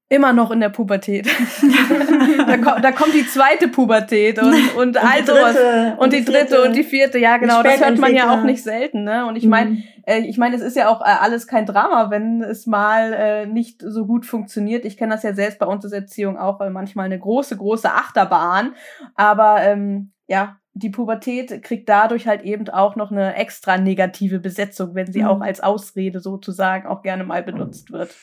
immer 0.10 0.34
noch 0.34 0.50
in 0.50 0.60
der 0.60 0.70
Pubertät. 0.70 1.28
da, 2.48 2.58
kommt, 2.58 2.84
da, 2.84 2.92
kommt 2.92 3.14
die 3.14 3.28
zweite 3.28 3.68
Pubertät 3.68 4.40
und, 4.40 4.54
und, 4.54 4.76
und 4.76 4.98
all 4.98 5.26
sowas. 5.26 5.56
Und, 5.94 6.00
und 6.00 6.14
die, 6.14 6.26
dritte, 6.26 6.64
und 6.64 6.76
die 6.76 6.84
vierte, 6.84 7.20
ja 7.20 7.38
genau, 7.38 7.62
das 7.62 7.80
hört 7.80 8.00
man 8.00 8.16
ja 8.16 8.34
auch 8.34 8.44
nicht 8.44 8.64
selten. 8.64 9.04
Ne? 9.04 9.28
Und 9.28 9.36
ich 9.36 9.46
meine, 9.46 9.72
mhm. 9.72 9.84
äh, 10.08 10.20
ich 10.22 10.40
meine, 10.40 10.56
es 10.56 10.64
ist 10.64 10.76
ja 10.76 10.90
auch 10.90 11.02
äh, 11.02 11.04
alles 11.04 11.46
kein 11.46 11.68
Drama, 11.68 12.10
wenn 12.10 12.42
es 12.42 12.66
mal 12.66 13.14
äh, 13.14 13.46
nicht 13.46 13.84
so 13.86 14.08
gut 14.08 14.26
funktioniert. 14.26 14.84
Ich 14.84 14.98
kenne 14.98 15.14
das 15.14 15.22
ja 15.22 15.34
selbst 15.34 15.60
bei 15.60 15.68
uns 15.68 15.86
als 15.86 15.94
Erziehung 15.94 16.38
auch, 16.38 16.60
weil 16.60 16.72
manchmal 16.72 17.06
eine 17.06 17.20
große, 17.20 17.56
große 17.56 17.92
Achterbahn. 17.92 18.74
Aber 19.14 19.62
ähm, 19.62 20.12
ja, 20.28 20.58
die 20.74 20.90
Pubertät 20.90 21.62
kriegt 21.62 21.88
dadurch 21.88 22.26
halt 22.26 22.42
eben 22.42 22.68
auch 22.70 22.96
noch 22.96 23.12
eine 23.12 23.36
extra 23.36 23.78
negative 23.78 24.40
Besetzung, 24.40 24.96
wenn 24.96 25.12
sie 25.12 25.22
mhm. 25.22 25.28
auch 25.28 25.42
als 25.42 25.62
Ausrede 25.62 26.20
sozusagen 26.20 26.88
auch 26.88 27.04
gerne 27.04 27.24
mal 27.24 27.44
benutzt 27.44 27.92
wird. 27.92 28.16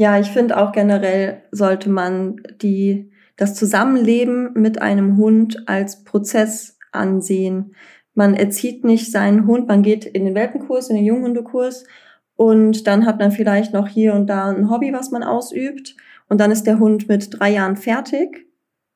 Ja, 0.00 0.16
ich 0.20 0.30
finde 0.30 0.58
auch 0.58 0.70
generell 0.70 1.42
sollte 1.50 1.90
man 1.90 2.40
die, 2.62 3.10
das 3.36 3.56
Zusammenleben 3.56 4.52
mit 4.54 4.80
einem 4.80 5.16
Hund 5.16 5.68
als 5.68 6.04
Prozess 6.04 6.78
ansehen. 6.92 7.74
Man 8.14 8.34
erzieht 8.34 8.84
nicht 8.84 9.10
seinen 9.10 9.48
Hund, 9.48 9.66
man 9.66 9.82
geht 9.82 10.04
in 10.04 10.24
den 10.24 10.36
Welpenkurs, 10.36 10.88
in 10.88 10.94
den 10.94 11.04
Junghundekurs 11.04 11.84
und 12.36 12.86
dann 12.86 13.06
hat 13.06 13.18
man 13.18 13.32
vielleicht 13.32 13.72
noch 13.72 13.88
hier 13.88 14.14
und 14.14 14.28
da 14.28 14.48
ein 14.48 14.70
Hobby, 14.70 14.92
was 14.92 15.10
man 15.10 15.24
ausübt 15.24 15.96
und 16.28 16.40
dann 16.40 16.52
ist 16.52 16.68
der 16.68 16.78
Hund 16.78 17.08
mit 17.08 17.36
drei 17.36 17.50
Jahren 17.50 17.76
fertig. 17.76 18.46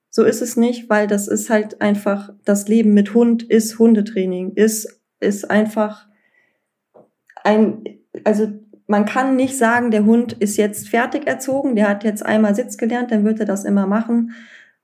So 0.09 0.23
ist 0.23 0.41
es 0.41 0.57
nicht, 0.57 0.89
weil 0.89 1.09
das 1.09 1.27
ist 1.27 1.51
halt 1.51 1.81
einfach, 1.81 2.33
das 2.45 2.69
Leben 2.69 2.95
mit 2.95 3.13
Hund 3.13 3.43
ist 3.43 3.77
Hundetraining, 3.77 4.53
ist, 4.53 5.01
ist 5.19 5.51
einfach 5.51 6.07
ein, 7.43 7.83
also 8.23 8.53
man 8.93 9.07
kann 9.07 9.37
nicht 9.37 9.57
sagen, 9.57 9.91
der 9.91 10.05
Hund 10.05 10.35
ist 10.35 10.59
jetzt 10.59 10.91
fertig 10.91 11.27
erzogen, 11.27 11.77
der 11.77 11.89
hat 11.89 12.05
jetzt 12.05 12.25
einmal 12.25 12.55
Sitz 12.55 12.77
gelernt, 12.77 13.11
dann 13.11 13.25
wird 13.25 13.41
er 13.41 13.47
das 13.47 13.65
immer 13.65 13.87
machen, 13.87 14.35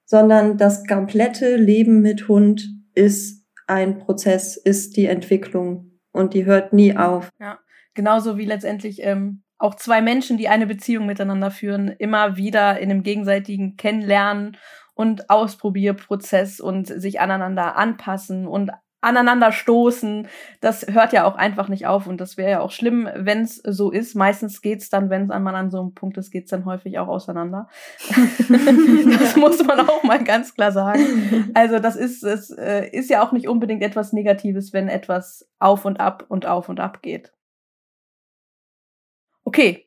sondern 0.07 0.57
das 0.57 0.87
komplette 0.87 1.57
Leben 1.57 2.01
mit 2.01 2.27
Hund 2.27 2.71
ist 2.95 3.47
ein 3.67 3.99
Prozess, 3.99 4.57
ist 4.57 4.97
die 4.97 5.05
Entwicklung 5.05 6.01
und 6.11 6.33
die 6.33 6.47
hört 6.47 6.73
nie 6.73 6.97
auf. 6.97 7.29
Ja, 7.39 7.59
genauso 7.93 8.39
wie 8.39 8.47
letztendlich 8.47 9.03
ähm, 9.03 9.43
auch 9.59 9.75
zwei 9.75 10.01
Menschen, 10.01 10.39
die 10.39 10.49
eine 10.49 10.67
Beziehung 10.67 11.05
miteinander 11.05 11.51
führen, 11.51 11.89
immer 11.89 12.39
wieder 12.39 12.81
in 12.81 12.91
einem 12.91 13.03
gegenseitigen 13.03 13.77
Kennenlernen 13.77 14.57
und 14.95 15.29
Ausprobierprozess 15.29 16.61
und 16.61 16.87
sich 16.87 17.21
aneinander 17.21 17.77
anpassen 17.77 18.47
und 18.47 18.71
aneinander 19.01 19.53
stoßen. 19.53 20.29
Das 20.61 20.87
hört 20.89 21.13
ja 21.13 21.25
auch 21.25 21.37
einfach 21.37 21.69
nicht 21.69 21.87
auf 21.87 22.07
und 22.07 22.21
das 22.21 22.37
wäre 22.37 22.51
ja 22.51 22.61
auch 22.61 22.71
schlimm, 22.71 23.09
wenn 23.15 23.43
es 23.43 23.57
so 23.57 23.91
ist. 23.91 24.15
Meistens 24.15 24.61
geht's 24.61 24.91
dann, 24.91 25.11
wenn 25.11 25.25
es 25.25 25.31
einmal 25.31 25.55
an 25.55 25.71
so 25.71 25.81
einem 25.81 25.95
Punkt 25.95 26.17
ist, 26.17 26.31
geht's 26.31 26.51
dann 26.51 26.65
häufig 26.65 26.99
auch 26.99 27.09
auseinander. 27.09 27.69
das 28.09 29.37
muss 29.37 29.65
man 29.65 29.89
auch 29.89 30.03
mal 30.03 30.23
ganz 30.23 30.55
klar 30.55 30.73
sagen. 30.73 31.51
Also 31.55 31.79
das 31.79 31.97
ist 31.97 32.25
es 32.25 32.51
äh, 32.51 32.89
ist 32.91 33.11
ja 33.11 33.23
auch 33.23 33.33
nicht 33.33 33.49
unbedingt 33.49 33.83
etwas 33.83 34.13
Negatives, 34.13 34.73
wenn 34.73 34.89
etwas 34.89 35.49
auf 35.59 35.85
und 35.85 36.01
ab 36.01 36.25
und 36.29 36.47
auf 36.47 36.69
und 36.69 36.81
ab 36.81 37.03
geht. 37.03 37.33
Okay. 39.45 39.85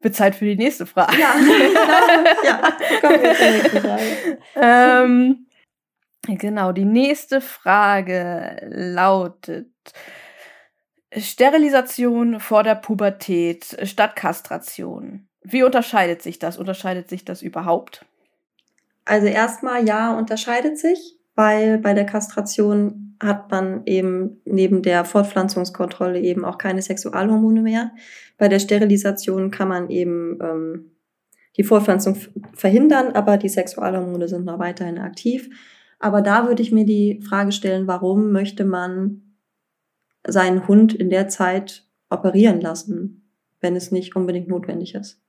Wird 0.00 0.14
Zeit 0.14 0.36
für 0.36 0.44
die 0.44 0.56
nächste 0.56 0.86
Frage. 0.86 1.16
Ja, 1.18 1.34
ja 2.44 2.72
kommen 3.00 3.22
wir 3.22 3.34
zur 3.34 3.50
nächsten 3.50 3.80
Frage. 3.80 4.38
ähm, 4.56 5.47
Genau, 6.28 6.72
die 6.72 6.84
nächste 6.84 7.40
Frage 7.40 8.60
lautet 8.68 9.72
Sterilisation 11.16 12.38
vor 12.38 12.62
der 12.62 12.74
Pubertät 12.74 13.78
statt 13.84 14.14
Kastration. 14.14 15.26
Wie 15.42 15.62
unterscheidet 15.62 16.20
sich 16.20 16.38
das? 16.38 16.58
Unterscheidet 16.58 17.08
sich 17.08 17.24
das 17.24 17.40
überhaupt? 17.40 18.04
Also 19.06 19.26
erstmal 19.26 19.86
ja, 19.88 20.18
unterscheidet 20.18 20.78
sich, 20.78 21.18
weil 21.34 21.78
bei 21.78 21.94
der 21.94 22.04
Kastration 22.04 23.16
hat 23.22 23.50
man 23.50 23.86
eben 23.86 24.42
neben 24.44 24.82
der 24.82 25.06
Fortpflanzungskontrolle 25.06 26.20
eben 26.20 26.44
auch 26.44 26.58
keine 26.58 26.82
Sexualhormone 26.82 27.62
mehr. 27.62 27.92
Bei 28.36 28.48
der 28.48 28.58
Sterilisation 28.58 29.50
kann 29.50 29.68
man 29.68 29.88
eben 29.88 30.38
ähm, 30.42 30.90
die 31.56 31.64
Fortpflanzung 31.64 32.18
verhindern, 32.52 33.12
aber 33.12 33.38
die 33.38 33.48
Sexualhormone 33.48 34.28
sind 34.28 34.44
noch 34.44 34.58
weiterhin 34.58 34.98
aktiv. 34.98 35.48
Aber 35.98 36.22
da 36.22 36.46
würde 36.46 36.62
ich 36.62 36.72
mir 36.72 36.84
die 36.84 37.20
Frage 37.22 37.52
stellen, 37.52 37.86
warum 37.86 38.30
möchte 38.32 38.64
man 38.64 39.36
seinen 40.26 40.68
Hund 40.68 40.94
in 40.94 41.10
der 41.10 41.28
Zeit 41.28 41.88
operieren 42.08 42.60
lassen, 42.60 43.30
wenn 43.60 43.76
es 43.76 43.90
nicht 43.90 44.14
unbedingt 44.14 44.48
notwendig 44.48 44.94
ist? 44.94 45.20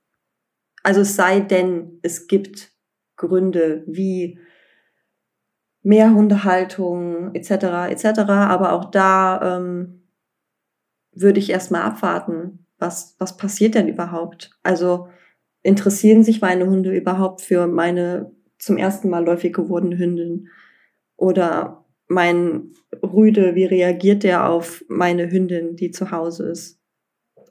Also 0.82 1.00
es 1.00 1.16
sei 1.16 1.40
denn, 1.40 1.98
es 2.02 2.26
gibt 2.26 2.72
Gründe 3.16 3.84
wie 3.86 4.38
mehr 5.82 6.12
Hundehaltung 6.14 7.34
etc. 7.34 7.90
etc. 7.90 8.20
Aber 8.28 8.72
auch 8.72 8.90
da 8.90 9.58
ähm, 9.58 10.02
würde 11.12 11.40
ich 11.40 11.50
erstmal 11.50 11.82
abwarten, 11.82 12.66
was 12.78 13.16
was 13.18 13.36
passiert 13.36 13.74
denn 13.74 13.88
überhaupt? 13.88 14.58
Also 14.62 15.08
interessieren 15.62 16.22
sich 16.22 16.40
meine 16.40 16.66
Hunde 16.66 16.96
überhaupt 16.96 17.40
für 17.42 17.66
meine 17.66 18.32
zum 18.58 18.76
ersten 18.76 19.10
Mal 19.10 19.24
läufig 19.24 19.54
gewordene 19.54 19.98
Hündin? 19.98 20.48
Oder 21.20 21.84
mein 22.08 22.72
Rüde, 23.02 23.54
wie 23.54 23.66
reagiert 23.66 24.22
der 24.22 24.48
auf 24.48 24.82
meine 24.88 25.30
Hündin, 25.30 25.76
die 25.76 25.90
zu 25.90 26.10
Hause 26.10 26.48
ist? 26.48 26.80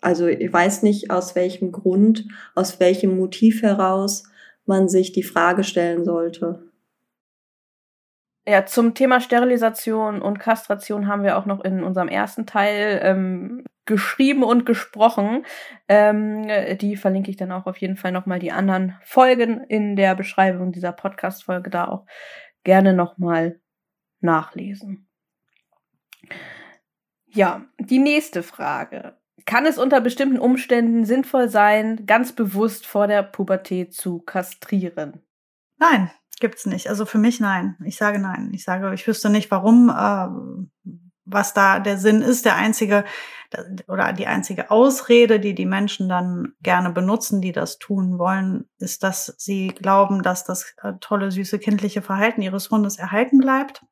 Also 0.01 0.25
ich 0.25 0.51
weiß 0.51 0.81
nicht, 0.81 1.11
aus 1.11 1.35
welchem 1.35 1.71
Grund, 1.71 2.25
aus 2.55 2.79
welchem 2.79 3.15
Motiv 3.15 3.61
heraus 3.61 4.23
man 4.65 4.89
sich 4.89 5.11
die 5.11 5.23
Frage 5.23 5.63
stellen 5.63 6.03
sollte. 6.03 6.63
Ja, 8.47 8.65
zum 8.65 8.95
Thema 8.95 9.21
Sterilisation 9.21 10.19
und 10.19 10.39
Kastration 10.39 11.07
haben 11.07 11.21
wir 11.21 11.37
auch 11.37 11.45
noch 11.45 11.63
in 11.63 11.83
unserem 11.83 12.07
ersten 12.07 12.47
Teil 12.47 12.99
ähm, 13.03 13.65
geschrieben 13.85 14.43
und 14.43 14.65
gesprochen. 14.65 15.45
Ähm, 15.87 16.47
die 16.79 16.95
verlinke 16.95 17.29
ich 17.29 17.37
dann 17.37 17.51
auch 17.51 17.67
auf 17.67 17.77
jeden 17.77 17.97
Fall 17.97 18.11
nochmal 18.11 18.39
die 18.39 18.51
anderen 18.51 18.95
Folgen 19.03 19.63
in 19.65 19.95
der 19.95 20.15
Beschreibung 20.15 20.71
dieser 20.71 20.91
Podcast-Folge 20.91 21.69
da 21.69 21.87
auch 21.87 22.05
gerne 22.63 22.93
nochmal 22.93 23.59
nachlesen. 24.21 25.07
Ja, 27.27 27.65
die 27.79 27.99
nächste 27.99 28.43
Frage. 28.43 29.17
Kann 29.45 29.65
es 29.65 29.77
unter 29.77 30.01
bestimmten 30.01 30.39
Umständen 30.39 31.05
sinnvoll 31.05 31.49
sein, 31.49 32.05
ganz 32.05 32.33
bewusst 32.33 32.85
vor 32.85 33.07
der 33.07 33.23
Pubertät 33.23 33.93
zu 33.93 34.19
kastrieren? 34.19 35.21
Nein, 35.77 36.11
gibt's 36.39 36.65
nicht. 36.65 36.89
Also 36.89 37.05
für 37.05 37.17
mich 37.17 37.39
nein. 37.39 37.75
Ich 37.83 37.97
sage 37.97 38.19
nein. 38.19 38.51
Ich 38.53 38.63
sage, 38.63 38.93
ich 38.93 39.07
wüsste 39.07 39.29
nicht, 39.29 39.49
warum, 39.51 39.89
äh, 39.89 40.89
was 41.29 41.53
da 41.53 41.79
der 41.79 41.97
Sinn 41.97 42.21
ist. 42.21 42.45
Der 42.45 42.55
einzige 42.55 43.05
oder 43.87 44.13
die 44.13 44.27
einzige 44.27 44.69
Ausrede, 44.69 45.39
die 45.39 45.55
die 45.55 45.65
Menschen 45.65 46.07
dann 46.07 46.53
gerne 46.61 46.91
benutzen, 46.91 47.41
die 47.41 47.51
das 47.51 47.79
tun 47.79 48.19
wollen, 48.19 48.69
ist, 48.77 49.03
dass 49.03 49.33
sie 49.37 49.69
glauben, 49.69 50.21
dass 50.21 50.43
das 50.43 50.75
äh, 50.83 50.93
tolle, 50.99 51.31
süße, 51.31 51.57
kindliche 51.57 52.01
Verhalten 52.01 52.41
ihres 52.41 52.69
Hundes 52.69 52.97
erhalten 52.99 53.39
bleibt. 53.39 53.83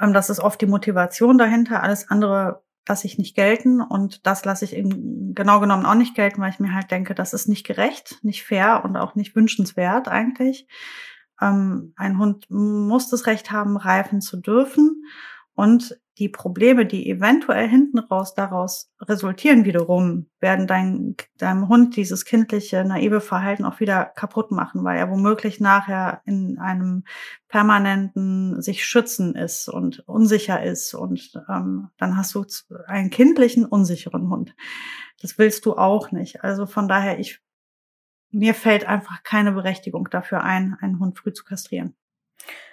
Ähm, 0.00 0.12
das 0.12 0.30
ist 0.30 0.40
oft 0.40 0.60
die 0.60 0.66
Motivation 0.66 1.38
dahinter. 1.38 1.82
Alles 1.82 2.10
andere 2.10 2.62
lasse 2.88 3.06
ich 3.06 3.18
nicht 3.18 3.36
gelten 3.36 3.80
und 3.80 4.26
das 4.26 4.44
lasse 4.44 4.64
ich 4.64 4.74
eben 4.74 5.34
genau 5.34 5.60
genommen 5.60 5.86
auch 5.86 5.94
nicht 5.94 6.16
gelten, 6.16 6.40
weil 6.40 6.50
ich 6.50 6.58
mir 6.58 6.74
halt 6.74 6.90
denke, 6.90 7.14
das 7.14 7.34
ist 7.34 7.46
nicht 7.46 7.64
gerecht, 7.64 8.18
nicht 8.22 8.42
fair 8.42 8.82
und 8.84 8.96
auch 8.96 9.14
nicht 9.14 9.36
wünschenswert 9.36 10.08
eigentlich. 10.08 10.66
Ähm, 11.40 11.92
ein 11.96 12.18
Hund 12.18 12.46
muss 12.50 13.08
das 13.08 13.26
Recht 13.26 13.52
haben, 13.52 13.76
reifen 13.76 14.20
zu 14.20 14.38
dürfen 14.38 15.04
und 15.60 16.00
die 16.16 16.30
Probleme, 16.30 16.86
die 16.86 17.10
eventuell 17.10 17.68
hinten 17.68 17.98
raus 17.98 18.32
daraus 18.32 18.90
resultieren 18.98 19.66
wiederum, 19.66 20.30
werden 20.40 20.66
dein, 20.66 21.16
deinem 21.36 21.68
Hund 21.68 21.96
dieses 21.96 22.24
kindliche, 22.24 22.82
naive 22.82 23.20
Verhalten 23.20 23.66
auch 23.66 23.78
wieder 23.78 24.06
kaputt 24.06 24.52
machen, 24.52 24.84
weil 24.84 24.96
er 24.96 25.10
womöglich 25.10 25.60
nachher 25.60 26.22
in 26.24 26.58
einem 26.58 27.04
permanenten 27.48 28.62
sich 28.62 28.86
schützen 28.86 29.34
ist 29.34 29.68
und 29.68 30.00
unsicher 30.08 30.62
ist 30.62 30.94
und 30.94 31.30
ähm, 31.50 31.90
dann 31.98 32.16
hast 32.16 32.34
du 32.34 32.46
einen 32.86 33.10
kindlichen, 33.10 33.66
unsicheren 33.66 34.30
Hund. 34.30 34.54
Das 35.20 35.36
willst 35.36 35.66
du 35.66 35.76
auch 35.76 36.10
nicht. 36.10 36.42
Also 36.42 36.64
von 36.64 36.88
daher, 36.88 37.18
ich, 37.18 37.42
mir 38.30 38.54
fällt 38.54 38.86
einfach 38.86 39.22
keine 39.24 39.52
Berechtigung 39.52 40.08
dafür 40.10 40.42
ein, 40.42 40.78
einen 40.80 41.00
Hund 41.00 41.18
früh 41.18 41.34
zu 41.34 41.44
kastrieren. 41.44 41.96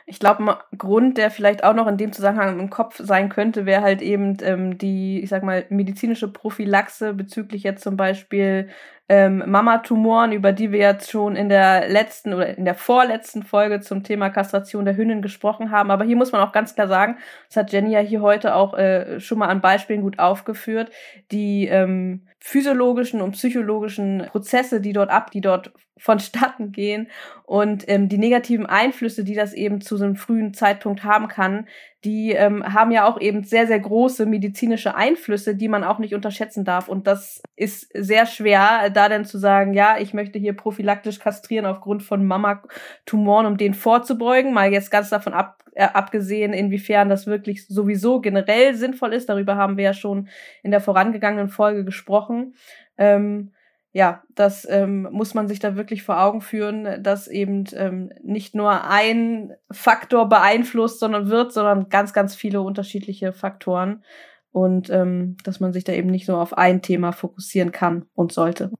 Ich 0.09 0.19
glaube, 0.19 0.41
ein 0.71 0.77
Grund, 0.77 1.17
der 1.17 1.29
vielleicht 1.29 1.65
auch 1.65 1.73
noch 1.73 1.85
in 1.87 1.97
dem 1.97 2.13
Zusammenhang 2.13 2.59
im 2.59 2.69
Kopf 2.69 2.95
sein 2.97 3.27
könnte, 3.27 3.65
wäre 3.65 3.81
halt 3.81 4.01
eben 4.01 4.37
ähm, 4.41 4.77
die, 4.77 5.21
ich 5.21 5.29
sag 5.29 5.43
mal, 5.43 5.65
medizinische 5.69 6.31
Prophylaxe 6.31 7.13
bezüglich 7.13 7.63
jetzt 7.63 7.83
zum 7.83 7.97
Beispiel 7.97 8.69
ähm, 9.09 9.43
Mama-Tumoren, 9.45 10.33
über 10.33 10.51
die 10.51 10.71
wir 10.71 10.79
jetzt 10.79 11.09
schon 11.09 11.35
in 11.35 11.47
der 11.47 11.87
letzten 11.87 12.33
oder 12.33 12.57
in 12.57 12.65
der 12.65 12.75
vorletzten 12.75 13.43
Folge 13.43 13.79
zum 13.79 14.03
Thema 14.03 14.29
Kastration 14.29 14.85
der 14.85 14.97
Hündin 14.97 15.21
gesprochen 15.21 15.71
haben. 15.71 15.91
Aber 15.91 16.03
hier 16.03 16.17
muss 16.17 16.31
man 16.31 16.41
auch 16.41 16.51
ganz 16.51 16.75
klar 16.75 16.87
sagen, 16.87 17.17
das 17.47 17.57
hat 17.57 17.71
Jenny 17.71 17.91
ja 17.91 17.99
hier 17.99 18.21
heute 18.21 18.55
auch 18.55 18.73
äh, 18.73 19.19
schon 19.19 19.39
mal 19.39 19.47
an 19.47 19.61
Beispielen 19.61 20.01
gut 20.01 20.19
aufgeführt, 20.19 20.91
die 21.31 21.67
ähm, 21.67 22.27
physiologischen 22.39 23.21
und 23.21 23.31
psychologischen 23.31 24.25
Prozesse, 24.31 24.81
die 24.81 24.93
dort 24.93 25.09
ab, 25.09 25.31
die 25.31 25.41
dort 25.41 25.71
vonstatten 25.97 26.71
gehen 26.71 27.07
und 27.43 27.87
ähm, 27.87 28.07
die 28.09 28.17
negativen 28.17 28.65
Einflüsse, 28.65 29.23
die 29.23 29.33
das 29.33 29.53
eben 29.53 29.81
zu 29.81 29.97
so 29.97 30.05
einem 30.05 30.15
frühen 30.15 30.53
Zeitpunkt 30.53 31.03
haben 31.03 31.27
kann, 31.27 31.67
die 32.07 32.31
ähm, 32.31 32.63
haben 32.73 32.91
ja 32.91 33.05
auch 33.05 33.19
eben 33.19 33.43
sehr, 33.43 33.67
sehr 33.67 33.81
große 33.81 34.25
medizinische 34.25 34.95
Einflüsse, 34.95 35.55
die 35.55 35.67
man 35.67 35.83
auch 35.83 35.99
nicht 35.99 36.15
unterschätzen 36.15 36.63
darf. 36.63 36.87
Und 36.87 37.05
das 37.05 37.43
ist 37.57 37.89
sehr 37.93 38.25
schwer, 38.25 38.89
da 38.91 39.09
dann 39.09 39.25
zu 39.25 39.37
sagen, 39.37 39.73
ja, 39.73 39.97
ich 39.99 40.13
möchte 40.13 40.39
hier 40.39 40.55
prophylaktisch 40.55 41.19
kastrieren 41.19 41.65
aufgrund 41.65 42.03
von 42.03 42.25
Mama-Tumoren, 42.25 43.45
um 43.45 43.57
den 43.57 43.73
vorzubeugen. 43.73 44.53
Mal 44.53 44.71
jetzt 44.71 44.89
ganz 44.89 45.09
davon 45.09 45.33
ab, 45.33 45.61
äh, 45.73 45.83
abgesehen, 45.83 46.53
inwiefern 46.53 47.09
das 47.09 47.27
wirklich 47.27 47.67
sowieso 47.67 48.21
generell 48.21 48.73
sinnvoll 48.73 49.11
ist. 49.11 49.27
Darüber 49.27 49.57
haben 49.57 49.75
wir 49.75 49.83
ja 49.83 49.93
schon 49.93 50.29
in 50.63 50.71
der 50.71 50.79
vorangegangenen 50.79 51.49
Folge 51.49 51.83
gesprochen. 51.83 52.55
Ähm, 52.97 53.51
ja, 53.93 54.23
das 54.35 54.67
ähm, 54.69 55.07
muss 55.11 55.33
man 55.33 55.47
sich 55.47 55.59
da 55.59 55.75
wirklich 55.75 56.03
vor 56.03 56.21
Augen 56.21 56.41
führen, 56.41 57.01
dass 57.01 57.27
eben 57.27 57.63
ähm, 57.73 58.11
nicht 58.21 58.53
nur 58.53 58.83
ein 58.83 59.53
Faktor 59.71 60.29
beeinflusst, 60.29 60.99
sondern 60.99 61.29
wird, 61.29 61.51
sondern 61.51 61.89
ganz, 61.89 62.13
ganz 62.13 62.35
viele 62.35 62.61
unterschiedliche 62.61 63.33
Faktoren 63.33 64.03
und 64.51 64.89
ähm, 64.89 65.38
dass 65.43 65.59
man 65.59 65.73
sich 65.73 65.83
da 65.83 65.93
eben 65.93 66.09
nicht 66.09 66.27
nur 66.27 66.39
auf 66.41 66.57
ein 66.57 66.81
Thema 66.81 67.11
fokussieren 67.11 67.71
kann 67.71 68.05
und 68.13 68.31
sollte. 68.31 68.71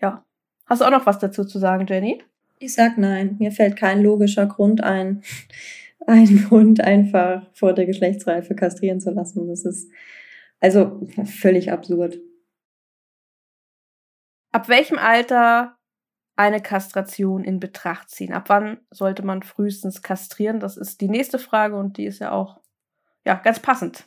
Ja. 0.00 0.24
Hast 0.66 0.80
du 0.80 0.84
auch 0.84 0.90
noch 0.90 1.06
was 1.06 1.18
dazu 1.18 1.44
zu 1.44 1.58
sagen, 1.58 1.86
Jenny? 1.86 2.22
Ich 2.58 2.74
sag 2.74 2.98
nein. 2.98 3.36
Mir 3.38 3.52
fällt 3.52 3.76
kein 3.76 4.02
logischer 4.02 4.46
Grund 4.46 4.82
ein, 4.82 5.22
einen 6.06 6.50
Hund 6.50 6.80
einfach 6.80 7.42
vor 7.52 7.72
der 7.72 7.86
Geschlechtsreife 7.86 8.54
kastrieren 8.54 9.00
zu 9.00 9.10
lassen. 9.10 9.48
Das 9.48 9.64
ist 9.64 9.90
also 10.60 11.06
völlig 11.24 11.72
absurd. 11.72 12.18
Ab 14.52 14.68
welchem 14.68 14.98
Alter 14.98 15.76
eine 16.36 16.60
Kastration 16.60 17.42
in 17.42 17.58
Betracht 17.58 18.10
ziehen? 18.10 18.32
Ab 18.32 18.44
wann 18.48 18.78
sollte 18.90 19.24
man 19.24 19.42
frühestens 19.42 20.02
kastrieren? 20.02 20.60
Das 20.60 20.76
ist 20.76 21.00
die 21.00 21.08
nächste 21.08 21.38
Frage 21.38 21.76
und 21.76 21.96
die 21.96 22.04
ist 22.04 22.20
ja 22.20 22.32
auch 22.32 22.60
ja 23.24 23.34
ganz 23.34 23.60
passend. 23.60 24.04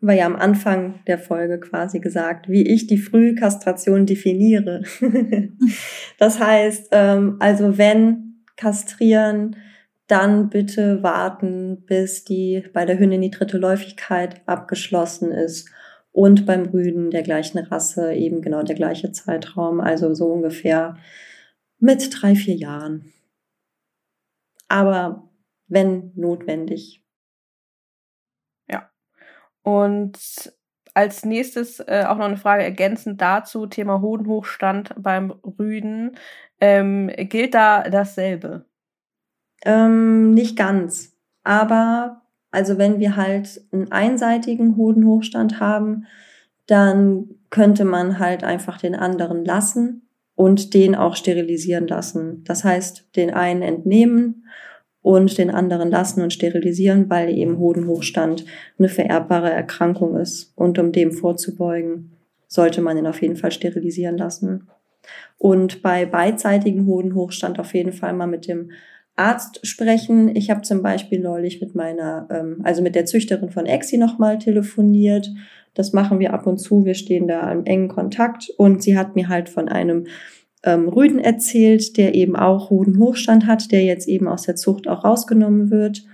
Wir 0.00 0.14
ja 0.14 0.26
am 0.26 0.36
Anfang 0.36 1.00
der 1.06 1.18
Folge 1.18 1.58
quasi 1.58 1.98
gesagt, 1.98 2.48
wie 2.48 2.62
ich 2.62 2.86
die 2.86 2.98
Frühkastration 2.98 4.06
definiere. 4.06 4.82
das 6.18 6.38
heißt, 6.38 6.88
ähm, 6.92 7.36
also 7.40 7.78
wenn 7.78 8.44
kastrieren, 8.56 9.56
dann 10.06 10.50
bitte 10.50 11.02
warten, 11.02 11.84
bis 11.84 12.24
die 12.24 12.64
bei 12.72 12.84
der 12.84 12.98
Hündin 12.98 13.22
die 13.22 13.30
dritte 13.30 13.58
Läufigkeit 13.58 14.40
abgeschlossen 14.46 15.32
ist 15.32 15.70
und 16.12 16.46
beim 16.46 16.66
Rüden 16.66 17.10
der 17.10 17.22
gleichen 17.22 17.58
Rasse 17.58 18.14
eben 18.14 18.42
genau 18.42 18.62
der 18.62 18.76
gleiche 18.76 19.12
Zeitraum, 19.12 19.80
also 19.80 20.14
so 20.14 20.26
ungefähr 20.26 20.96
mit 21.78 22.10
drei, 22.10 22.34
vier 22.34 22.56
Jahren. 22.56 23.12
Aber 24.68 25.30
wenn 25.68 26.12
notwendig. 26.14 27.04
Ja. 28.68 28.90
Und 29.62 30.18
als 30.94 31.24
nächstes 31.24 31.80
äh, 31.80 32.04
auch 32.08 32.16
noch 32.16 32.24
eine 32.24 32.36
Frage 32.36 32.64
ergänzend 32.64 33.20
dazu, 33.20 33.66
Thema 33.66 34.00
Hodenhochstand 34.00 34.94
beim 34.98 35.30
Rüden. 35.30 36.16
Ähm, 36.60 37.08
gilt 37.16 37.54
da 37.54 37.88
dasselbe? 37.88 38.66
Ähm, 39.64 40.34
nicht 40.34 40.56
ganz. 40.56 41.16
Aber 41.44 42.22
also 42.50 42.78
wenn 42.78 42.98
wir 42.98 43.16
halt 43.16 43.60
einen 43.72 43.92
einseitigen 43.92 44.76
Hodenhochstand 44.76 45.60
haben, 45.60 46.06
dann 46.66 47.28
könnte 47.50 47.84
man 47.84 48.18
halt 48.18 48.44
einfach 48.44 48.78
den 48.78 48.94
anderen 48.94 49.44
lassen 49.44 50.08
und 50.34 50.74
den 50.74 50.94
auch 50.94 51.16
sterilisieren 51.16 51.86
lassen. 51.86 52.44
Das 52.44 52.64
heißt, 52.64 53.08
den 53.16 53.32
einen 53.32 53.62
entnehmen 53.62 54.46
und 55.02 55.38
den 55.38 55.50
anderen 55.50 55.90
lassen 55.90 56.22
und 56.22 56.32
sterilisieren, 56.32 57.08
weil 57.08 57.30
eben 57.30 57.58
Hodenhochstand 57.58 58.44
eine 58.78 58.88
vererbbare 58.88 59.50
Erkrankung 59.50 60.16
ist. 60.16 60.52
Und 60.54 60.78
um 60.78 60.92
dem 60.92 61.12
vorzubeugen, 61.12 62.12
sollte 62.46 62.80
man 62.82 62.96
ihn 62.96 63.06
auf 63.06 63.22
jeden 63.22 63.36
Fall 63.36 63.52
sterilisieren 63.52 64.18
lassen. 64.18 64.68
Und 65.38 65.82
bei 65.82 66.04
beidseitigen 66.04 66.86
Hodenhochstand 66.86 67.58
auf 67.58 67.74
jeden 67.74 67.92
Fall 67.92 68.12
mal 68.12 68.26
mit 68.26 68.48
dem 68.48 68.70
Arzt 69.18 69.66
sprechen. 69.66 70.34
Ich 70.34 70.50
habe 70.50 70.62
zum 70.62 70.82
Beispiel 70.82 71.20
neulich 71.20 71.60
mit 71.60 71.74
meiner, 71.74 72.28
ähm, 72.30 72.60
also 72.62 72.82
mit 72.82 72.94
der 72.94 73.06
Züchterin 73.06 73.50
von 73.50 73.66
Exi 73.66 73.98
nochmal 73.98 74.38
telefoniert. 74.38 75.30
Das 75.74 75.92
machen 75.92 76.18
wir 76.18 76.32
ab 76.32 76.46
und 76.46 76.58
zu. 76.58 76.84
Wir 76.84 76.94
stehen 76.94 77.28
da 77.28 77.50
im 77.52 77.64
engen 77.64 77.88
Kontakt 77.88 78.50
und 78.56 78.82
sie 78.82 78.96
hat 78.96 79.16
mir 79.16 79.28
halt 79.28 79.48
von 79.48 79.68
einem 79.68 80.06
ähm, 80.64 80.88
Rüden 80.88 81.18
erzählt, 81.18 81.96
der 81.96 82.14
eben 82.14 82.36
auch 82.36 82.70
Hodenhochstand 82.70 83.46
hat, 83.46 83.70
der 83.70 83.84
jetzt 83.84 84.08
eben 84.08 84.28
aus 84.28 84.42
der 84.42 84.56
Zucht 84.56 84.88
auch 84.88 85.04
rausgenommen 85.04 85.70
wird. 85.70 86.04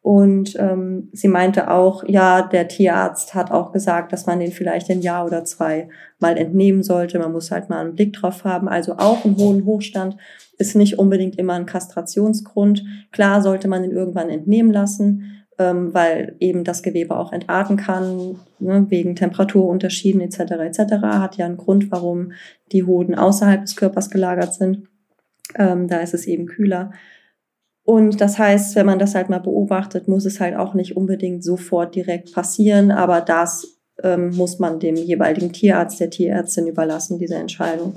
Und 0.00 0.56
ähm, 0.58 1.08
sie 1.12 1.28
meinte 1.28 1.70
auch, 1.70 2.04
ja, 2.06 2.42
der 2.42 2.68
Tierarzt 2.68 3.34
hat 3.34 3.50
auch 3.50 3.72
gesagt, 3.72 4.12
dass 4.12 4.26
man 4.26 4.40
den 4.40 4.52
vielleicht 4.52 4.88
ein 4.90 5.00
Jahr 5.02 5.26
oder 5.26 5.44
zwei 5.44 5.88
mal 6.18 6.36
entnehmen 6.36 6.82
sollte. 6.82 7.18
Man 7.18 7.32
muss 7.32 7.50
halt 7.50 7.68
mal 7.68 7.80
einen 7.80 7.94
Blick 7.94 8.12
drauf 8.12 8.44
haben. 8.44 8.68
Also 8.68 8.94
auch 8.96 9.24
einen 9.24 9.36
hohen 9.36 9.64
Hochstand 9.64 10.16
ist 10.56 10.76
nicht 10.76 10.98
unbedingt 10.98 11.38
immer 11.38 11.54
ein 11.54 11.66
Kastrationsgrund. 11.66 12.84
Klar 13.12 13.42
sollte 13.42 13.68
man 13.68 13.84
ihn 13.84 13.90
irgendwann 13.90 14.30
entnehmen 14.30 14.72
lassen, 14.72 15.44
ähm, 15.58 15.92
weil 15.92 16.36
eben 16.38 16.64
das 16.64 16.82
Gewebe 16.82 17.16
auch 17.16 17.32
entarten 17.32 17.76
kann, 17.76 18.36
ne, 18.60 18.86
wegen 18.88 19.16
Temperaturunterschieden 19.16 20.20
etc. 20.20 20.38
etc. 20.38 20.78
Hat 21.02 21.36
ja 21.36 21.46
einen 21.46 21.56
Grund, 21.56 21.90
warum 21.90 22.32
die 22.72 22.84
Hoden 22.84 23.14
außerhalb 23.14 23.62
des 23.62 23.76
Körpers 23.76 24.10
gelagert 24.10 24.54
sind. 24.54 24.88
Ähm, 25.56 25.88
da 25.88 25.98
ist 25.98 26.14
es 26.14 26.26
eben 26.26 26.46
kühler. 26.46 26.92
Und 27.88 28.20
das 28.20 28.38
heißt, 28.38 28.76
wenn 28.76 28.84
man 28.84 28.98
das 28.98 29.14
halt 29.14 29.30
mal 29.30 29.40
beobachtet, 29.40 30.08
muss 30.08 30.26
es 30.26 30.40
halt 30.40 30.54
auch 30.56 30.74
nicht 30.74 30.94
unbedingt 30.94 31.42
sofort 31.42 31.94
direkt 31.94 32.34
passieren, 32.34 32.90
aber 32.90 33.22
das 33.22 33.78
ähm, 34.02 34.28
muss 34.36 34.58
man 34.58 34.78
dem 34.78 34.94
jeweiligen 34.96 35.54
Tierarzt, 35.54 35.98
der 35.98 36.10
Tierärztin 36.10 36.66
überlassen, 36.66 37.18
diese 37.18 37.36
Entscheidung. 37.36 37.96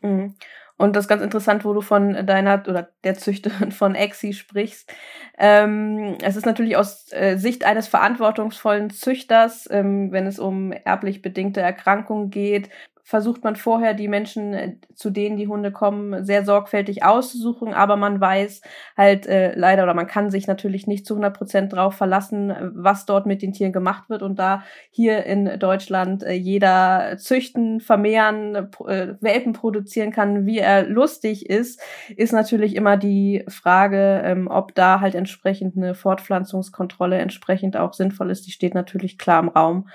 Mhm. 0.00 0.36
Und 0.76 0.94
das 0.94 1.06
ist 1.06 1.08
ganz 1.08 1.22
interessant, 1.22 1.64
wo 1.64 1.72
du 1.72 1.80
von 1.80 2.24
deiner 2.24 2.62
oder 2.68 2.90
der 3.02 3.14
Züchterin 3.14 3.72
von 3.72 3.96
Exi 3.96 4.32
sprichst. 4.32 4.88
Ähm, 5.36 6.18
es 6.22 6.36
ist 6.36 6.46
natürlich 6.46 6.76
aus 6.76 7.12
äh, 7.12 7.36
Sicht 7.36 7.64
eines 7.64 7.88
verantwortungsvollen 7.88 8.90
Züchters, 8.90 9.68
ähm, 9.72 10.12
wenn 10.12 10.28
es 10.28 10.38
um 10.38 10.70
erblich 10.70 11.20
bedingte 11.20 11.60
Erkrankungen 11.60 12.30
geht, 12.30 12.70
versucht 13.12 13.44
man 13.44 13.56
vorher 13.56 13.92
die 13.92 14.08
Menschen, 14.08 14.54
äh, 14.54 14.76
zu 14.94 15.10
denen 15.10 15.36
die 15.36 15.46
Hunde 15.46 15.70
kommen, 15.70 16.24
sehr 16.24 16.46
sorgfältig 16.46 17.04
auszusuchen, 17.04 17.74
aber 17.74 17.96
man 17.96 18.22
weiß 18.22 18.62
halt 18.96 19.26
äh, 19.26 19.52
leider 19.54 19.82
oder 19.82 19.92
man 19.92 20.06
kann 20.06 20.30
sich 20.30 20.46
natürlich 20.46 20.86
nicht 20.86 21.04
zu 21.04 21.12
100 21.12 21.36
Prozent 21.36 21.72
drauf 21.74 21.94
verlassen, 21.94 22.54
was 22.74 23.04
dort 23.04 23.26
mit 23.26 23.42
den 23.42 23.52
Tieren 23.52 23.74
gemacht 23.74 24.08
wird 24.08 24.22
und 24.22 24.38
da 24.38 24.62
hier 24.90 25.26
in 25.26 25.58
Deutschland 25.58 26.22
äh, 26.22 26.32
jeder 26.32 27.18
züchten, 27.18 27.80
vermehren, 27.80 28.54
äh, 28.86 29.08
Welpen 29.20 29.52
produzieren 29.52 30.10
kann, 30.10 30.46
wie 30.46 30.60
er 30.60 30.88
lustig 30.88 31.50
ist, 31.50 31.82
ist 32.16 32.32
natürlich 32.32 32.74
immer 32.74 32.96
die 32.96 33.44
Frage, 33.48 34.22
ähm, 34.24 34.48
ob 34.48 34.74
da 34.74 35.00
halt 35.00 35.14
entsprechend 35.14 35.76
eine 35.76 35.94
Fortpflanzungskontrolle 35.94 37.18
entsprechend 37.18 37.76
auch 37.76 37.92
sinnvoll 37.92 38.30
ist. 38.30 38.46
Die 38.46 38.52
steht 38.52 38.74
natürlich 38.74 39.18
klar 39.18 39.42
im 39.42 39.50
Raum 39.50 39.86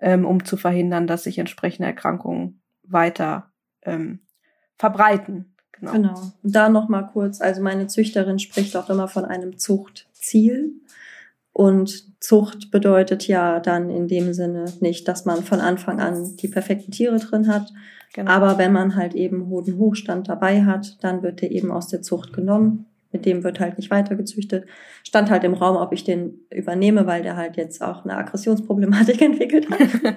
ähm, 0.00 0.24
um 0.24 0.44
zu 0.44 0.56
verhindern, 0.56 1.06
dass 1.06 1.24
sich 1.24 1.38
entsprechende 1.38 1.88
Erkrankungen 1.88 2.60
weiter 2.88 3.50
ähm, 3.82 4.20
verbreiten. 4.76 5.54
Genau. 5.72 5.92
genau. 5.92 6.32
Da 6.42 6.68
noch 6.68 6.88
mal 6.88 7.02
kurz, 7.02 7.40
also 7.40 7.62
meine 7.62 7.86
Züchterin 7.86 8.38
spricht 8.38 8.76
auch 8.76 8.88
immer 8.88 9.08
von 9.08 9.24
einem 9.24 9.58
Zuchtziel. 9.58 10.72
Und 11.52 12.20
Zucht 12.20 12.70
bedeutet 12.70 13.26
ja 13.28 13.60
dann 13.60 13.88
in 13.88 14.08
dem 14.08 14.34
Sinne 14.34 14.66
nicht, 14.80 15.08
dass 15.08 15.24
man 15.24 15.42
von 15.42 15.60
Anfang 15.60 16.00
an 16.00 16.36
die 16.36 16.48
perfekten 16.48 16.90
Tiere 16.90 17.18
drin 17.18 17.48
hat. 17.48 17.72
Genau. 18.12 18.30
Aber 18.30 18.58
wenn 18.58 18.72
man 18.72 18.94
halt 18.94 19.14
eben 19.14 19.48
hohen 19.48 19.78
Hochstand 19.78 20.28
dabei 20.28 20.64
hat, 20.64 21.02
dann 21.02 21.22
wird 21.22 21.40
der 21.40 21.50
eben 21.52 21.70
aus 21.70 21.88
der 21.88 22.02
Zucht 22.02 22.32
genommen 22.32 22.86
mit 23.16 23.24
dem 23.24 23.44
wird 23.44 23.60
halt 23.60 23.78
nicht 23.78 23.90
weitergezüchtet. 23.90 24.66
Stand 25.02 25.30
halt 25.30 25.42
im 25.44 25.54
Raum, 25.54 25.76
ob 25.76 25.92
ich 25.94 26.04
den 26.04 26.40
übernehme, 26.50 27.06
weil 27.06 27.22
der 27.22 27.36
halt 27.36 27.56
jetzt 27.56 27.80
auch 27.80 28.04
eine 28.04 28.16
Aggressionsproblematik 28.18 29.22
entwickelt 29.22 29.70
hat. 29.70 29.80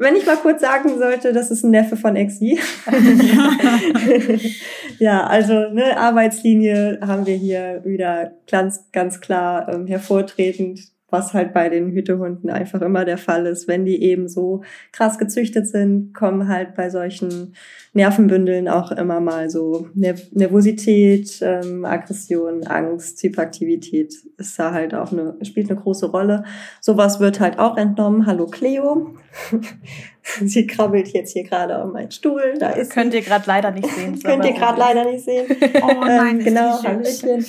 Wenn 0.00 0.16
ich 0.16 0.26
mal 0.26 0.36
kurz 0.36 0.60
sagen 0.60 0.98
sollte, 0.98 1.32
das 1.32 1.52
ist 1.52 1.62
ein 1.62 1.70
Neffe 1.70 1.96
von 1.96 2.16
Exi. 2.16 2.58
ja, 4.98 5.24
also 5.26 5.54
ne, 5.70 5.96
Arbeitslinie 5.96 6.98
haben 7.02 7.24
wir 7.24 7.36
hier 7.36 7.82
wieder 7.84 8.32
ganz, 8.50 8.90
ganz 8.90 9.20
klar 9.20 9.72
ähm, 9.72 9.86
hervortretend. 9.86 10.80
Was 11.10 11.34
halt 11.34 11.52
bei 11.52 11.68
den 11.68 11.90
Hütehunden 11.90 12.50
einfach 12.50 12.80
immer 12.82 13.04
der 13.04 13.18
Fall 13.18 13.46
ist. 13.46 13.68
Wenn 13.68 13.84
die 13.84 14.02
eben 14.02 14.28
so 14.28 14.62
krass 14.92 15.18
gezüchtet 15.18 15.66
sind, 15.66 16.14
kommen 16.14 16.48
halt 16.48 16.74
bei 16.74 16.90
solchen 16.90 17.54
Nervenbündeln 17.92 18.68
auch 18.68 18.92
immer 18.92 19.20
mal 19.20 19.50
so 19.50 19.88
Nervosität, 19.94 21.40
ähm, 21.42 21.84
Aggression, 21.84 22.66
Angst, 22.66 23.22
Hyperaktivität 23.22 24.14
ist 24.36 24.58
da 24.58 24.72
halt 24.72 24.94
auch 24.94 25.12
eine, 25.12 25.36
spielt 25.42 25.70
eine 25.70 25.80
große 25.80 26.06
Rolle. 26.06 26.44
Sowas 26.80 27.20
wird 27.20 27.40
halt 27.40 27.58
auch 27.58 27.76
entnommen. 27.76 28.26
Hallo 28.26 28.46
Cleo. 28.46 29.14
sie 30.44 30.66
krabbelt 30.66 31.08
jetzt 31.08 31.32
hier 31.32 31.44
gerade 31.44 31.82
auf 31.82 31.92
meinen 31.92 32.10
Stuhl. 32.10 32.54
Da 32.58 32.70
ist 32.70 32.92
Könnt 32.92 33.14
ihr 33.14 33.22
gerade 33.22 33.44
leider 33.46 33.70
nicht 33.70 33.88
sehen. 33.88 34.18
Könnt 34.24 34.44
ihr 34.44 34.52
gerade 34.52 34.78
leider 34.78 35.04
nicht 35.04 35.24
sehen. 35.24 35.46
Oh 35.82 36.00
nein, 36.00 36.38
ähm, 36.38 36.44
genau, 36.44 36.82
Hallöchen. 36.82 37.44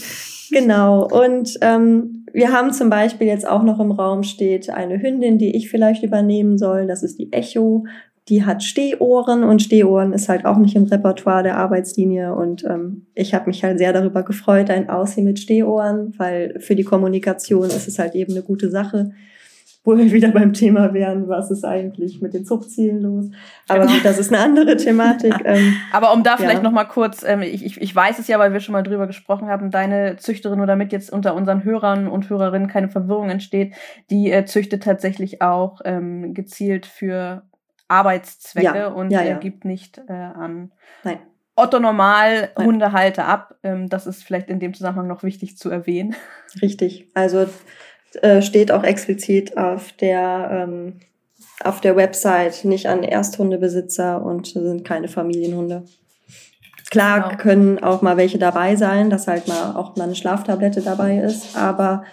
Genau. 0.51 1.07
Und 1.07 1.57
ähm, 1.61 2.20
wir 2.33 2.51
haben 2.51 2.71
zum 2.71 2.89
Beispiel 2.89 3.27
jetzt 3.27 3.47
auch 3.47 3.63
noch 3.63 3.79
im 3.79 3.91
Raum 3.91 4.23
steht 4.23 4.69
eine 4.69 5.01
Hündin, 5.01 5.37
die 5.37 5.55
ich 5.55 5.69
vielleicht 5.69 6.03
übernehmen 6.03 6.57
soll. 6.57 6.87
Das 6.87 7.03
ist 7.03 7.19
die 7.19 7.31
Echo. 7.31 7.85
Die 8.29 8.45
hat 8.45 8.63
Stehohren 8.63 9.43
und 9.43 9.61
Stehohren 9.61 10.13
ist 10.13 10.29
halt 10.29 10.45
auch 10.45 10.57
nicht 10.57 10.75
im 10.75 10.83
Repertoire 10.83 11.43
der 11.43 11.57
Arbeitslinie. 11.57 12.35
Und 12.35 12.63
ähm, 12.63 13.07
ich 13.15 13.33
habe 13.33 13.47
mich 13.47 13.63
halt 13.63 13.77
sehr 13.77 13.93
darüber 13.93 14.23
gefreut, 14.23 14.69
ein 14.69 14.89
Aussehen 14.89 15.25
mit 15.25 15.39
Stehohren, 15.39 16.13
weil 16.17 16.59
für 16.59 16.75
die 16.75 16.83
Kommunikation 16.83 17.65
ist 17.65 17.87
es 17.87 17.99
halt 17.99 18.15
eben 18.15 18.33
eine 18.33 18.43
gute 18.43 18.69
Sache 18.69 19.11
wo 19.83 19.97
wir 19.97 20.11
wieder 20.11 20.29
beim 20.29 20.53
Thema 20.53 20.93
wären, 20.93 21.27
was 21.27 21.49
ist 21.49 21.65
eigentlich 21.65 22.21
mit 22.21 22.33
den 22.33 22.45
Zuchtzielen 22.45 23.01
los. 23.01 23.25
Aber 23.67 23.87
genau. 23.87 23.99
das 24.03 24.19
ist 24.19 24.31
eine 24.31 24.43
andere 24.43 24.77
Thematik. 24.77 25.33
Ähm, 25.43 25.75
Aber 25.91 26.13
um 26.13 26.23
da 26.23 26.37
vielleicht 26.37 26.57
ja. 26.57 26.63
noch 26.63 26.71
mal 26.71 26.85
kurz, 26.85 27.23
ähm, 27.23 27.41
ich, 27.41 27.65
ich, 27.65 27.81
ich 27.81 27.95
weiß 27.95 28.19
es 28.19 28.27
ja, 28.27 28.37
weil 28.37 28.53
wir 28.53 28.59
schon 28.59 28.73
mal 28.73 28.83
drüber 28.83 29.07
gesprochen 29.07 29.47
haben, 29.47 29.71
deine 29.71 30.17
Züchterin, 30.17 30.59
nur 30.59 30.67
damit 30.67 30.91
jetzt 30.91 31.11
unter 31.11 31.35
unseren 31.35 31.63
Hörern 31.63 32.07
und 32.07 32.29
Hörerinnen 32.29 32.67
keine 32.67 32.89
Verwirrung 32.89 33.29
entsteht, 33.29 33.73
die 34.09 34.31
äh, 34.31 34.45
züchtet 34.45 34.83
tatsächlich 34.83 35.41
auch 35.41 35.81
ähm, 35.83 36.33
gezielt 36.33 36.85
für 36.85 37.43
Arbeitszwecke 37.87 38.77
ja. 38.77 38.87
und 38.87 39.11
ja, 39.11 39.21
äh, 39.21 39.37
gibt 39.39 39.65
nicht 39.65 39.99
äh, 40.07 40.13
an 40.13 40.71
Nein. 41.03 41.19
Otto 41.55 41.79
Normal 41.79 42.49
Hundehalter 42.57 43.27
ab. 43.27 43.55
Ähm, 43.63 43.89
das 43.89 44.07
ist 44.07 44.23
vielleicht 44.23 44.49
in 44.49 44.59
dem 44.59 44.73
Zusammenhang 44.73 45.07
noch 45.07 45.23
wichtig 45.23 45.57
zu 45.57 45.69
erwähnen. 45.69 46.15
Richtig. 46.61 47.09
Also 47.13 47.47
äh, 48.21 48.41
steht 48.41 48.71
auch 48.71 48.83
explizit 48.83 49.57
auf 49.57 49.91
der, 49.93 50.49
ähm, 50.51 50.99
auf 51.63 51.81
der 51.81 51.95
Website 51.95 52.65
nicht 52.65 52.87
an 52.87 53.03
Ersthundebesitzer 53.03 54.23
und 54.23 54.47
sind 54.47 54.83
keine 54.83 55.07
Familienhunde. 55.07 55.85
Klar 56.89 57.29
genau. 57.29 57.41
können 57.41 57.83
auch 57.83 58.01
mal 58.01 58.17
welche 58.17 58.37
dabei 58.37 58.75
sein, 58.75 59.09
dass 59.09 59.27
halt 59.27 59.47
mal 59.47 59.75
auch 59.75 59.95
mal 59.95 60.03
eine 60.03 60.15
Schlaftablette 60.15 60.81
dabei 60.81 61.19
ist, 61.19 61.55
aber 61.55 62.03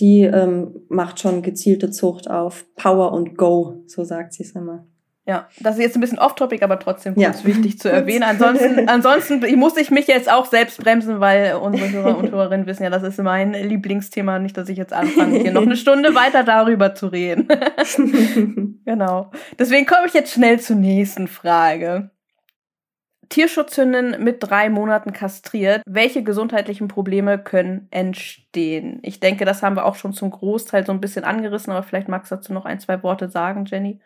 die 0.00 0.22
ähm, 0.22 0.82
macht 0.88 1.18
schon 1.18 1.42
gezielte 1.42 1.90
Zucht 1.90 2.30
auf 2.30 2.64
Power 2.76 3.12
und 3.12 3.36
Go, 3.36 3.82
so 3.86 4.04
sagt 4.04 4.34
sie 4.34 4.44
es 4.44 4.52
immer. 4.52 4.86
Ja, 5.28 5.46
das 5.60 5.76
ist 5.76 5.82
jetzt 5.82 5.94
ein 5.94 6.00
bisschen 6.00 6.18
off-topic, 6.18 6.64
aber 6.64 6.78
trotzdem 6.78 7.12
ja. 7.18 7.34
wichtig 7.44 7.78
zu 7.78 7.88
erwähnen. 7.92 8.22
Ansonsten, 8.22 8.88
ansonsten 8.88 9.58
muss 9.58 9.76
ich 9.76 9.90
mich 9.90 10.06
jetzt 10.06 10.32
auch 10.32 10.46
selbst 10.46 10.82
bremsen, 10.82 11.20
weil 11.20 11.56
unsere 11.56 11.90
Hörer 11.90 12.16
und 12.16 12.30
Hörerinnen 12.30 12.66
wissen 12.66 12.82
ja, 12.82 12.88
das 12.88 13.02
ist 13.02 13.18
mein 13.22 13.52
Lieblingsthema. 13.52 14.38
Nicht, 14.38 14.56
dass 14.56 14.70
ich 14.70 14.78
jetzt 14.78 14.94
anfange, 14.94 15.38
hier 15.40 15.52
noch 15.52 15.62
eine 15.62 15.76
Stunde 15.76 16.14
weiter 16.14 16.44
darüber 16.44 16.94
zu 16.94 17.08
reden. 17.08 17.46
genau. 18.86 19.30
Deswegen 19.58 19.84
komme 19.84 20.06
ich 20.06 20.14
jetzt 20.14 20.32
schnell 20.32 20.60
zur 20.60 20.76
nächsten 20.76 21.28
Frage. 21.28 22.10
Tierschutzhündin 23.28 24.24
mit 24.24 24.38
drei 24.40 24.70
Monaten 24.70 25.12
kastriert. 25.12 25.82
Welche 25.84 26.22
gesundheitlichen 26.22 26.88
Probleme 26.88 27.38
können 27.38 27.86
entstehen? 27.90 29.00
Ich 29.02 29.20
denke, 29.20 29.44
das 29.44 29.62
haben 29.62 29.76
wir 29.76 29.84
auch 29.84 29.96
schon 29.96 30.14
zum 30.14 30.30
Großteil 30.30 30.86
so 30.86 30.92
ein 30.92 31.02
bisschen 31.02 31.24
angerissen, 31.24 31.70
aber 31.70 31.82
vielleicht 31.82 32.08
magst 32.08 32.32
du 32.32 32.36
dazu 32.36 32.54
noch 32.54 32.64
ein, 32.64 32.80
zwei 32.80 33.02
Worte 33.02 33.28
sagen, 33.28 33.66
Jenny. 33.66 34.00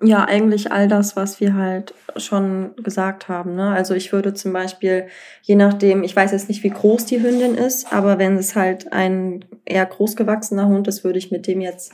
Ja, 0.00 0.24
eigentlich 0.26 0.70
all 0.70 0.86
das, 0.86 1.16
was 1.16 1.40
wir 1.40 1.54
halt 1.54 1.92
schon 2.16 2.70
gesagt 2.76 3.28
haben. 3.28 3.56
Ne? 3.56 3.70
Also 3.70 3.94
ich 3.94 4.12
würde 4.12 4.32
zum 4.32 4.52
Beispiel, 4.52 5.08
je 5.42 5.56
nachdem, 5.56 6.04
ich 6.04 6.14
weiß 6.14 6.30
jetzt 6.30 6.48
nicht, 6.48 6.62
wie 6.62 6.70
groß 6.70 7.06
die 7.06 7.20
Hündin 7.20 7.56
ist, 7.56 7.92
aber 7.92 8.18
wenn 8.18 8.36
es 8.36 8.54
halt 8.54 8.92
ein 8.92 9.44
eher 9.64 9.86
großgewachsener 9.86 10.68
Hund 10.68 10.86
ist, 10.86 11.02
würde 11.02 11.18
ich 11.18 11.32
mit 11.32 11.48
dem 11.48 11.60
jetzt, 11.60 11.92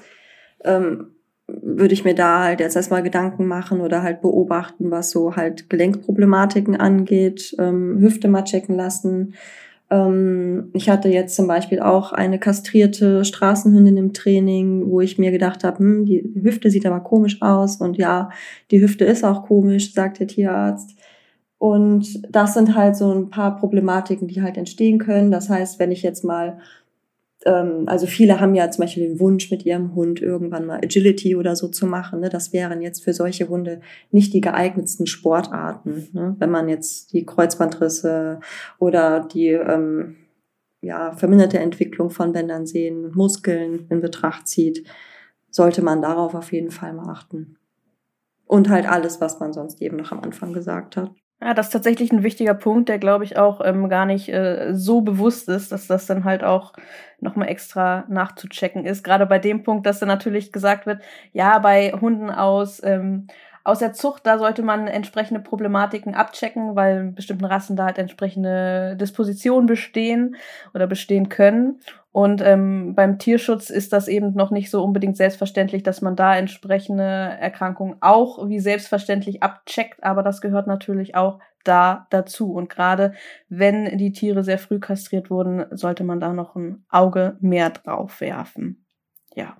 ähm, 0.64 1.12
würde 1.46 1.94
ich 1.94 2.04
mir 2.04 2.14
da 2.14 2.44
halt 2.44 2.60
jetzt 2.60 2.76
erstmal 2.76 3.02
Gedanken 3.02 3.46
machen 3.46 3.80
oder 3.80 4.02
halt 4.02 4.20
beobachten, 4.20 4.90
was 4.90 5.10
so 5.10 5.36
halt 5.36 5.70
Gelenkproblematiken 5.70 6.76
angeht, 6.76 7.54
ähm, 7.58 7.98
Hüfte 8.00 8.28
mal 8.28 8.44
checken 8.44 8.76
lassen, 8.76 9.34
ich 10.72 10.88
hatte 10.88 11.08
jetzt 11.08 11.36
zum 11.36 11.46
Beispiel 11.46 11.80
auch 11.80 12.12
eine 12.12 12.38
kastrierte 12.38 13.24
Straßenhündin 13.24 13.96
im 13.96 14.12
Training, 14.12 14.90
wo 14.90 15.00
ich 15.00 15.18
mir 15.18 15.30
gedacht 15.30 15.64
habe, 15.64 15.78
hm, 15.78 16.04
die 16.06 16.32
Hüfte 16.42 16.70
sieht 16.70 16.86
aber 16.86 17.00
komisch 17.00 17.42
aus 17.42 17.76
und 17.76 17.96
ja, 17.96 18.30
die 18.70 18.80
Hüfte 18.80 19.04
ist 19.04 19.24
auch 19.24 19.44
komisch, 19.44 19.92
sagt 19.92 20.20
der 20.20 20.26
Tierarzt. 20.26 20.96
Und 21.58 22.22
das 22.30 22.54
sind 22.54 22.74
halt 22.74 22.96
so 22.96 23.12
ein 23.12 23.30
paar 23.30 23.56
Problematiken, 23.56 24.28
die 24.28 24.42
halt 24.42 24.56
entstehen 24.56 24.98
können. 24.98 25.30
Das 25.30 25.48
heißt, 25.48 25.78
wenn 25.78 25.92
ich 25.92 26.02
jetzt 26.02 26.24
mal 26.24 26.58
ähm, 27.44 27.84
also 27.86 28.06
viele 28.06 28.40
haben 28.40 28.54
ja 28.54 28.70
zum 28.70 28.82
Beispiel 28.82 29.06
den 29.06 29.20
Wunsch, 29.20 29.50
mit 29.50 29.64
ihrem 29.64 29.94
Hund 29.94 30.20
irgendwann 30.20 30.66
mal 30.66 30.78
Agility 30.78 31.36
oder 31.36 31.56
so 31.56 31.68
zu 31.68 31.86
machen. 31.86 32.20
Ne? 32.20 32.28
Das 32.28 32.52
wären 32.52 32.80
jetzt 32.80 33.04
für 33.04 33.12
solche 33.12 33.48
Hunde 33.48 33.80
nicht 34.10 34.32
die 34.32 34.40
geeignetsten 34.40 35.06
Sportarten. 35.06 36.08
Ne? 36.12 36.36
Wenn 36.38 36.50
man 36.50 36.68
jetzt 36.68 37.12
die 37.12 37.24
Kreuzbandrisse 37.24 38.40
oder 38.78 39.20
die 39.20 39.48
ähm, 39.48 40.16
ja, 40.80 41.12
verminderte 41.12 41.58
Entwicklung 41.58 42.10
von 42.10 42.32
Bändern 42.32 42.66
sehen, 42.66 43.12
Muskeln 43.14 43.86
in 43.88 44.00
Betracht 44.00 44.48
zieht, 44.48 44.86
sollte 45.50 45.82
man 45.82 46.02
darauf 46.02 46.34
auf 46.34 46.52
jeden 46.52 46.70
Fall 46.70 46.92
mal 46.92 47.10
achten. 47.10 47.56
Und 48.46 48.68
halt 48.68 48.86
alles, 48.88 49.20
was 49.20 49.40
man 49.40 49.52
sonst 49.52 49.80
eben 49.80 49.96
noch 49.96 50.12
am 50.12 50.20
Anfang 50.20 50.52
gesagt 50.52 50.96
hat. 50.96 51.10
Ja, 51.44 51.52
das 51.52 51.66
ist 51.66 51.72
tatsächlich 51.72 52.10
ein 52.10 52.22
wichtiger 52.22 52.54
Punkt, 52.54 52.88
der, 52.88 52.98
glaube 52.98 53.24
ich, 53.24 53.36
auch 53.36 53.60
ähm, 53.62 53.90
gar 53.90 54.06
nicht 54.06 54.30
äh, 54.30 54.72
so 54.72 55.02
bewusst 55.02 55.46
ist, 55.50 55.72
dass 55.72 55.86
das 55.86 56.06
dann 56.06 56.24
halt 56.24 56.42
auch 56.42 56.72
nochmal 57.20 57.48
extra 57.48 58.04
nachzuchecken 58.08 58.86
ist. 58.86 59.04
Gerade 59.04 59.26
bei 59.26 59.38
dem 59.38 59.62
Punkt, 59.62 59.84
dass 59.84 59.98
dann 60.00 60.08
natürlich 60.08 60.52
gesagt 60.52 60.86
wird, 60.86 61.02
ja, 61.34 61.58
bei 61.58 61.92
Hunden 61.92 62.30
aus, 62.30 62.82
ähm, 62.82 63.26
aus 63.62 63.80
der 63.80 63.92
Zucht, 63.92 64.26
da 64.26 64.38
sollte 64.38 64.62
man 64.62 64.86
entsprechende 64.88 65.40
Problematiken 65.40 66.14
abchecken, 66.14 66.76
weil 66.76 67.08
bestimmten 67.12 67.44
Rassen 67.44 67.76
da 67.76 67.84
halt 67.86 67.98
entsprechende 67.98 68.96
Dispositionen 68.96 69.66
bestehen 69.66 70.36
oder 70.72 70.86
bestehen 70.86 71.28
können. 71.28 71.78
Und 72.14 72.42
ähm, 72.42 72.94
beim 72.94 73.18
Tierschutz 73.18 73.70
ist 73.70 73.92
das 73.92 74.06
eben 74.06 74.34
noch 74.34 74.52
nicht 74.52 74.70
so 74.70 74.84
unbedingt 74.84 75.16
selbstverständlich, 75.16 75.82
dass 75.82 76.00
man 76.00 76.14
da 76.14 76.36
entsprechende 76.36 77.02
Erkrankungen 77.02 77.96
auch 78.02 78.48
wie 78.48 78.60
selbstverständlich 78.60 79.42
abcheckt, 79.42 80.04
aber 80.04 80.22
das 80.22 80.40
gehört 80.40 80.68
natürlich 80.68 81.16
auch 81.16 81.40
da 81.64 82.06
dazu. 82.10 82.52
Und 82.52 82.68
gerade 82.68 83.14
wenn 83.48 83.98
die 83.98 84.12
Tiere 84.12 84.44
sehr 84.44 84.60
früh 84.60 84.78
kastriert 84.78 85.28
wurden, 85.28 85.66
sollte 85.76 86.04
man 86.04 86.20
da 86.20 86.32
noch 86.32 86.54
ein 86.54 86.84
Auge 86.88 87.36
mehr 87.40 87.70
drauf 87.70 88.20
werfen. 88.20 88.86
Ja. 89.34 89.56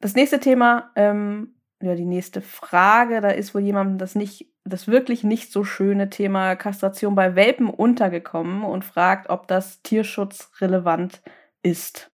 Das 0.00 0.16
nächste 0.16 0.40
Thema, 0.40 0.90
ähm, 0.96 1.60
ja, 1.80 1.94
die 1.94 2.06
nächste 2.06 2.40
Frage, 2.40 3.20
da 3.20 3.28
ist 3.28 3.54
wohl 3.54 3.62
jemandem 3.62 3.98
das 3.98 4.16
nicht 4.16 4.52
das 4.68 4.88
wirklich 4.88 5.24
nicht 5.24 5.52
so 5.52 5.64
schöne 5.64 6.10
Thema 6.10 6.56
Kastration 6.56 7.14
bei 7.14 7.34
Welpen 7.34 7.68
untergekommen 7.68 8.64
und 8.64 8.84
fragt, 8.84 9.30
ob 9.30 9.48
das 9.48 9.82
tierschutzrelevant 9.82 11.22
ist. 11.62 12.10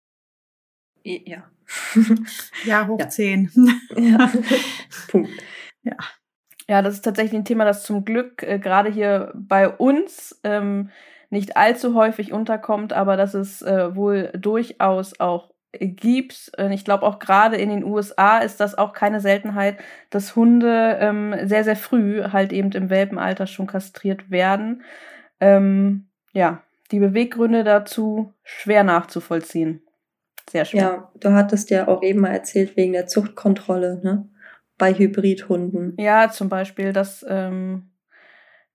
Ja. 1.03 1.43
ja, 2.65 2.87
hoch 2.87 2.99
ja. 2.99 3.09
10. 3.09 3.51
Ja. 3.97 4.31
Punkt. 5.09 5.31
Ja. 5.83 5.95
Ja, 6.67 6.81
das 6.81 6.95
ist 6.95 7.01
tatsächlich 7.01 7.39
ein 7.39 7.45
Thema, 7.45 7.63
das 7.63 7.83
zum 7.83 8.05
Glück 8.05 8.41
äh, 8.41 8.57
gerade 8.57 8.91
hier 8.91 9.31
bei 9.35 9.69
uns 9.69 10.39
ähm, 10.43 10.89
nicht 11.29 11.57
allzu 11.57 11.93
häufig 11.93 12.33
unterkommt, 12.33 12.91
aber 12.91 13.17
das 13.17 13.35
es 13.35 13.61
äh, 13.61 13.95
wohl 13.95 14.31
durchaus 14.35 15.19
auch 15.19 15.54
gibt. 15.79 16.51
Ich 16.71 16.85
glaube 16.85 17.03
auch 17.03 17.19
gerade 17.19 17.57
in 17.57 17.69
den 17.69 17.83
USA 17.83 18.39
ist 18.39 18.59
das 18.59 18.77
auch 18.77 18.93
keine 18.93 19.19
Seltenheit, 19.19 19.77
dass 20.09 20.35
Hunde 20.35 20.97
ähm, 20.99 21.35
sehr, 21.43 21.63
sehr 21.63 21.75
früh 21.75 22.23
halt 22.23 22.53
eben 22.53 22.71
im 22.71 22.89
Welpenalter 22.89 23.47
schon 23.47 23.67
kastriert 23.67 24.29
werden. 24.31 24.83
Ähm, 25.39 26.07
ja, 26.33 26.63
die 26.91 26.99
Beweggründe 26.99 27.63
dazu 27.63 28.33
schwer 28.43 28.83
nachzuvollziehen. 28.83 29.81
Sehr 30.49 30.65
schwer. 30.65 30.81
Ja, 30.81 31.11
du 31.19 31.33
hattest 31.33 31.69
ja 31.69 31.87
auch 31.87 32.03
eben 32.03 32.21
mal 32.21 32.29
erzählt 32.29 32.77
wegen 32.77 32.93
der 32.93 33.07
Zuchtkontrolle, 33.07 33.99
ne? 34.03 34.29
Bei 34.77 34.93
Hybridhunden. 34.93 35.95
Ja, 35.97 36.29
zum 36.29 36.49
Beispiel, 36.49 36.91
das 36.91 37.25
ähm, 37.27 37.89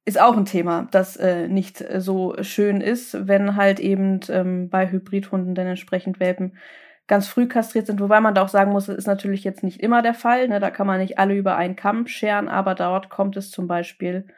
ist 0.04 0.20
auch 0.20 0.36
ein 0.36 0.46
Thema, 0.46 0.88
das 0.90 1.16
äh, 1.16 1.46
nicht 1.46 1.84
so 1.98 2.34
schön 2.40 2.80
ist, 2.80 3.28
wenn 3.28 3.56
halt 3.56 3.80
eben 3.80 4.20
ähm, 4.30 4.70
bei 4.70 4.90
Hybridhunden 4.90 5.54
dann 5.54 5.66
entsprechend 5.66 6.18
Welpen 6.18 6.56
ganz 7.10 7.26
früh 7.26 7.48
kastriert 7.48 7.88
sind, 7.88 8.00
wobei 8.00 8.20
man 8.20 8.36
da 8.36 8.42
auch 8.42 8.48
sagen 8.48 8.70
muss, 8.70 8.86
das 8.86 8.96
ist 8.96 9.08
natürlich 9.08 9.42
jetzt 9.42 9.64
nicht 9.64 9.80
immer 9.80 10.00
der 10.00 10.14
Fall. 10.14 10.46
Ne? 10.46 10.60
Da 10.60 10.70
kann 10.70 10.86
man 10.86 11.00
nicht 11.00 11.18
alle 11.18 11.34
über 11.34 11.56
einen 11.56 11.74
Kamm 11.74 12.06
scheren, 12.06 12.48
aber 12.48 12.76
dort 12.76 13.10
kommt 13.10 13.36
es 13.36 13.50
zum 13.50 13.66
Beispiel 13.66 14.28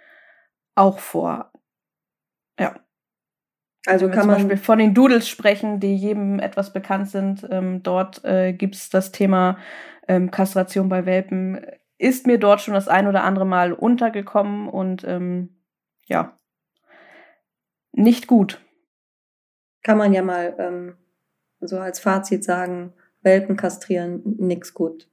auch 0.74 0.98
vor. 0.98 1.52
Ja. 2.58 2.80
Also 3.84 4.08
kann 4.08 4.26
man 4.26 4.38
zum 4.38 4.48
Beispiel 4.48 4.64
von 4.64 4.78
den 4.78 4.94
Doodles 4.94 5.28
sprechen, 5.28 5.80
die 5.80 5.94
jedem 5.94 6.38
etwas 6.38 6.72
bekannt 6.72 7.10
sind. 7.10 7.46
Ähm, 7.50 7.82
dort 7.82 8.24
äh, 8.24 8.54
gibt 8.54 8.74
es 8.76 8.88
das 8.88 9.12
Thema 9.12 9.58
ähm, 10.08 10.30
Kastration 10.30 10.88
bei 10.88 11.04
Welpen. 11.04 11.60
Ist 11.98 12.26
mir 12.26 12.38
dort 12.38 12.62
schon 12.62 12.72
das 12.72 12.88
ein 12.88 13.06
oder 13.06 13.22
andere 13.22 13.44
Mal 13.44 13.74
untergekommen 13.74 14.66
und 14.66 15.04
ähm, 15.04 15.60
ja, 16.06 16.38
nicht 17.92 18.28
gut. 18.28 18.64
Kann 19.82 19.98
man 19.98 20.14
ja 20.14 20.22
mal 20.22 20.54
ähm, 20.58 20.96
so 21.62 21.78
als 21.78 22.00
Fazit 22.00 22.44
sagen, 22.44 22.92
Welpen 23.22 23.56
kastrieren, 23.56 24.22
nix 24.38 24.74
gut. 24.74 25.08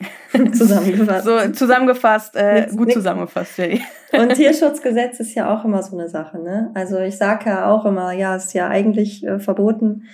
zusammengefasst. 0.52 1.24
So 1.26 1.52
zusammengefasst, 1.52 2.36
äh, 2.36 2.60
nix, 2.60 2.76
gut 2.76 2.86
nix. 2.86 2.94
zusammengefasst, 2.94 3.58
Jay. 3.58 3.80
Und 4.12 4.34
Tierschutzgesetz 4.34 5.20
ist 5.20 5.34
ja 5.34 5.52
auch 5.52 5.64
immer 5.64 5.82
so 5.82 5.98
eine 5.98 6.08
Sache, 6.08 6.38
ne? 6.38 6.70
Also 6.74 6.98
ich 6.98 7.16
sage 7.16 7.50
ja 7.50 7.70
auch 7.70 7.84
immer, 7.84 8.12
ja, 8.12 8.36
ist 8.36 8.54
ja 8.54 8.68
eigentlich 8.68 9.26
äh, 9.26 9.38
verboten, 9.38 10.04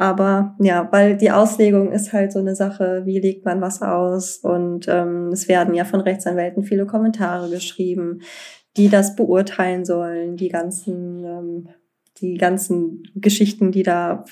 aber 0.00 0.56
ja, 0.58 0.88
weil 0.92 1.18
die 1.18 1.30
Auslegung 1.30 1.92
ist 1.92 2.14
halt 2.14 2.32
so 2.32 2.38
eine 2.38 2.54
Sache, 2.54 3.02
wie 3.04 3.20
legt 3.20 3.44
man 3.44 3.60
was 3.60 3.82
aus? 3.82 4.38
Und 4.38 4.88
ähm, 4.88 5.28
es 5.28 5.46
werden 5.46 5.74
ja 5.74 5.84
von 5.84 6.00
Rechtsanwälten 6.00 6.64
viele 6.64 6.86
Kommentare 6.86 7.50
geschrieben, 7.50 8.22
die 8.78 8.88
das 8.88 9.14
beurteilen 9.14 9.84
sollen, 9.84 10.36
die 10.36 10.48
ganzen, 10.48 11.24
ähm, 11.24 11.68
die 12.20 12.36
ganzen 12.36 13.02
Geschichten, 13.14 13.72
die 13.72 13.82
da 13.82 14.24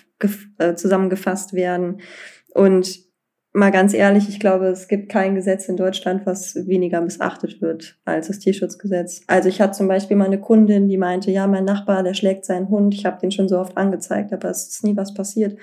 äh, 0.59 0.75
zusammengefasst 0.75 1.53
werden. 1.53 2.01
Und 2.55 3.09
mal 3.53 3.71
ganz 3.71 3.95
ehrlich, 3.95 4.29
ich 4.29 4.41
glaube, 4.41 4.67
es 4.67 4.89
gibt 4.89 5.11
kein 5.11 5.35
Gesetz 5.35 5.69
in 5.69 5.77
Deutschland, 5.77 6.27
was 6.27 6.55
weniger 6.67 7.01
missachtet 7.01 7.61
wird 7.61 7.99
als 8.05 8.29
das 8.29 8.39
Tierschutzgesetz. 8.39 9.23
Also 9.27 9.49
ich 9.49 9.61
hatte 9.61 9.73
zum 9.73 9.89
Beispiel 9.89 10.17
mal 10.17 10.27
eine 10.27 10.41
Kundin, 10.41 10.89
die 10.89 10.99
meinte, 10.99 11.31
ja, 11.31 11.47
mein 11.47 11.65
Nachbar, 11.65 12.03
der 12.03 12.15
schlägt 12.15 12.45
seinen 12.45 12.69
Hund, 12.69 12.95
ich 12.95 13.07
habe 13.07 13.21
den 13.21 13.31
schon 13.31 13.49
so 13.49 13.59
oft 13.59 13.77
angezeigt, 13.77 14.33
aber 14.33 14.51
es 14.51 14.69
ist 14.69 14.85
nie 14.85 14.97
was 14.97 15.15
passiert. 15.15 15.59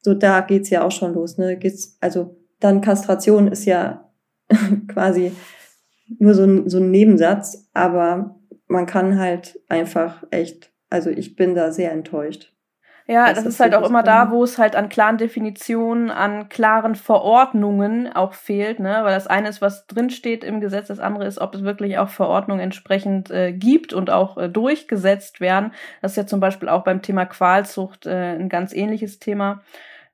So, 0.00 0.14
da 0.14 0.40
geht's 0.40 0.70
ja 0.70 0.84
auch 0.84 0.90
schon 0.90 1.14
los. 1.14 1.38
Ne? 1.38 1.56
Geht's, 1.56 1.96
also 2.00 2.36
dann 2.60 2.80
Kastration 2.80 3.48
ist 3.48 3.64
ja 3.64 4.10
quasi 4.88 5.32
nur 6.18 6.34
so 6.34 6.44
ein, 6.44 6.68
so 6.68 6.78
ein 6.78 6.90
Nebensatz, 6.90 7.68
aber 7.72 8.38
man 8.66 8.86
kann 8.86 9.18
halt 9.18 9.60
einfach 9.68 10.24
echt, 10.30 10.71
also 10.92 11.10
ich 11.10 11.36
bin 11.36 11.54
da 11.54 11.72
sehr 11.72 11.90
enttäuscht. 11.92 12.52
Ja, 13.08 13.26
das, 13.26 13.42
das 13.42 13.54
ist, 13.54 13.60
halt 13.60 13.74
auch 13.74 13.88
immer 13.88 14.04
da, 14.04 14.30
wo 14.30 14.44
es 14.44 14.58
halt 14.58 14.76
an 14.76 14.88
klaren 14.88 15.18
Definitionen, 15.18 16.10
an 16.10 16.48
klaren 16.48 16.94
Verordnungen 16.94 18.12
auch 18.12 18.32
fehlt, 18.32 18.78
ne? 18.78 19.00
Weil 19.02 19.12
das 19.12 19.26
eine 19.26 19.48
ist, 19.48 19.60
was 19.60 19.88
drinsteht 19.88 20.44
im 20.44 20.60
Gesetz, 20.60 20.86
das 20.86 21.00
andere 21.00 21.26
ist, 21.26 21.40
ob 21.40 21.54
es 21.54 21.64
wirklich 21.64 21.98
auch 21.98 22.08
Verordnungen 22.08 22.62
entsprechend 22.62 23.28
äh, 23.30 23.52
gibt 23.52 23.92
und 23.92 24.10
auch 24.10 24.38
äh, 24.38 24.48
durchgesetzt 24.48 25.40
werden. 25.40 25.72
Das 26.00 26.12
ist 26.12 26.16
ja 26.16 26.26
zum 26.26 26.38
Beispiel 26.38 26.68
auch 26.68 26.84
beim 26.84 27.02
Thema 27.02 27.26
Qualzucht 27.26 28.06
äh, 28.06 28.36
ein 28.36 28.48
ganz 28.48 28.72
ähnliches 28.72 29.18
Thema. 29.18 29.62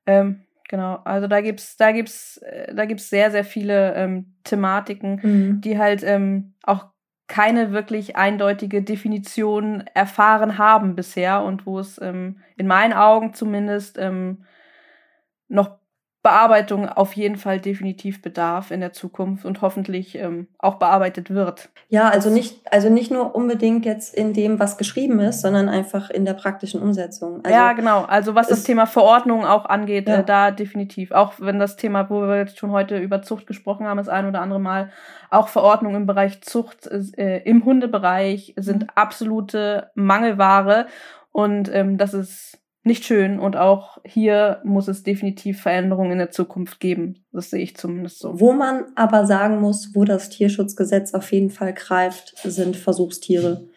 Ähm, 0.07 0.45
genau, 0.67 1.01
also 1.05 1.27
da 1.27 1.43
gibt's, 1.43 1.77
da 1.77 1.93
gibt's, 1.93 2.39
äh, 2.39 2.75
da 2.75 2.87
gibt's 2.87 3.11
sehr, 3.11 3.31
sehr 3.31 3.45
viele 3.45 3.95
ähm, 3.97 4.35
Thematiken, 4.45 5.21
mhm. 5.23 5.61
die 5.61 5.79
halt 5.79 6.03
ähm, 6.05 6.55
auch 6.63 6.87
keine 7.29 7.73
wirklich 7.73 8.17
eindeutige 8.17 8.83
Definition 8.83 9.85
erfahren 9.95 10.59
haben 10.59 10.97
bisher 10.97 11.43
und 11.43 11.67
wo 11.67 11.79
es 11.79 12.01
ähm, 12.01 12.41
in 12.57 12.67
meinen 12.67 12.95
Augen 12.95 13.35
zumindest 13.35 13.99
ähm, 13.99 14.45
noch 15.49 15.79
Bearbeitung 16.29 16.87
auf 16.91 17.15
jeden 17.15 17.37
Fall 17.37 17.59
definitiv 17.59 18.21
bedarf 18.21 18.71
in 18.71 18.81
der 18.81 18.93
Zukunft 18.93 19.47
und 19.47 19.63
hoffentlich 19.63 20.15
ähm, 20.15 20.47
auch 20.59 20.75
bearbeitet 20.75 21.31
wird. 21.31 21.71
Ja, 21.89 22.11
also 22.11 22.29
nicht, 22.29 22.61
also 22.71 22.91
nicht 22.91 23.11
nur 23.11 23.35
unbedingt 23.35 23.87
jetzt 23.87 24.15
in 24.15 24.35
dem, 24.35 24.61
was 24.61 24.77
geschrieben 24.77 25.21
ist, 25.21 25.41
sondern 25.41 25.71
einfach 25.71 26.11
in 26.11 26.27
der 26.27 26.35
praktischen 26.35 26.83
Umsetzung. 26.83 27.41
Also 27.45 27.57
ja, 27.57 27.73
genau. 27.73 28.03
Also 28.03 28.35
was 28.35 28.49
das 28.49 28.63
Thema 28.63 28.85
Verordnung 28.85 29.47
auch 29.47 29.65
angeht, 29.65 30.07
ja. 30.07 30.17
äh, 30.17 30.25
da 30.25 30.51
definitiv. 30.51 31.13
Auch 31.13 31.33
wenn 31.39 31.59
das 31.59 31.77
Thema, 31.77 32.11
wo 32.11 32.21
wir 32.21 32.37
jetzt 32.37 32.59
schon 32.59 32.73
heute 32.73 32.99
über 32.99 33.23
Zucht 33.23 33.47
gesprochen 33.47 33.87
haben, 33.87 33.97
das 33.97 34.11
ein 34.11 34.27
oder 34.27 34.43
andere 34.43 34.61
Mal, 34.61 34.91
auch 35.31 35.49
Verordnungen 35.49 35.97
im 35.97 36.07
Bereich 36.07 36.43
Zucht 36.43 36.87
äh, 36.87 37.39
im 37.39 37.65
Hundebereich 37.65 38.53
sind 38.57 38.83
mhm. 38.83 38.89
absolute 38.95 39.91
Mangelware. 39.95 40.89
Und 41.33 41.73
ähm, 41.75 41.97
das 41.97 42.13
ist 42.13 42.58
nicht 42.85 43.05
schön 43.05 43.39
und 43.39 43.57
auch 43.57 43.99
hier 44.05 44.61
muss 44.65 44.89
es 44.89 45.03
definitiv 45.03 45.61
Veränderungen 45.61 46.13
in 46.13 46.19
der 46.19 46.31
Zukunft 46.31 46.81
geben. 46.81 47.25
Das 47.33 47.51
sehe 47.51 47.63
ich 47.63 47.77
zumindest 47.77 48.21
so. 48.21 48.41
Wo 48.41 48.53
man 48.53 48.85
aber 48.95 49.27
sagen 49.27 49.61
muss, 49.61 49.91
wo 49.95 50.05
das 50.05 50.31
Tierschutzgesetz 50.31 51.13
auf 51.15 51.31
jeden 51.33 51.51
Fall 51.51 51.75
greift, 51.75 52.35
sind 52.43 52.77
Versuchstiere. 52.77 53.69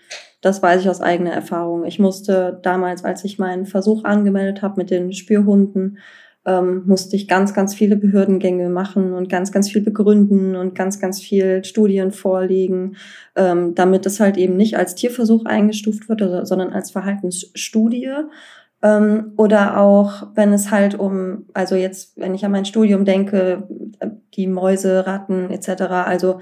Das 0.41 0.62
weiß 0.64 0.82
ich 0.82 0.89
aus 0.89 1.02
eigener 1.02 1.32
Erfahrung. 1.32 1.86
Ich 1.86 1.99
musste 1.99 2.60
damals, 2.64 3.04
als 3.04 3.24
ich 3.24 3.38
meinen 3.38 3.66
Versuch 3.66 4.04
angemeldet 4.04 4.62
habe 4.62 4.78
mit 4.78 4.89
den 4.89 5.14
Spürhunden, 5.14 5.99
ähm, 6.45 6.84
musste 6.88 7.16
ich 7.16 7.28
ganz, 7.28 7.54
ganz 7.54 7.76
viele 7.76 7.95
Behördengänge 7.95 8.70
machen 8.70 9.14
und 9.14 9.30
ganz, 9.30 9.52
ganz 9.52 9.70
viel 9.70 9.82
begründen 9.82 10.56
und 10.56 10.74
ganz, 10.74 10.99
ganz 10.99 11.22
viel 11.22 11.64
Studien 11.64 12.12
vorlegen, 12.12 12.95
ähm, 13.36 13.76
damit 13.76 14.08
es 14.08 14.20
halt 14.20 14.38
eben 14.38 14.58
nicht 14.58 14.76
als 14.78 14.95
Tierversuch 14.95 15.45
eingestuft 15.45 16.10
wird, 16.10 16.47
sondern 16.47 16.74
als 16.74 16.89
Verhaltensstudie. 16.89 18.10
Ähm, 18.84 19.34
oder 19.38 19.78
auch, 19.78 20.28
wenn 20.34 20.54
es 20.54 20.72
halt 20.72 20.98
um, 20.98 21.46
also 21.54 21.76
jetzt, 21.76 22.18
wenn 22.18 22.34
ich 22.34 22.44
an 22.46 22.52
mein 22.52 22.66
Studium 22.66 23.06
denke, 23.06 23.68
die 24.36 24.48
Mäuse, 24.48 25.06
Ratten 25.06 25.50
etc., 25.52 25.84
also 26.06 26.40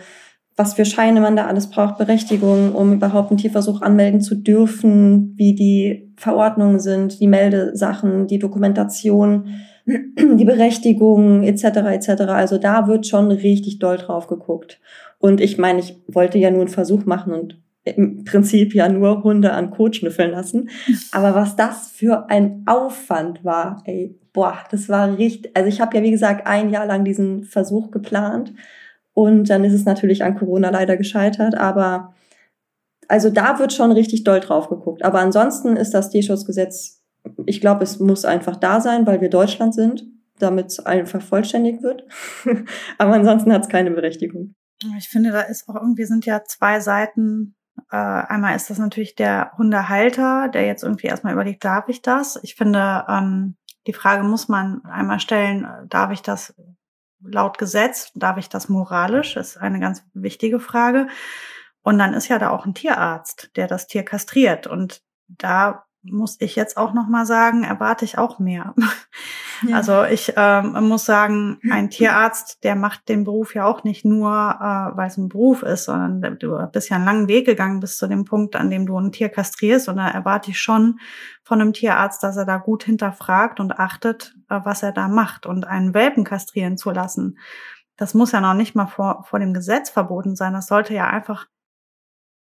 was 0.56 0.74
für 0.74 0.84
Scheine 0.84 1.22
man 1.22 1.38
da 1.38 1.48
alles 1.48 1.70
braucht, 1.70 1.98
Berechtigung, 1.98 2.76
um 2.76 2.92
überhaupt 2.92 3.32
einen 3.32 3.38
Tierversuch 3.38 3.82
anmelden 3.82 4.20
zu 4.20 4.36
dürfen, 4.36 5.34
wie 5.38 5.56
die 5.56 6.12
Verordnungen 6.18 6.82
sind, 6.82 7.22
die 7.22 7.28
Meldesachen, 7.28 8.28
die 8.28 8.40
Dokumentation, 8.40 9.48
die 9.86 10.44
Berechtigung 10.44 11.44
etc. 11.44 11.64
etc. 11.64 12.10
Also 12.24 12.58
da 12.58 12.88
wird 12.88 13.08
schon 13.08 13.32
richtig 13.32 13.80
doll 13.80 13.96
drauf 13.98 14.28
geguckt. 14.28 14.82
Und 15.18 15.40
ich 15.40 15.58
meine, 15.58 15.80
ich 15.80 15.96
wollte 16.08 16.38
ja 16.38 16.52
nur 16.52 16.62
einen 16.62 16.70
Versuch 16.70 17.06
machen 17.06 17.34
und 17.34 17.58
im 17.84 18.24
Prinzip 18.24 18.74
ja 18.74 18.90
nur 18.90 19.24
Hunde 19.24 19.54
an 19.54 19.72
Kot 19.72 19.96
schnüffeln 19.96 20.32
lassen. 20.32 20.70
Aber 21.12 21.36
was 21.36 21.56
das 21.56 21.90
für 21.90 22.30
ein 22.30 22.64
Aufwand 22.66 23.44
war, 23.44 23.82
ey, 23.86 24.20
boah, 24.34 24.58
das 24.72 24.90
war 24.90 25.18
richtig. 25.18 25.56
Also 25.56 25.70
ich 25.70 25.82
habe 25.82 25.98
ja, 25.98 26.04
wie 26.04 26.12
gesagt, 26.12 26.48
ein 26.48 26.70
Jahr 26.70 26.86
lang 26.86 27.04
diesen 27.04 27.44
Versuch 27.44 27.92
geplant 27.92 28.54
und 29.14 29.50
dann 29.50 29.64
ist 29.64 29.74
es 29.74 29.86
natürlich 29.86 30.24
an 30.24 30.36
Corona 30.36 30.70
leider 30.70 30.98
gescheitert. 30.98 31.56
Aber 31.56 32.14
also 33.08 33.30
da 33.30 33.60
wird 33.60 33.74
schon 33.74 33.92
richtig 33.92 34.24
doll 34.24 34.40
drauf 34.40 34.70
geguckt. 34.70 35.04
Aber 35.04 35.20
ansonsten 35.20 35.76
ist 35.76 35.94
das 35.94 36.10
Tierschutzgesetz, 36.10 37.02
ich 37.46 37.60
glaube, 37.60 37.84
es 37.84 38.00
muss 38.00 38.24
einfach 38.24 38.56
da 38.56 38.80
sein, 38.80 39.06
weil 39.06 39.20
wir 39.20 39.30
Deutschland 39.30 39.74
sind, 39.74 40.06
damit 40.38 40.68
es 40.68 40.80
einfach 40.80 41.22
vollständig 41.22 41.82
wird. 41.82 42.06
Aber 42.98 43.14
ansonsten 43.14 43.52
hat 43.52 43.64
es 43.64 43.70
keine 43.70 43.92
Berechtigung. 43.92 44.56
Ich 44.98 45.10
finde, 45.10 45.32
da 45.32 45.42
ist 45.42 45.68
auch 45.68 45.76
irgendwie 45.76 46.06
sind 46.06 46.26
ja 46.26 46.44
zwei 46.46 46.80
Seiten 46.80 47.56
äh, 47.92 47.96
einmal 47.96 48.56
ist 48.56 48.70
das 48.70 48.78
natürlich 48.78 49.16
der 49.16 49.52
Hundehalter, 49.58 50.50
der 50.50 50.66
jetzt 50.66 50.84
irgendwie 50.84 51.08
erstmal 51.08 51.34
überlegt, 51.34 51.64
darf 51.64 51.90
ich 51.90 52.02
das? 52.02 52.40
Ich 52.44 52.56
finde, 52.56 53.06
ähm, 53.08 53.56
die 53.88 53.94
Frage 53.94 54.24
muss 54.24 54.48
man 54.48 54.84
einmal 54.86 55.20
stellen, 55.20 55.68
darf 55.88 56.12
ich 56.12 56.22
das 56.22 56.54
laut 57.22 57.58
Gesetz, 57.58 58.12
darf 58.14 58.38
ich 58.38 58.50
das 58.50 58.70
moralisch? 58.70 59.36
Ist 59.36 59.58
eine 59.58 59.80
ganz 59.80 60.04
wichtige 60.14 60.60
Frage. 60.60 61.08
Und 61.82 61.98
dann 61.98 62.14
ist 62.14 62.28
ja 62.28 62.40
da 62.40 62.52
auch 62.52 62.66
ein 62.66 62.74
Tierarzt, 62.74 63.52
der 63.56 63.68
das 63.68 63.88
Tier 63.88 64.04
kastriert. 64.04 64.68
Und 64.68 65.02
da 65.28 65.86
muss 66.04 66.38
ich 66.40 66.56
jetzt 66.56 66.78
auch 66.78 66.94
noch 66.94 67.08
mal 67.08 67.26
sagen, 67.26 67.64
erwarte 67.64 68.06
ich 68.06 68.18
auch 68.18 68.40
mehr. 68.40 68.74
Ja. 69.68 69.76
Also 69.76 70.06
ich 70.06 70.34
ähm, 70.38 70.88
muss 70.88 71.04
sagen, 71.04 71.60
ein 71.70 71.90
Tierarzt, 71.90 72.64
der 72.64 72.76
macht 72.76 73.10
den 73.10 73.26
Beruf 73.26 73.56
ja 73.56 73.66
auch 73.66 73.84
nicht 73.84 74.06
nur, 74.06 74.30
äh, 74.30 74.98
weil 74.98 75.08
es 75.08 75.18
ein 75.18 75.28
Beruf 75.28 75.64
ist, 75.64 75.84
sondern 75.84 76.40
du 76.40 76.58
bist 76.72 76.90
ja 76.90 76.96
einen 76.96 77.04
langen 77.06 77.28
Weg 77.28 77.46
gegangen 77.46 77.82
bis 77.82 77.98
zu 77.98 78.08
dem 78.08 78.24
Punkt, 78.24 78.56
an 78.56 78.70
dem 78.70 78.86
du 78.86 78.98
ein 78.98 79.12
Tier 79.12 79.28
kastrierst. 79.28 79.90
Und 79.90 79.98
da 79.98 80.08
erwarte 80.08 80.52
ich 80.52 80.62
schon 80.62 81.00
von 81.44 81.60
einem 81.60 81.74
Tierarzt, 81.74 82.24
dass 82.24 82.38
er 82.38 82.46
da 82.46 82.58
gut 82.58 82.84
hinterfragt 82.84 83.60
und 83.60 83.78
achtet, 83.78 84.34
äh, 84.50 84.62
was 84.64 84.82
er 84.82 84.94
da 84.94 85.10
macht. 85.10 85.46
Und 85.46 85.68
einen 85.68 85.94
Welpen 85.94 86.24
kastrieren 86.24 86.78
zu 86.78 86.92
lassen, 86.92 87.38
das 87.98 88.14
muss 88.14 88.32
ja 88.32 88.40
noch 88.40 88.54
nicht 88.54 88.76
mal 88.76 88.88
vor, 88.88 89.26
vor 89.28 89.40
dem 89.40 89.54
Gesetz 89.54 89.90
verboten 89.90 90.38
sein. 90.38 90.54
Das 90.54 90.68
sollte 90.68 90.94
ja 90.94 91.08
einfach 91.08 91.48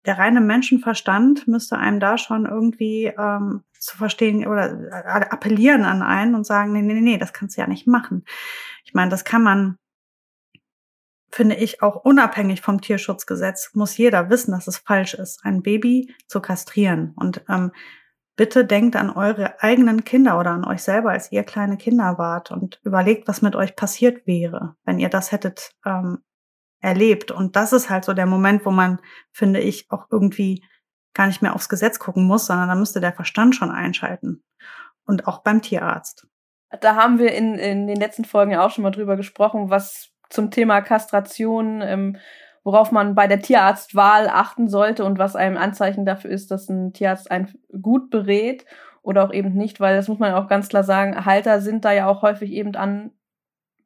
der 0.05 0.17
reine 0.17 0.41
Menschenverstand 0.41 1.47
müsste 1.47 1.77
einem 1.77 1.99
da 1.99 2.17
schon 2.17 2.45
irgendwie 2.45 3.05
ähm, 3.05 3.63
zu 3.79 3.97
verstehen 3.97 4.45
oder 4.47 4.71
äh, 4.91 5.25
appellieren 5.29 5.83
an 5.83 6.01
einen 6.01 6.35
und 6.35 6.45
sagen, 6.45 6.71
nee, 6.73 6.81
nee, 6.81 7.01
nee, 7.01 7.17
das 7.17 7.33
kannst 7.33 7.57
du 7.57 7.61
ja 7.61 7.67
nicht 7.67 7.87
machen. 7.87 8.25
Ich 8.83 8.93
meine, 8.93 9.09
das 9.09 9.23
kann 9.23 9.43
man, 9.43 9.77
finde 11.31 11.55
ich, 11.55 11.81
auch 11.81 11.97
unabhängig 11.97 12.61
vom 12.61 12.81
Tierschutzgesetz, 12.81 13.71
muss 13.73 13.97
jeder 13.97 14.29
wissen, 14.29 14.51
dass 14.51 14.67
es 14.67 14.77
falsch 14.77 15.13
ist, 15.13 15.43
ein 15.43 15.61
Baby 15.61 16.13
zu 16.27 16.41
kastrieren. 16.41 17.13
Und 17.15 17.43
ähm, 17.49 17.71
bitte 18.35 18.65
denkt 18.65 18.95
an 18.95 19.09
eure 19.09 19.61
eigenen 19.61 20.03
Kinder 20.03 20.39
oder 20.39 20.51
an 20.51 20.65
euch 20.65 20.83
selber, 20.83 21.11
als 21.11 21.31
ihr 21.31 21.43
kleine 21.43 21.77
Kinder 21.77 22.17
wart 22.17 22.51
und 22.51 22.79
überlegt, 22.83 23.27
was 23.27 23.41
mit 23.41 23.55
euch 23.55 23.75
passiert 23.75 24.27
wäre, 24.27 24.75
wenn 24.85 24.99
ihr 24.99 25.09
das 25.09 25.31
hättet 25.31 25.71
ähm, 25.85 26.19
erlebt. 26.85 27.31
Und 27.31 27.55
das 27.55 27.73
ist 27.73 27.89
halt 27.89 28.05
so 28.05 28.13
der 28.13 28.27
Moment, 28.27 28.65
wo 28.65 28.71
man, 28.71 28.99
finde 29.31 29.59
ich, 29.59 29.87
auch 29.89 30.05
irgendwie 30.11 30.63
gar 31.13 31.27
nicht 31.27 31.41
mehr 31.41 31.55
aufs 31.55 31.69
Gesetz 31.69 31.97
gucken 31.97 32.25
muss, 32.25 32.45
sondern 32.45 32.69
da 32.69 32.75
müsste 32.75 33.01
der 33.01 33.13
Verstand 33.13 33.55
schon 33.55 33.71
einschalten. 33.71 34.43
Und 35.05 35.27
auch 35.27 35.39
beim 35.39 35.61
Tierarzt. 35.61 36.27
Da 36.81 36.95
haben 36.95 37.19
wir 37.19 37.33
in, 37.33 37.55
in 37.55 37.87
den 37.87 37.97
letzten 37.97 38.25
Folgen 38.25 38.51
ja 38.51 38.65
auch 38.65 38.71
schon 38.71 38.83
mal 38.83 38.91
drüber 38.91 39.15
gesprochen, 39.17 39.69
was 39.69 40.11
zum 40.29 40.51
Thema 40.51 40.81
Kastration, 40.81 41.81
ähm, 41.81 42.17
worauf 42.63 42.91
man 42.91 43.15
bei 43.15 43.27
der 43.27 43.41
Tierarztwahl 43.41 44.27
achten 44.27 44.67
sollte 44.67 45.05
und 45.05 45.19
was 45.19 45.35
einem 45.35 45.57
Anzeichen 45.57 46.05
dafür 46.05 46.31
ist, 46.31 46.49
dass 46.51 46.69
ein 46.69 46.93
Tierarzt 46.93 47.29
einen 47.29 47.53
gut 47.81 48.09
berät 48.09 48.65
oder 49.03 49.23
auch 49.23 49.31
eben 49.31 49.53
nicht, 49.53 49.79
weil 49.79 49.95
das 49.95 50.07
muss 50.07 50.19
man 50.19 50.33
auch 50.33 50.47
ganz 50.47 50.67
klar 50.67 50.83
sagen, 50.83 51.25
Halter 51.25 51.61
sind 51.61 51.85
da 51.85 51.91
ja 51.91 52.07
auch 52.07 52.23
häufig 52.23 52.51
eben 52.51 52.75
an, 52.75 53.11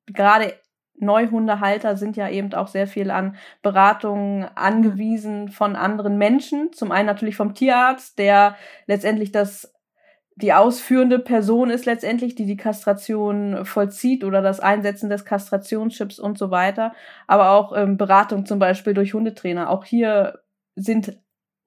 gerade 0.08 0.54
Neuhundehalter 1.00 1.98
sind 1.98 2.18
ja 2.18 2.30
eben 2.30 2.54
auch 2.54 2.68
sehr 2.68 2.88
viel 2.88 3.12
an 3.12 3.36
Beratungen 3.62 4.46
angewiesen 4.56 5.50
von 5.50 5.76
anderen 5.76 6.18
Menschen. 6.18 6.72
Zum 6.74 6.92
einen 6.92 7.08
natürlich 7.08 7.36
vom 7.36 7.54
Tierarzt, 7.54 8.20
der 8.20 8.56
letztendlich 8.86 9.32
das 9.32 9.74
die 10.42 10.54
ausführende 10.54 11.20
Person 11.20 11.70
ist 11.70 11.86
letztendlich, 11.86 12.34
die 12.34 12.46
die 12.46 12.56
Kastration 12.56 13.66
vollzieht 13.66 14.24
oder 14.24 14.42
das 14.42 14.62
Einsetzen 14.62 15.10
des 15.10 15.26
Kastrationschips 15.26 16.18
und 16.18 16.38
so 16.38 16.50
weiter. 16.50 16.94
Aber 17.28 17.52
auch 17.52 17.76
ähm, 17.76 17.98
Beratung 17.98 18.46
zum 18.46 18.58
Beispiel 18.58 18.94
durch 18.94 19.14
Hundetrainer. 19.14 19.70
Auch 19.70 19.84
hier 19.84 20.40
sind 20.76 21.18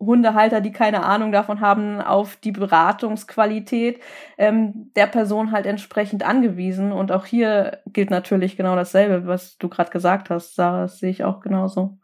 Hundehalter, 0.07 0.61
die 0.61 0.73
keine 0.73 1.05
Ahnung 1.05 1.33
davon 1.33 1.61
haben, 1.61 2.01
auf 2.01 2.37
die 2.37 2.53
Beratungsqualität 2.53 4.01
ähm, 4.39 4.91
der 4.97 5.07
Person 5.07 5.53
halt 5.53 5.67
entsprechend 5.67 6.27
angewiesen. 6.27 6.93
Und 6.93 7.13
auch 7.13 7.27
hier 7.27 7.79
gilt 7.87 8.11
natürlich 8.11 8.57
genau 8.57 8.77
dasselbe, 8.77 9.27
was 9.27 9.59
du 9.59 9.69
gerade 9.69 9.91
gesagt 9.91 10.31
hast, 10.31 10.55
Sarah. 10.55 10.83
Das 10.83 10.99
sehe 10.99 11.11
ich 11.11 11.25
auch 11.25 11.41
genauso. 11.41 11.99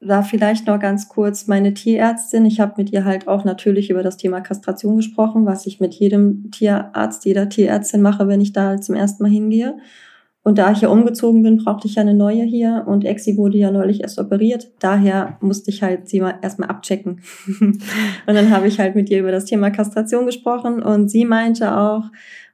Da 0.00 0.22
vielleicht 0.22 0.66
noch 0.66 0.78
ganz 0.78 1.08
kurz 1.08 1.46
meine 1.46 1.72
Tierärztin. 1.72 2.44
Ich 2.44 2.60
habe 2.60 2.74
mit 2.76 2.92
ihr 2.92 3.06
halt 3.06 3.26
auch 3.26 3.44
natürlich 3.44 3.88
über 3.88 4.02
das 4.02 4.18
Thema 4.18 4.42
Kastration 4.42 4.96
gesprochen, 4.96 5.46
was 5.46 5.64
ich 5.66 5.80
mit 5.80 5.94
jedem 5.94 6.50
Tierarzt, 6.50 7.24
jeder 7.24 7.48
Tierärztin 7.48 8.02
mache, 8.02 8.28
wenn 8.28 8.42
ich 8.42 8.52
da 8.52 8.78
zum 8.78 8.96
ersten 8.96 9.22
Mal 9.22 9.30
hingehe. 9.32 9.78
Und 10.44 10.58
da 10.58 10.70
ich 10.70 10.82
ja 10.82 10.90
umgezogen 10.90 11.42
bin, 11.42 11.56
brauchte 11.56 11.88
ich 11.88 11.96
ja 11.96 12.02
eine 12.02 12.14
neue 12.14 12.44
hier 12.44 12.84
und 12.86 13.04
Exi 13.04 13.36
wurde 13.36 13.58
ja 13.58 13.70
neulich 13.70 14.02
erst 14.02 14.18
operiert. 14.18 14.70
Daher 14.78 15.38
musste 15.40 15.70
ich 15.70 15.82
halt 15.82 16.08
sie 16.08 16.20
mal 16.20 16.38
erstmal 16.42 16.68
abchecken. 16.68 17.22
und 17.60 17.80
dann 18.26 18.50
habe 18.50 18.68
ich 18.68 18.78
halt 18.78 18.94
mit 18.94 19.08
ihr 19.10 19.20
über 19.20 19.32
das 19.32 19.46
Thema 19.46 19.70
Kastration 19.70 20.26
gesprochen 20.26 20.82
und 20.82 21.08
sie 21.10 21.24
meinte 21.24 21.76
auch, 21.76 22.04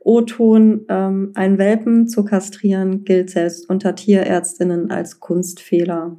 O-Ton, 0.03 0.86
ähm, 0.88 1.32
einen 1.34 1.59
Welpen 1.59 2.09
zu 2.09 2.24
kastrieren 2.24 3.05
gilt 3.05 3.28
selbst 3.28 3.68
unter 3.68 3.95
Tierärztinnen 3.95 4.91
als 4.91 5.20
Kunstfehler. 5.20 6.16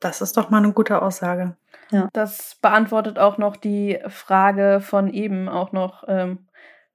Das 0.00 0.22
ist 0.22 0.36
doch 0.36 0.48
mal 0.48 0.62
eine 0.62 0.72
gute 0.72 1.02
Aussage. 1.02 1.56
Ja. 1.90 2.08
Das 2.12 2.56
beantwortet 2.62 3.18
auch 3.18 3.36
noch 3.36 3.56
die 3.56 3.98
Frage 4.08 4.80
von 4.80 5.12
eben 5.12 5.48
auch 5.48 5.72
noch, 5.72 6.04
ähm, 6.08 6.46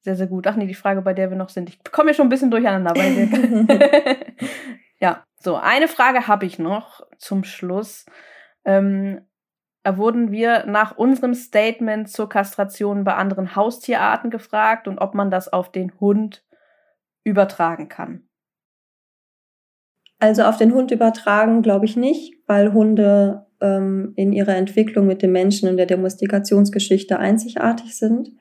sehr, 0.06 0.16
sehr 0.16 0.28
gut. 0.28 0.46
Ach 0.46 0.56
nee, 0.56 0.68
die 0.68 0.76
Frage, 0.76 1.02
bei 1.02 1.14
der 1.14 1.32
wir 1.32 1.38
noch 1.38 1.50
sind. 1.50 1.68
Ich 1.68 1.80
komme 1.92 2.12
ja 2.12 2.14
schon 2.14 2.28
ein 2.28 2.30
bisschen 2.30 2.52
durcheinander. 2.52 2.94
Ja, 4.98 5.26
so, 5.40 5.56
eine 5.56 5.90
Frage 5.90 6.28
habe 6.28 6.46
ich 6.46 6.58
noch 6.58 7.02
zum 7.18 7.44
Schluss. 7.44 8.06
Ähm, 8.64 9.22
wurden 9.86 10.32
wir 10.32 10.66
nach 10.66 10.96
unserem 10.96 11.34
Statement 11.34 12.10
zur 12.10 12.30
Kastration 12.30 13.04
bei 13.04 13.14
anderen 13.16 13.58
Haustierarten 13.58 14.32
gefragt 14.32 14.88
und 14.88 14.98
ob 15.00 15.14
man 15.14 15.30
das 15.30 15.52
auf 15.52 15.70
den 15.70 16.00
Hund 16.00 16.46
übertragen 17.26 17.90
kann. 17.90 18.24
Also 20.18 20.44
auf 20.44 20.58
den 20.58 20.74
Hund 20.74 20.92
übertragen 20.92 21.62
glaube 21.62 21.86
ich 21.86 21.98
nicht, 21.98 22.34
weil 22.48 22.72
Hunde 22.72 23.46
ähm, 23.62 24.14
in 24.16 24.34
ihrer 24.34 24.56
Entwicklung 24.56 25.06
mit 25.06 25.22
dem 25.22 25.34
Menschen 25.34 25.70
und 25.70 25.78
der 25.78 25.88
Domestikationsgeschichte 25.88 27.20
einzigartig 27.20 27.98
sind. 27.98 28.32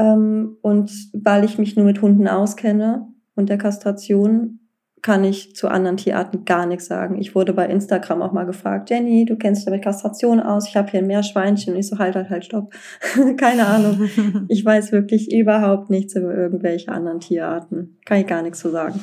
Ähm, 0.00 0.56
und 0.62 0.90
weil 1.12 1.44
ich 1.44 1.58
mich 1.58 1.76
nur 1.76 1.84
mit 1.84 2.00
Hunden 2.00 2.26
auskenne 2.26 3.06
und 3.34 3.50
der 3.50 3.58
Kastration, 3.58 4.56
kann 5.02 5.24
ich 5.24 5.54
zu 5.54 5.68
anderen 5.68 5.96
Tierarten 5.96 6.44
gar 6.44 6.66
nichts 6.66 6.86
sagen. 6.86 7.18
Ich 7.18 7.34
wurde 7.34 7.52
bei 7.52 7.66
Instagram 7.66 8.22
auch 8.22 8.32
mal 8.32 8.44
gefragt, 8.44 8.90
Jenny, 8.90 9.24
du 9.24 9.36
kennst 9.36 9.66
dich 9.66 9.72
mit 9.72 9.82
Kastration 9.82 10.40
aus, 10.40 10.68
ich 10.68 10.76
habe 10.76 10.90
hier 10.90 11.00
ein 11.00 11.06
Meerschweinchen 11.06 11.74
und 11.74 11.80
ich 11.80 11.88
so, 11.88 11.98
halt, 11.98 12.14
halt, 12.14 12.30
halt, 12.30 12.44
stopp. 12.44 12.72
Keine 13.36 13.66
Ahnung. 13.66 14.08
Ich 14.48 14.64
weiß 14.64 14.92
wirklich 14.92 15.32
überhaupt 15.32 15.90
nichts 15.90 16.16
über 16.16 16.34
irgendwelche 16.34 16.90
anderen 16.90 17.20
Tierarten. 17.20 17.98
Kann 18.04 18.20
ich 18.20 18.26
gar 18.26 18.42
nichts 18.42 18.60
zu 18.60 18.70
sagen. 18.70 19.00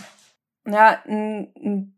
Ja, 0.68 0.98
ein, 1.08 1.48
ein 1.56 1.97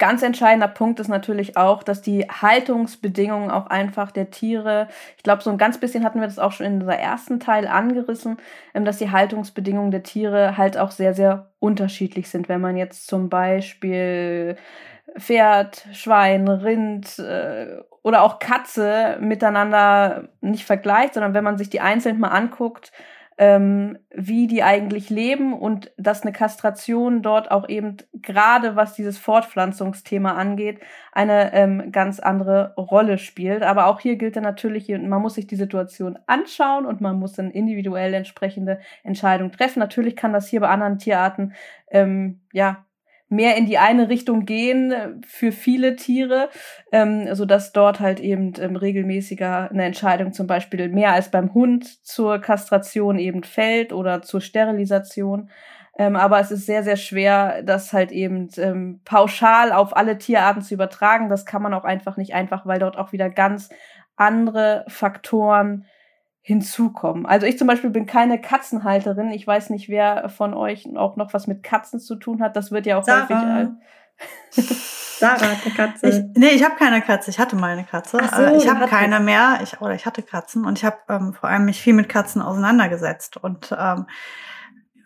Ganz 0.00 0.22
entscheidender 0.22 0.66
Punkt 0.66 0.98
ist 0.98 1.08
natürlich 1.08 1.58
auch, 1.58 1.82
dass 1.82 2.00
die 2.00 2.26
Haltungsbedingungen 2.26 3.50
auch 3.50 3.66
einfach 3.66 4.10
der 4.10 4.30
Tiere, 4.30 4.88
ich 5.18 5.22
glaube, 5.22 5.42
so 5.42 5.50
ein 5.50 5.58
ganz 5.58 5.76
bisschen 5.76 6.04
hatten 6.04 6.20
wir 6.20 6.26
das 6.26 6.38
auch 6.38 6.52
schon 6.52 6.64
in 6.64 6.80
unser 6.80 6.96
ersten 6.96 7.38
Teil 7.38 7.66
angerissen, 7.66 8.38
ähm, 8.72 8.86
dass 8.86 8.96
die 8.96 9.10
Haltungsbedingungen 9.10 9.90
der 9.90 10.02
Tiere 10.02 10.56
halt 10.56 10.78
auch 10.78 10.90
sehr, 10.90 11.12
sehr 11.12 11.50
unterschiedlich 11.58 12.30
sind. 12.30 12.48
Wenn 12.48 12.62
man 12.62 12.78
jetzt 12.78 13.08
zum 13.08 13.28
Beispiel 13.28 14.56
Pferd, 15.18 15.86
Schwein, 15.92 16.48
Rind 16.48 17.18
äh, 17.18 17.82
oder 18.02 18.22
auch 18.22 18.38
Katze 18.38 19.18
miteinander 19.20 20.30
nicht 20.40 20.64
vergleicht, 20.64 21.12
sondern 21.12 21.34
wenn 21.34 21.44
man 21.44 21.58
sich 21.58 21.68
die 21.68 21.82
einzeln 21.82 22.18
mal 22.18 22.28
anguckt, 22.28 22.90
ähm, 23.40 23.96
wie 24.14 24.46
die 24.46 24.62
eigentlich 24.62 25.08
leben 25.08 25.58
und 25.58 25.90
dass 25.96 26.20
eine 26.20 26.32
Kastration 26.32 27.22
dort 27.22 27.50
auch 27.50 27.66
eben 27.70 27.96
gerade 28.12 28.76
was 28.76 28.92
dieses 28.92 29.16
Fortpflanzungsthema 29.16 30.32
angeht, 30.32 30.80
eine 31.12 31.54
ähm, 31.54 31.90
ganz 31.90 32.20
andere 32.20 32.74
Rolle 32.76 33.16
spielt. 33.16 33.62
Aber 33.62 33.86
auch 33.86 33.98
hier 33.98 34.16
gilt 34.16 34.36
dann 34.36 34.42
natürlich, 34.42 34.88
man 34.90 35.22
muss 35.22 35.36
sich 35.36 35.46
die 35.46 35.56
Situation 35.56 36.18
anschauen 36.26 36.84
und 36.84 37.00
man 37.00 37.18
muss 37.18 37.32
dann 37.32 37.50
individuell 37.50 38.12
entsprechende 38.12 38.78
Entscheidungen 39.04 39.52
treffen. 39.52 39.78
Natürlich 39.78 40.16
kann 40.16 40.34
das 40.34 40.46
hier 40.46 40.60
bei 40.60 40.68
anderen 40.68 40.98
Tierarten 40.98 41.54
ähm, 41.90 42.42
ja 42.52 42.84
mehr 43.30 43.56
in 43.56 43.64
die 43.64 43.78
eine 43.78 44.08
Richtung 44.10 44.44
gehen 44.44 44.92
äh, 44.92 45.08
für 45.24 45.52
viele 45.52 45.96
Tiere, 45.96 46.50
ähm, 46.92 47.34
so 47.34 47.46
dass 47.46 47.72
dort 47.72 48.00
halt 48.00 48.20
eben 48.20 48.52
ähm, 48.60 48.76
regelmäßiger 48.76 49.70
eine 49.70 49.84
Entscheidung 49.84 50.32
zum 50.32 50.46
Beispiel 50.46 50.88
mehr 50.88 51.12
als 51.12 51.30
beim 51.30 51.54
Hund 51.54 52.04
zur 52.04 52.40
Kastration 52.40 53.18
eben 53.18 53.44
fällt 53.44 53.92
oder 53.92 54.20
zur 54.20 54.40
Sterilisation. 54.40 55.48
Ähm, 55.96 56.16
aber 56.16 56.40
es 56.40 56.50
ist 56.50 56.66
sehr, 56.66 56.82
sehr 56.82 56.96
schwer, 56.96 57.62
das 57.62 57.92
halt 57.92 58.10
eben 58.10 58.48
ähm, 58.56 59.00
pauschal 59.04 59.72
auf 59.72 59.96
alle 59.96 60.18
Tierarten 60.18 60.62
zu 60.62 60.74
übertragen. 60.74 61.28
Das 61.28 61.46
kann 61.46 61.62
man 61.62 61.74
auch 61.74 61.84
einfach 61.84 62.16
nicht 62.16 62.34
einfach, 62.34 62.66
weil 62.66 62.80
dort 62.80 62.98
auch 62.98 63.12
wieder 63.12 63.30
ganz 63.30 63.70
andere 64.16 64.84
Faktoren 64.88 65.86
hinzukommen. 66.42 67.26
Also 67.26 67.46
ich 67.46 67.58
zum 67.58 67.66
Beispiel 67.66 67.90
bin 67.90 68.06
keine 68.06 68.40
Katzenhalterin. 68.40 69.30
Ich 69.30 69.46
weiß 69.46 69.70
nicht, 69.70 69.88
wer 69.88 70.28
von 70.28 70.54
euch 70.54 70.88
auch 70.96 71.16
noch 71.16 71.34
was 71.34 71.46
mit 71.46 71.62
Katzen 71.62 72.00
zu 72.00 72.16
tun 72.16 72.42
hat. 72.42 72.56
Das 72.56 72.70
wird 72.70 72.86
ja 72.86 72.98
auch 72.98 73.04
Sarah. 73.04 73.56
häufig. 73.56 74.76
Sarah, 75.18 75.54
der 75.64 75.72
Katze. 75.72 76.08
Ich, 76.08 76.38
nee, 76.38 76.48
ich 76.48 76.64
habe 76.64 76.76
keine 76.76 77.02
Katze. 77.02 77.30
Ich 77.30 77.38
hatte 77.38 77.56
mal 77.56 77.72
eine 77.72 77.84
Katze. 77.84 78.18
So, 78.34 78.42
äh, 78.42 78.56
ich 78.56 78.68
habe 78.68 78.86
keine 78.86 79.20
mehr. 79.20 79.60
Ich, 79.62 79.80
oder 79.80 79.94
ich 79.94 80.06
hatte 80.06 80.22
Katzen 80.22 80.64
und 80.64 80.78
ich 80.78 80.84
habe 80.84 80.96
ähm, 81.08 81.34
vor 81.34 81.50
allem 81.50 81.66
mich 81.66 81.80
viel 81.80 81.92
mit 81.94 82.08
Katzen 82.08 82.40
auseinandergesetzt. 82.40 83.36
Und 83.36 83.74
ähm, 83.78 84.06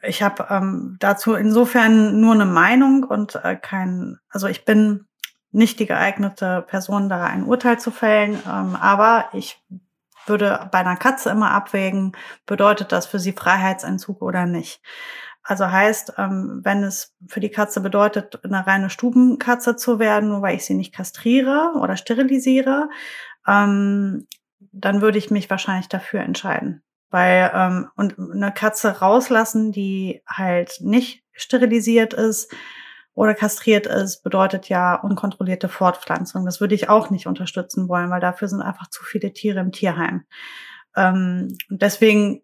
ich 0.03 0.23
habe 0.23 0.47
ähm, 0.51 0.97
dazu 1.01 1.35
insofern 1.35 2.21
nur 2.21 2.35
eine 2.35 2.47
Meinung 2.47 3.03
und 3.05 3.41
äh, 3.43 3.57
kein, 3.57 4.19
also 4.29 4.47
ich 4.47 4.65
bin 4.65 5.07
nicht 5.51 5.79
die 5.81 5.87
geeignete 5.87 6.63
Person, 6.63 7.09
da 7.09 7.25
ein 7.25 7.45
Urteil 7.45 7.79
zu 7.79 7.91
fällen. 7.91 8.39
Ähm, 8.47 8.77
aber 8.81 9.27
ich 9.33 9.61
würde 10.27 10.69
bei 10.73 10.79
einer 10.79 10.97
Katze 10.97 11.31
immer 11.31 11.51
abwägen, 11.51 12.13
bedeutet 12.47 12.93
das 12.93 13.07
für 13.07 13.19
sie 13.19 13.33
Freiheitsentzug 13.33 14.23
oder 14.23 14.47
nicht. 14.47 14.81
Also 15.43 15.71
heißt, 15.71 16.15
ähm, 16.17 16.61
wenn 16.65 16.83
es 16.83 17.15
für 17.29 17.41
die 17.41 17.51
Katze 17.51 17.83
bedeutet, 17.83 18.41
eine 18.45 18.67
reine 18.67 18.89
Stubenkatze 18.89 19.77
zu 19.77 19.99
werden, 19.99 20.31
nur 20.31 20.41
weil 20.41 20.57
ich 20.57 20.65
sie 20.65 20.75
nicht 20.75 20.95
kastriere 20.95 21.75
oder 21.81 21.97
sterilisiere, 21.97 22.89
ähm, 23.47 24.27
dann 24.73 25.03
würde 25.03 25.19
ich 25.19 25.31
mich 25.31 25.51
wahrscheinlich 25.51 25.89
dafür 25.89 26.21
entscheiden. 26.21 26.83
Weil 27.11 27.51
ähm, 27.55 27.89
und 27.95 28.19
eine 28.19 28.53
Katze 28.53 29.01
rauslassen, 29.01 29.71
die 29.71 30.23
halt 30.27 30.79
nicht 30.81 31.23
sterilisiert 31.33 32.15
ist, 32.15 32.51
oder 33.15 33.35
kastriert 33.35 33.87
ist, 33.87 34.23
bedeutet 34.23 34.69
ja 34.69 34.97
unkontrollierte 34.97 35.69
Fortpflanzung. 35.69 36.45
Das 36.45 36.61
würde 36.61 36.75
ich 36.75 36.89
auch 36.89 37.11
nicht 37.11 37.27
unterstützen 37.27 37.89
wollen, 37.89 38.11
weil 38.11 38.21
dafür 38.21 38.49
sind 38.49 38.61
einfach 38.61 38.91
zu 38.91 39.05
viele 39.05 39.33
Tiere 39.33 39.61
im 39.61 39.73
Tierheim. 39.73 40.25
Ähm, 40.97 41.57
deswegen 41.69 42.43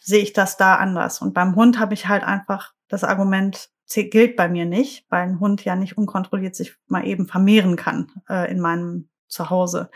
sehe 0.00 0.22
ich 0.22 0.32
das 0.32 0.56
da 0.56 0.76
anders. 0.76 1.20
Und 1.20 1.34
beim 1.34 1.54
Hund 1.54 1.78
habe 1.78 1.94
ich 1.94 2.08
halt 2.08 2.24
einfach 2.24 2.72
das 2.88 3.04
Argument, 3.04 3.68
gilt 3.92 4.36
bei 4.36 4.48
mir 4.48 4.66
nicht, 4.66 5.04
weil 5.10 5.22
ein 5.22 5.40
Hund 5.40 5.64
ja 5.64 5.74
nicht 5.74 5.98
unkontrolliert 5.98 6.54
sich 6.54 6.76
mal 6.86 7.06
eben 7.06 7.26
vermehren 7.26 7.76
kann 7.76 8.10
äh, 8.28 8.50
in 8.50 8.60
meinem 8.60 9.08
Zuhause. 9.26 9.90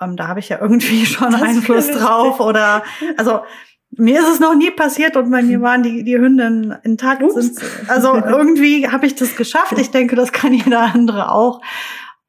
Ähm, 0.00 0.16
da 0.16 0.28
habe 0.28 0.40
ich 0.40 0.48
ja 0.48 0.58
irgendwie 0.60 1.06
schon 1.06 1.32
das 1.32 1.42
Einfluss 1.42 1.90
drauf 1.90 2.40
oder 2.40 2.82
also 3.16 3.42
mir 3.98 4.20
ist 4.20 4.28
es 4.28 4.40
noch 4.40 4.54
nie 4.54 4.70
passiert 4.70 5.16
und 5.16 5.30
bei 5.30 5.42
mir 5.42 5.60
waren 5.60 5.82
die, 5.82 6.04
die 6.04 6.16
Hündin 6.16 6.74
intakt. 6.82 7.22
Sind, 7.32 7.60
also 7.88 8.14
irgendwie 8.14 8.88
habe 8.88 9.06
ich 9.06 9.14
das 9.14 9.36
geschafft. 9.36 9.78
Ich 9.78 9.90
denke, 9.90 10.16
das 10.16 10.32
kann 10.32 10.52
jeder 10.52 10.94
andere 10.94 11.30
auch. 11.32 11.60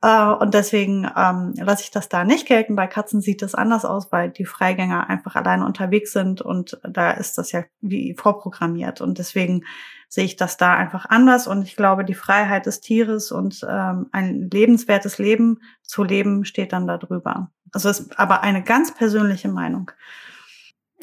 Äh, 0.02 0.26
und 0.26 0.54
deswegen 0.54 1.10
ähm, 1.16 1.54
lasse 1.58 1.84
ich 1.84 1.92
das 1.92 2.10
da 2.10 2.24
nicht 2.24 2.48
gelten. 2.48 2.76
Bei 2.76 2.88
Katzen 2.88 3.22
sieht 3.22 3.42
es 3.42 3.56
anders 3.56 3.86
aus, 3.86 4.12
weil 4.12 4.30
die 4.30 4.46
Freigänger 4.46 5.10
einfach 5.10 5.36
alleine 5.36 5.66
unterwegs 5.66 6.12
sind 6.12 6.42
und 6.42 6.80
da 6.84 7.12
ist 7.12 7.38
das 7.38 7.52
ja 7.52 7.64
wie 7.82 8.16
vorprogrammiert. 8.18 9.02
Und 9.02 9.18
deswegen 9.18 9.64
sehe 10.08 10.26
ich 10.26 10.36
das 10.38 10.58
da 10.58 10.74
einfach 10.74 11.06
anders. 11.06 11.48
Und 11.48 11.64
ich 11.64 11.76
glaube, 11.76 12.04
die 12.04 12.16
Freiheit 12.16 12.66
des 12.66 12.82
Tieres 12.82 13.32
und 13.32 13.66
ähm, 13.70 14.08
ein 14.12 14.50
lebenswertes 14.52 15.18
Leben 15.18 15.60
zu 15.84 16.04
leben 16.04 16.46
steht 16.46 16.74
dann 16.74 16.88
darüber. 16.88 17.52
Also 17.72 17.90
ist 17.90 18.18
aber 18.20 18.42
eine 18.42 18.64
ganz 18.64 18.94
persönliche 18.94 19.50
Meinung. 19.50 19.92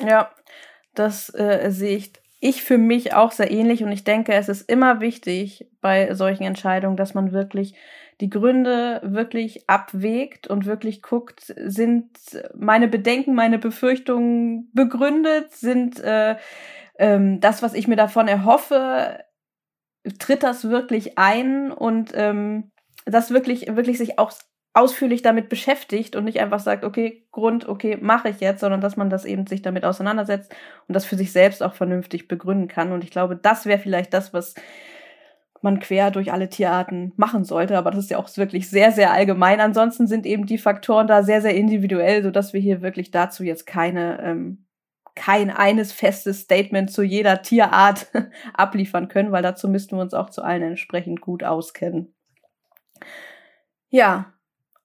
Ja, 0.00 0.30
das 0.94 1.34
äh, 1.34 1.70
sehe 1.70 1.96
ich 1.96 2.12
ich 2.38 2.62
für 2.62 2.78
mich 2.78 3.14
auch 3.14 3.32
sehr 3.32 3.50
ähnlich 3.50 3.82
und 3.82 3.90
ich 3.92 4.04
denke, 4.04 4.34
es 4.34 4.48
ist 4.48 4.70
immer 4.70 5.00
wichtig 5.00 5.66
bei 5.80 6.14
solchen 6.14 6.44
Entscheidungen, 6.44 6.96
dass 6.96 7.14
man 7.14 7.32
wirklich 7.32 7.74
die 8.20 8.30
Gründe 8.30 9.00
wirklich 9.02 9.68
abwägt 9.68 10.46
und 10.46 10.66
wirklich 10.66 11.02
guckt, 11.02 11.54
sind 11.56 12.08
meine 12.54 12.88
Bedenken, 12.88 13.34
meine 13.34 13.58
Befürchtungen 13.58 14.70
begründet, 14.74 15.52
sind 15.52 15.98
äh, 16.00 16.36
ähm, 16.98 17.40
das, 17.40 17.62
was 17.62 17.74
ich 17.74 17.88
mir 17.88 17.96
davon 17.96 18.28
erhoffe, 18.28 19.24
tritt 20.18 20.42
das 20.42 20.68
wirklich 20.68 21.18
ein? 21.18 21.72
Und 21.72 22.12
ähm, 22.14 22.70
das 23.06 23.30
wirklich, 23.30 23.66
wirklich 23.76 23.98
sich 23.98 24.18
auch 24.18 24.32
ausführlich 24.76 25.22
damit 25.22 25.48
beschäftigt 25.48 26.16
und 26.16 26.24
nicht 26.24 26.38
einfach 26.38 26.60
sagt, 26.60 26.84
okay, 26.84 27.26
Grund, 27.32 27.66
okay, 27.66 27.96
mache 27.98 28.28
ich 28.28 28.40
jetzt, 28.40 28.60
sondern 28.60 28.82
dass 28.82 28.96
man 28.98 29.08
das 29.08 29.24
eben 29.24 29.46
sich 29.46 29.62
damit 29.62 29.86
auseinandersetzt 29.86 30.54
und 30.86 30.92
das 30.92 31.06
für 31.06 31.16
sich 31.16 31.32
selbst 31.32 31.62
auch 31.62 31.72
vernünftig 31.72 32.28
begründen 32.28 32.68
kann. 32.68 32.92
Und 32.92 33.02
ich 33.02 33.10
glaube, 33.10 33.36
das 33.36 33.64
wäre 33.64 33.78
vielleicht 33.78 34.12
das, 34.12 34.34
was 34.34 34.54
man 35.62 35.80
quer 35.80 36.10
durch 36.10 36.30
alle 36.30 36.50
Tierarten 36.50 37.14
machen 37.16 37.44
sollte, 37.44 37.78
aber 37.78 37.90
das 37.90 38.04
ist 38.04 38.10
ja 38.10 38.18
auch 38.18 38.28
wirklich 38.36 38.68
sehr, 38.68 38.92
sehr 38.92 39.12
allgemein. 39.12 39.60
Ansonsten 39.60 40.06
sind 40.06 40.26
eben 40.26 40.44
die 40.44 40.58
Faktoren 40.58 41.06
da 41.06 41.22
sehr, 41.22 41.40
sehr 41.40 41.54
individuell, 41.54 42.22
so 42.22 42.30
dass 42.30 42.52
wir 42.52 42.60
hier 42.60 42.82
wirklich 42.82 43.10
dazu 43.10 43.44
jetzt 43.44 43.66
keine, 43.66 44.22
ähm, 44.22 44.66
kein 45.14 45.50
eines 45.50 45.90
festes 45.92 46.40
Statement 46.40 46.90
zu 46.90 47.02
jeder 47.02 47.40
Tierart 47.40 48.08
abliefern 48.52 49.08
können, 49.08 49.32
weil 49.32 49.42
dazu 49.42 49.68
müssten 49.70 49.96
wir 49.96 50.02
uns 50.02 50.12
auch 50.12 50.28
zu 50.28 50.42
allen 50.42 50.62
entsprechend 50.62 51.22
gut 51.22 51.44
auskennen. 51.44 52.14
Ja, 53.88 54.35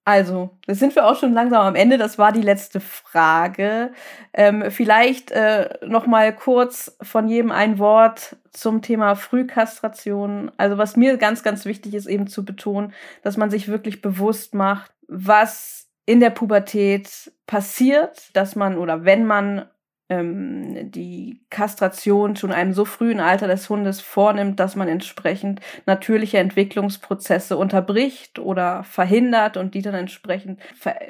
also, 0.04 0.58
da 0.66 0.74
sind 0.74 0.96
wir 0.96 1.06
auch 1.06 1.16
schon 1.16 1.34
langsam 1.34 1.62
am 1.66 1.76
Ende. 1.76 1.98
Das 2.00 2.18
war 2.18 2.32
die 2.32 2.42
letzte 2.42 2.80
Frage. 2.80 3.92
Ähm, 4.34 4.72
vielleicht 4.72 5.30
äh, 5.32 5.70
noch 5.86 6.08
mal 6.08 6.36
kurz 6.36 6.98
von 7.02 7.28
jedem 7.28 7.52
ein 7.52 7.78
Wort 7.78 8.36
zum 8.50 8.82
Thema 8.82 9.16
Frühkastration. 9.16 10.52
Also, 10.58 10.80
was 10.80 10.96
mir 10.98 11.18
ganz, 11.18 11.44
ganz 11.44 11.66
wichtig 11.66 11.94
ist, 11.94 12.08
eben 12.08 12.26
zu 12.28 12.44
betonen, 12.44 12.94
dass 13.22 13.38
man 13.38 13.52
sich 13.52 13.68
wirklich 13.68 14.02
bewusst 14.02 14.56
macht, 14.56 14.92
was 15.08 15.88
in 16.08 16.20
der 16.20 16.32
Pubertät 16.32 17.32
passiert, 17.46 18.36
dass 18.36 18.56
man 18.56 18.78
oder 18.78 19.06
wenn 19.06 19.26
man 19.26 19.66
ähm, 20.12 20.92
die 20.92 21.40
Kastration 21.50 22.36
schon 22.36 22.52
einem 22.52 22.74
so 22.74 22.84
frühen 22.84 23.22
Alter 23.22 23.48
des 23.48 23.70
Hundes 23.70 24.02
vornimmt, 24.02 24.60
dass 24.60 24.76
man 24.76 24.90
entsprechend 24.90 25.62
natürliche 25.86 26.38
Entwicklungsprozesse 26.38 27.56
unterbricht 27.56 28.38
oder 28.38 28.84
verhindert 28.84 29.56
und 29.56 29.74
die 29.74 29.82
dann 29.82 29.96
entsprechend 29.96 30.60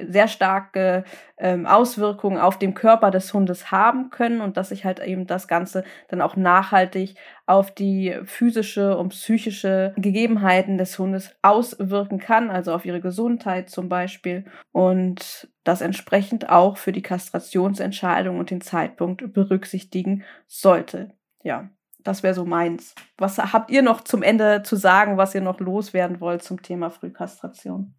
sehr 0.08 0.28
starke 0.28 1.04
ähm, 1.40 1.66
Auswirkungen 1.66 2.38
auf 2.38 2.60
den 2.60 2.76
Körper 2.76 3.10
des 3.10 3.34
Hundes 3.34 3.72
haben 3.72 4.12
können 4.12 4.40
und 4.40 4.56
dass 4.56 4.70
sich 4.70 4.86
halt 4.86 5.00
eben 5.00 5.26
das 5.26 5.48
Ganze 5.48 5.84
dann 6.10 6.22
auch 6.22 6.36
nachhaltig 6.36 7.16
auf 7.48 7.72
die 7.72 8.16
physische 8.26 8.96
und 8.98 9.10
psychische 9.10 9.94
Gegebenheiten 9.98 10.78
des 10.78 11.00
Hundes 11.00 11.36
auswirken 11.42 12.20
kann, 12.20 12.52
also 12.52 12.72
auf 12.72 12.86
ihre 12.86 13.02
Gesundheit 13.02 13.72
zum 13.72 13.90
Beispiel. 13.90 14.46
Und 14.72 15.50
das 15.64 15.82
entsprechend 15.82 16.50
auch 16.50 16.78
für 16.78 16.92
die 16.92 17.02
Kastrationsentscheidung 17.02 18.40
und 18.40 18.50
den 18.50 18.62
Zeitpunkt 18.62 19.34
berücksichtigen 19.34 20.24
sollte. 20.48 21.14
Ja, 21.44 21.70
das 22.00 22.24
wäre 22.24 22.34
so 22.34 22.46
meins. 22.46 22.96
Was 23.18 23.38
habt 23.38 23.70
ihr 23.70 23.82
noch 23.82 24.02
zum 24.02 24.24
Ende 24.24 24.64
zu 24.64 24.76
sagen, 24.76 25.18
was 25.18 25.36
ihr 25.36 25.42
noch 25.42 25.60
loswerden 25.60 26.20
wollt 26.20 26.44
zum 26.44 26.62
Thema 26.62 26.90
Frühkastration? 26.90 27.96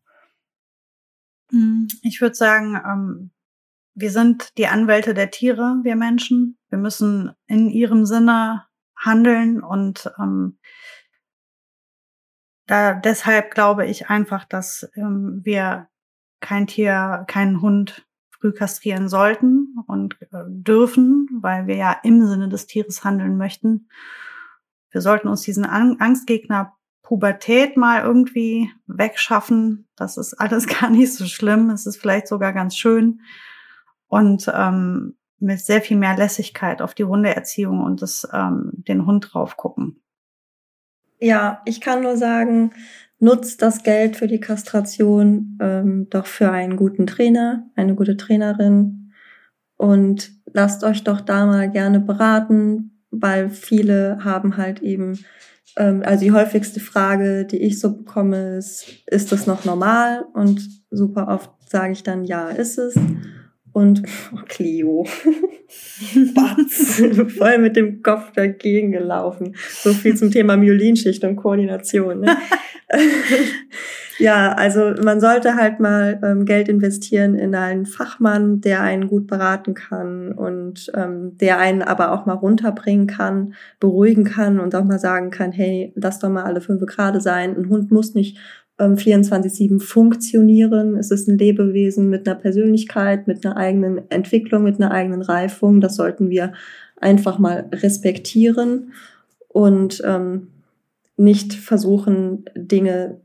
Hm, 1.51 1.87
ich 2.03 2.21
würde 2.21 2.35
sagen, 2.35 2.81
ähm, 2.85 3.31
wir 3.95 4.11
sind 4.11 4.57
die 4.59 4.67
Anwälte 4.67 5.15
der 5.15 5.31
Tiere, 5.31 5.81
wir 5.83 5.97
Menschen. 5.97 6.59
Wir 6.69 6.79
müssen 6.79 7.33
in 7.47 7.69
ihrem 7.69 8.07
Sinne 8.07 8.67
handeln 8.97 9.63
und 9.63 10.11
ähm, 10.19 10.59
da, 12.67 12.95
deshalb 12.95 13.53
glaube 13.53 13.87
ich 13.87 14.09
einfach, 14.09 14.45
dass 14.45 14.91
ähm, 14.95 15.41
wir 15.45 15.89
kein 16.43 16.67
Tier, 16.67 17.25
keinen 17.27 17.63
Hund 17.63 18.07
früh 18.31 18.53
kastrieren 18.53 19.09
sollten 19.09 19.77
und 19.87 20.21
äh, 20.21 20.45
dürfen, 20.49 21.29
weil 21.41 21.67
wir 21.67 21.77
ja 21.77 21.97
im 22.03 22.27
Sinne 22.27 22.49
des 22.49 22.67
Tieres 22.67 23.05
handeln 23.05 23.39
möchten. 23.39 23.89
Wir 24.91 25.01
sollten 25.01 25.29
uns 25.29 25.41
diesen 25.43 25.65
Angstgegner 25.65 26.75
Pubertät 27.03 27.77
mal 27.77 28.03
irgendwie 28.03 28.71
wegschaffen. 28.87 29.89
Das 29.97 30.17
ist 30.17 30.35
alles 30.35 30.67
gar 30.81 30.91
nicht 30.91 31.15
so 31.15 31.27
schlimm. 31.27 31.71
Es 31.71 31.87
ist 31.87 31.97
vielleicht 31.97 32.29
sogar 32.29 32.53
ganz 32.53 32.77
schön. 32.77 33.21
Und 34.09 34.51
ähm, 34.55 35.17
mit 35.39 35.61
sehr 35.61 35.81
viel 35.81 35.97
mehr 35.97 36.17
Lässigkeit 36.17 36.83
auf 36.83 36.95
die 36.95 37.05
Hundeerziehung 37.05 37.83
und 37.83 38.03
das, 38.03 38.29
ähm, 38.33 38.71
den 38.75 39.07
Hund 39.07 39.31
drauf 39.33 39.57
gucken. 39.57 40.03
Ja, 41.19 41.63
ich 41.65 41.81
kann 41.81 42.03
nur 42.03 42.17
sagen, 42.17 42.73
nutzt 43.23 43.63
das 43.63 43.85
Geld 43.85 44.17
für 44.17 44.27
die 44.27 44.41
Kastration 44.41 45.57
ähm, 45.61 46.09
doch 46.11 46.27
für 46.27 46.51
einen 46.51 46.77
guten 46.77 47.07
Trainer, 47.07 47.71
eine 47.77 47.95
gute 47.95 48.17
Trainerin 48.17 49.13
und 49.77 50.33
lasst 50.53 50.83
euch 50.83 51.05
doch 51.05 51.21
da 51.21 51.47
mal 51.47 51.71
gerne 51.71 52.01
beraten, 52.01 53.05
weil 53.13 53.49
viele 53.49 54.25
haben 54.25 54.57
halt 54.57 54.83
eben, 54.83 55.21
ähm, 55.77 56.03
also 56.05 56.25
die 56.25 56.33
häufigste 56.33 56.81
Frage, 56.81 57.47
die 57.47 57.59
ich 57.59 57.79
so 57.79 57.97
bekomme, 57.97 58.57
ist, 58.57 58.87
ist 59.07 59.31
das 59.31 59.47
noch 59.47 59.65
normal? 59.65 60.25
Und 60.35 60.69
super 60.91 61.29
oft 61.29 61.51
sage 61.71 61.93
ich 61.93 62.03
dann, 62.03 62.25
ja, 62.25 62.49
ist 62.49 62.77
es. 62.77 62.97
Und 63.73 64.03
oh, 64.35 64.41
Clio, 64.49 65.07
Batz, 66.35 67.03
voll 67.37 67.59
mit 67.59 67.77
dem 67.77 68.03
Kopf 68.03 68.33
dagegen 68.33 68.93
gelaufen. 68.93 69.55
So 69.57 69.93
viel 69.93 70.17
zum 70.17 70.31
Thema 70.31 70.57
Myelinschicht 70.57 71.25
und 71.25 71.37
Koordination. 71.37 72.21
Ne? 72.21 72.37
ja, 74.19 74.53
also 74.53 74.93
man 75.03 75.21
sollte 75.21 75.57
halt 75.57 75.81
mal 75.81 76.21
ähm, 76.23 76.45
Geld 76.45 76.69
investieren 76.69 77.35
in 77.35 77.55
einen 77.55 77.87
Fachmann, 77.87 78.61
der 78.61 78.83
einen 78.83 79.09
gut 79.09 79.27
beraten 79.27 79.75
kann 79.75 80.33
und 80.33 80.91
ähm, 80.95 81.39
der 81.39 81.59
einen 81.59 81.83
aber 81.83 82.13
auch 82.13 82.27
mal 82.27 82.35
runterbringen 82.35 83.07
kann, 83.07 83.55
beruhigen 83.81 84.25
kann 84.25 84.61
und 84.61 84.75
auch 84.75 84.85
mal 84.85 84.99
sagen 84.99 85.31
kann, 85.31 85.53
hey, 85.53 85.93
lass 85.95 86.19
doch 86.19 86.29
mal 86.29 86.45
alle 86.45 86.61
fünf 86.61 86.85
Grade 86.87 87.21
sein. 87.21 87.57
Ein 87.57 87.69
Hund 87.69 87.91
muss 87.91 88.15
nicht 88.15 88.39
ähm, 88.83 88.97
24-7 88.97 89.81
funktionieren. 89.81 90.97
Es 90.97 91.11
ist 91.11 91.29
ein 91.29 91.39
Lebewesen 91.39 92.11
mit 92.11 92.27
einer 92.27 92.39
Persönlichkeit, 92.39 93.29
mit 93.29 93.47
einer 93.47 93.57
eigenen 93.57 94.11
Entwicklung, 94.11 94.65
mit 94.65 94.81
einer 94.81 94.91
eigenen 94.91 95.23
Reifung. 95.23 95.81
Das 95.81 95.97
sollten 95.97 96.31
wir 96.31 96.53
einfach 96.97 97.39
mal 97.39 97.69
respektieren 97.73 98.93
und 99.49 100.03
ähm, 100.05 100.49
nicht 101.17 101.55
versuchen, 101.55 102.45
Dinge 102.57 103.21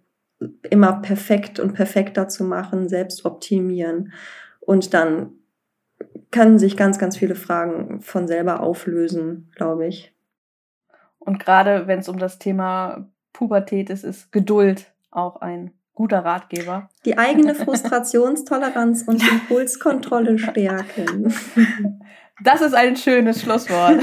immer 0.69 1.01
perfekt 1.01 1.59
und 1.59 1.73
perfekter 1.73 2.27
zu 2.27 2.43
machen, 2.43 2.89
selbst 2.89 3.25
optimieren. 3.25 4.13
Und 4.59 4.93
dann 4.93 5.31
können 6.29 6.59
sich 6.59 6.77
ganz, 6.77 6.99
ganz 6.99 7.17
viele 7.17 7.35
Fragen 7.35 8.01
von 8.01 8.27
selber 8.27 8.61
auflösen, 8.61 9.51
glaube 9.55 9.87
ich. 9.87 10.13
Und 11.17 11.39
gerade 11.39 11.87
wenn 11.87 11.99
es 11.99 12.09
um 12.09 12.19
das 12.19 12.37
Thema 12.37 13.09
Pubertät 13.33 13.89
ist, 13.89 14.03
ist 14.03 14.31
Geduld 14.31 14.93
auch 15.11 15.41
ein 15.41 15.73
guter 15.93 16.23
Ratgeber. 16.23 16.89
Die 17.05 17.17
eigene 17.17 17.55
Frustrationstoleranz 17.55 19.03
und 19.03 19.21
Impulskontrolle 19.31 20.37
stärken. 20.37 21.33
Das 22.43 22.61
ist 22.61 22.75
ein 22.75 22.95
schönes 22.95 23.41
Schlusswort. 23.41 24.01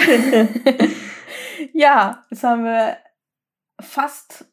ja, 1.72 2.24
jetzt 2.30 2.42
haben 2.42 2.64
wir 2.64 2.96
fast 3.80 4.46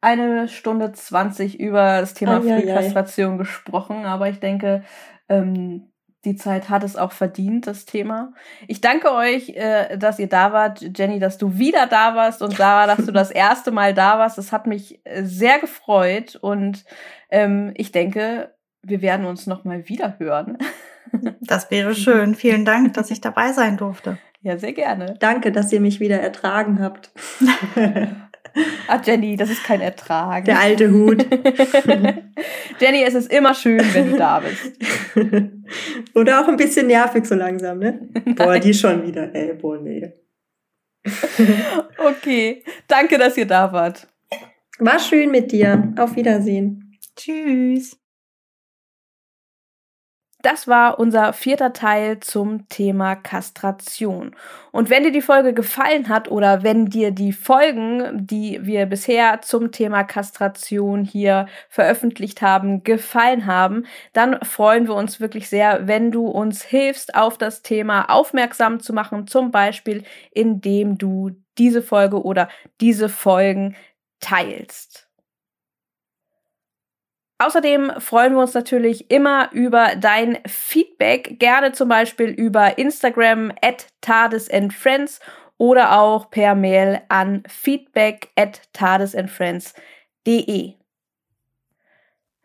eine 0.00 0.48
Stunde 0.48 0.92
zwanzig 0.92 1.58
über 1.58 2.00
das 2.00 2.14
Thema 2.14 2.40
Frühkastration 2.40 3.36
gesprochen, 3.36 4.06
aber 4.06 4.28
ich 4.28 4.40
denke, 4.40 4.84
ähm, 5.28 5.89
die 6.24 6.36
Zeit 6.36 6.68
hat 6.68 6.84
es 6.84 6.96
auch 6.96 7.12
verdient, 7.12 7.66
das 7.66 7.86
Thema. 7.86 8.32
Ich 8.68 8.80
danke 8.80 9.12
euch, 9.12 9.50
äh, 9.50 9.96
dass 9.96 10.18
ihr 10.18 10.28
da 10.28 10.52
wart. 10.52 10.84
Jenny, 10.96 11.18
dass 11.18 11.38
du 11.38 11.56
wieder 11.56 11.86
da 11.86 12.14
warst 12.14 12.42
und 12.42 12.56
Sarah, 12.56 12.86
dass 12.94 13.06
du 13.06 13.12
das 13.12 13.30
erste 13.30 13.70
Mal 13.70 13.94
da 13.94 14.18
warst. 14.18 14.36
Das 14.36 14.52
hat 14.52 14.66
mich 14.66 15.00
äh, 15.04 15.24
sehr 15.24 15.58
gefreut 15.58 16.36
und 16.36 16.84
ähm, 17.30 17.72
ich 17.74 17.90
denke, 17.92 18.54
wir 18.82 19.02
werden 19.02 19.26
uns 19.26 19.46
noch 19.46 19.64
mal 19.64 19.88
wieder 19.88 20.18
hören. 20.18 20.58
Das 21.40 21.72
wäre 21.72 21.96
schön. 21.96 22.36
Vielen 22.36 22.64
Dank, 22.64 22.94
dass 22.94 23.10
ich 23.10 23.20
dabei 23.20 23.52
sein 23.52 23.76
durfte. 23.76 24.18
Ja, 24.42 24.58
sehr 24.58 24.72
gerne. 24.72 25.16
Danke, 25.18 25.50
dass 25.50 25.72
ihr 25.72 25.80
mich 25.80 25.98
wieder 25.98 26.20
ertragen 26.20 26.80
habt. 26.80 27.10
Ah, 28.88 29.00
Jenny, 29.04 29.36
das 29.36 29.50
ist 29.50 29.64
kein 29.64 29.80
Ertrag. 29.80 30.44
Der 30.44 30.58
alte 30.58 30.90
Hut. 30.90 31.24
Jenny, 32.80 33.04
es 33.04 33.14
ist 33.14 33.32
immer 33.32 33.54
schön, 33.54 33.82
wenn 33.92 34.10
du 34.10 34.16
da 34.18 34.40
bist. 34.40 34.72
Oder 36.14 36.40
auch 36.40 36.48
ein 36.48 36.56
bisschen 36.56 36.86
nervig 36.86 37.24
so 37.26 37.34
langsam, 37.34 37.78
ne? 37.78 38.08
Boah, 38.36 38.58
die 38.58 38.74
schon 38.74 39.06
wieder. 39.06 39.34
Ey, 39.34 39.54
boah, 39.54 39.78
nee. 39.78 40.12
okay, 41.98 42.64
danke, 42.88 43.16
dass 43.18 43.36
ihr 43.36 43.46
da 43.46 43.72
wart. 43.72 44.06
War 44.78 44.98
schön 44.98 45.30
mit 45.30 45.52
dir. 45.52 45.94
Auf 45.96 46.16
Wiedersehen. 46.16 46.98
Tschüss. 47.16 47.99
Das 50.42 50.66
war 50.66 50.98
unser 50.98 51.34
vierter 51.34 51.74
Teil 51.74 52.20
zum 52.20 52.66
Thema 52.70 53.14
Kastration. 53.14 54.34
Und 54.72 54.88
wenn 54.88 55.02
dir 55.02 55.12
die 55.12 55.20
Folge 55.20 55.52
gefallen 55.52 56.08
hat 56.08 56.30
oder 56.30 56.62
wenn 56.62 56.86
dir 56.86 57.10
die 57.10 57.32
Folgen, 57.32 58.26
die 58.26 58.64
wir 58.64 58.86
bisher 58.86 59.42
zum 59.42 59.70
Thema 59.70 60.02
Kastration 60.04 61.04
hier 61.04 61.46
veröffentlicht 61.68 62.40
haben, 62.40 62.84
gefallen 62.84 63.44
haben, 63.44 63.84
dann 64.14 64.40
freuen 64.42 64.88
wir 64.88 64.94
uns 64.94 65.20
wirklich 65.20 65.48
sehr, 65.50 65.86
wenn 65.86 66.10
du 66.10 66.26
uns 66.26 66.62
hilfst, 66.62 67.14
auf 67.14 67.36
das 67.36 67.60
Thema 67.62 68.08
aufmerksam 68.08 68.80
zu 68.80 68.94
machen, 68.94 69.26
zum 69.26 69.50
Beispiel 69.50 70.04
indem 70.30 70.96
du 70.96 71.32
diese 71.58 71.82
Folge 71.82 72.22
oder 72.22 72.48
diese 72.80 73.10
Folgen 73.10 73.76
teilst. 74.20 75.09
Außerdem 77.40 77.92
freuen 78.00 78.34
wir 78.34 78.42
uns 78.42 78.52
natürlich 78.52 79.10
immer 79.10 79.50
über 79.52 79.96
dein 79.96 80.38
Feedback, 80.46 81.38
gerne 81.38 81.72
zum 81.72 81.88
Beispiel 81.88 82.28
über 82.28 82.76
Instagram 82.76 83.50
at 83.62 83.86
tadesandfriends 84.02 85.20
oder 85.56 85.98
auch 85.98 86.30
per 86.30 86.54
Mail 86.54 87.00
an 87.08 87.42
feedback 87.48 88.28
at 88.36 88.60
tadesandfriends.de. 88.74 90.79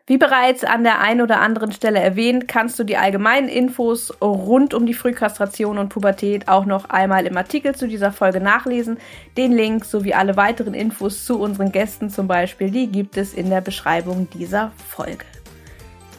Wie 0.08 0.18
bereits 0.18 0.62
an 0.62 0.84
der 0.84 1.00
einen 1.00 1.20
oder 1.20 1.40
anderen 1.40 1.72
Stelle 1.72 1.98
erwähnt, 1.98 2.46
kannst 2.46 2.78
du 2.78 2.84
die 2.84 2.96
allgemeinen 2.96 3.48
Infos 3.48 4.12
rund 4.22 4.72
um 4.72 4.86
die 4.86 4.94
Frühkastration 4.94 5.78
und 5.78 5.88
Pubertät 5.88 6.46
auch 6.46 6.64
noch 6.64 6.88
einmal 6.90 7.26
im 7.26 7.36
Artikel 7.36 7.74
zu 7.74 7.88
dieser 7.88 8.12
Folge 8.12 8.40
nachlesen. 8.40 8.98
Den 9.36 9.50
Link 9.50 9.84
sowie 9.84 10.14
alle 10.14 10.36
weiteren 10.36 10.74
Infos 10.74 11.24
zu 11.24 11.40
unseren 11.40 11.72
Gästen 11.72 12.08
zum 12.08 12.28
Beispiel, 12.28 12.70
die 12.70 12.86
gibt 12.86 13.16
es 13.16 13.34
in 13.34 13.50
der 13.50 13.62
Beschreibung 13.62 14.30
dieser 14.30 14.70
Folge. 14.76 15.24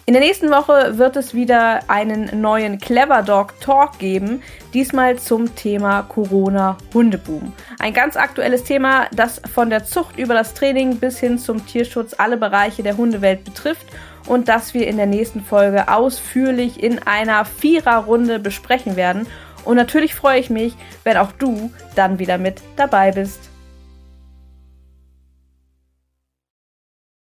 In 0.09 0.13
der 0.13 0.21
nächsten 0.21 0.49
Woche 0.49 0.97
wird 0.97 1.17
es 1.17 1.33
wieder 1.33 1.81
einen 1.89 2.39
neuen 2.39 2.77
Clever 2.77 3.23
Dog 3.23 3.59
Talk 3.59 3.99
geben, 3.99 4.41
diesmal 4.73 5.19
zum 5.19 5.53
Thema 5.53 6.03
Corona 6.03 6.77
Hundeboom. 6.93 7.51
Ein 7.79 7.93
ganz 7.93 8.15
aktuelles 8.15 8.63
Thema, 8.63 9.07
das 9.13 9.41
von 9.53 9.69
der 9.69 9.83
Zucht 9.83 10.17
über 10.17 10.33
das 10.33 10.53
Training 10.53 10.95
bis 10.95 11.19
hin 11.19 11.37
zum 11.37 11.65
Tierschutz 11.65 12.15
alle 12.17 12.37
Bereiche 12.37 12.83
der 12.83 12.95
Hundewelt 12.95 13.43
betrifft 13.43 13.85
und 14.27 14.47
das 14.47 14.73
wir 14.73 14.87
in 14.87 14.95
der 14.95 15.07
nächsten 15.07 15.43
Folge 15.43 15.89
ausführlich 15.89 16.81
in 16.81 16.99
einer 17.05 17.43
Viererrunde 17.43 18.39
besprechen 18.39 18.95
werden. 18.95 19.27
Und 19.65 19.75
natürlich 19.75 20.15
freue 20.15 20.39
ich 20.39 20.49
mich, 20.49 20.73
wenn 21.03 21.17
auch 21.17 21.33
du 21.33 21.69
dann 21.95 22.17
wieder 22.17 22.37
mit 22.37 22.61
dabei 22.77 23.11
bist. 23.11 23.49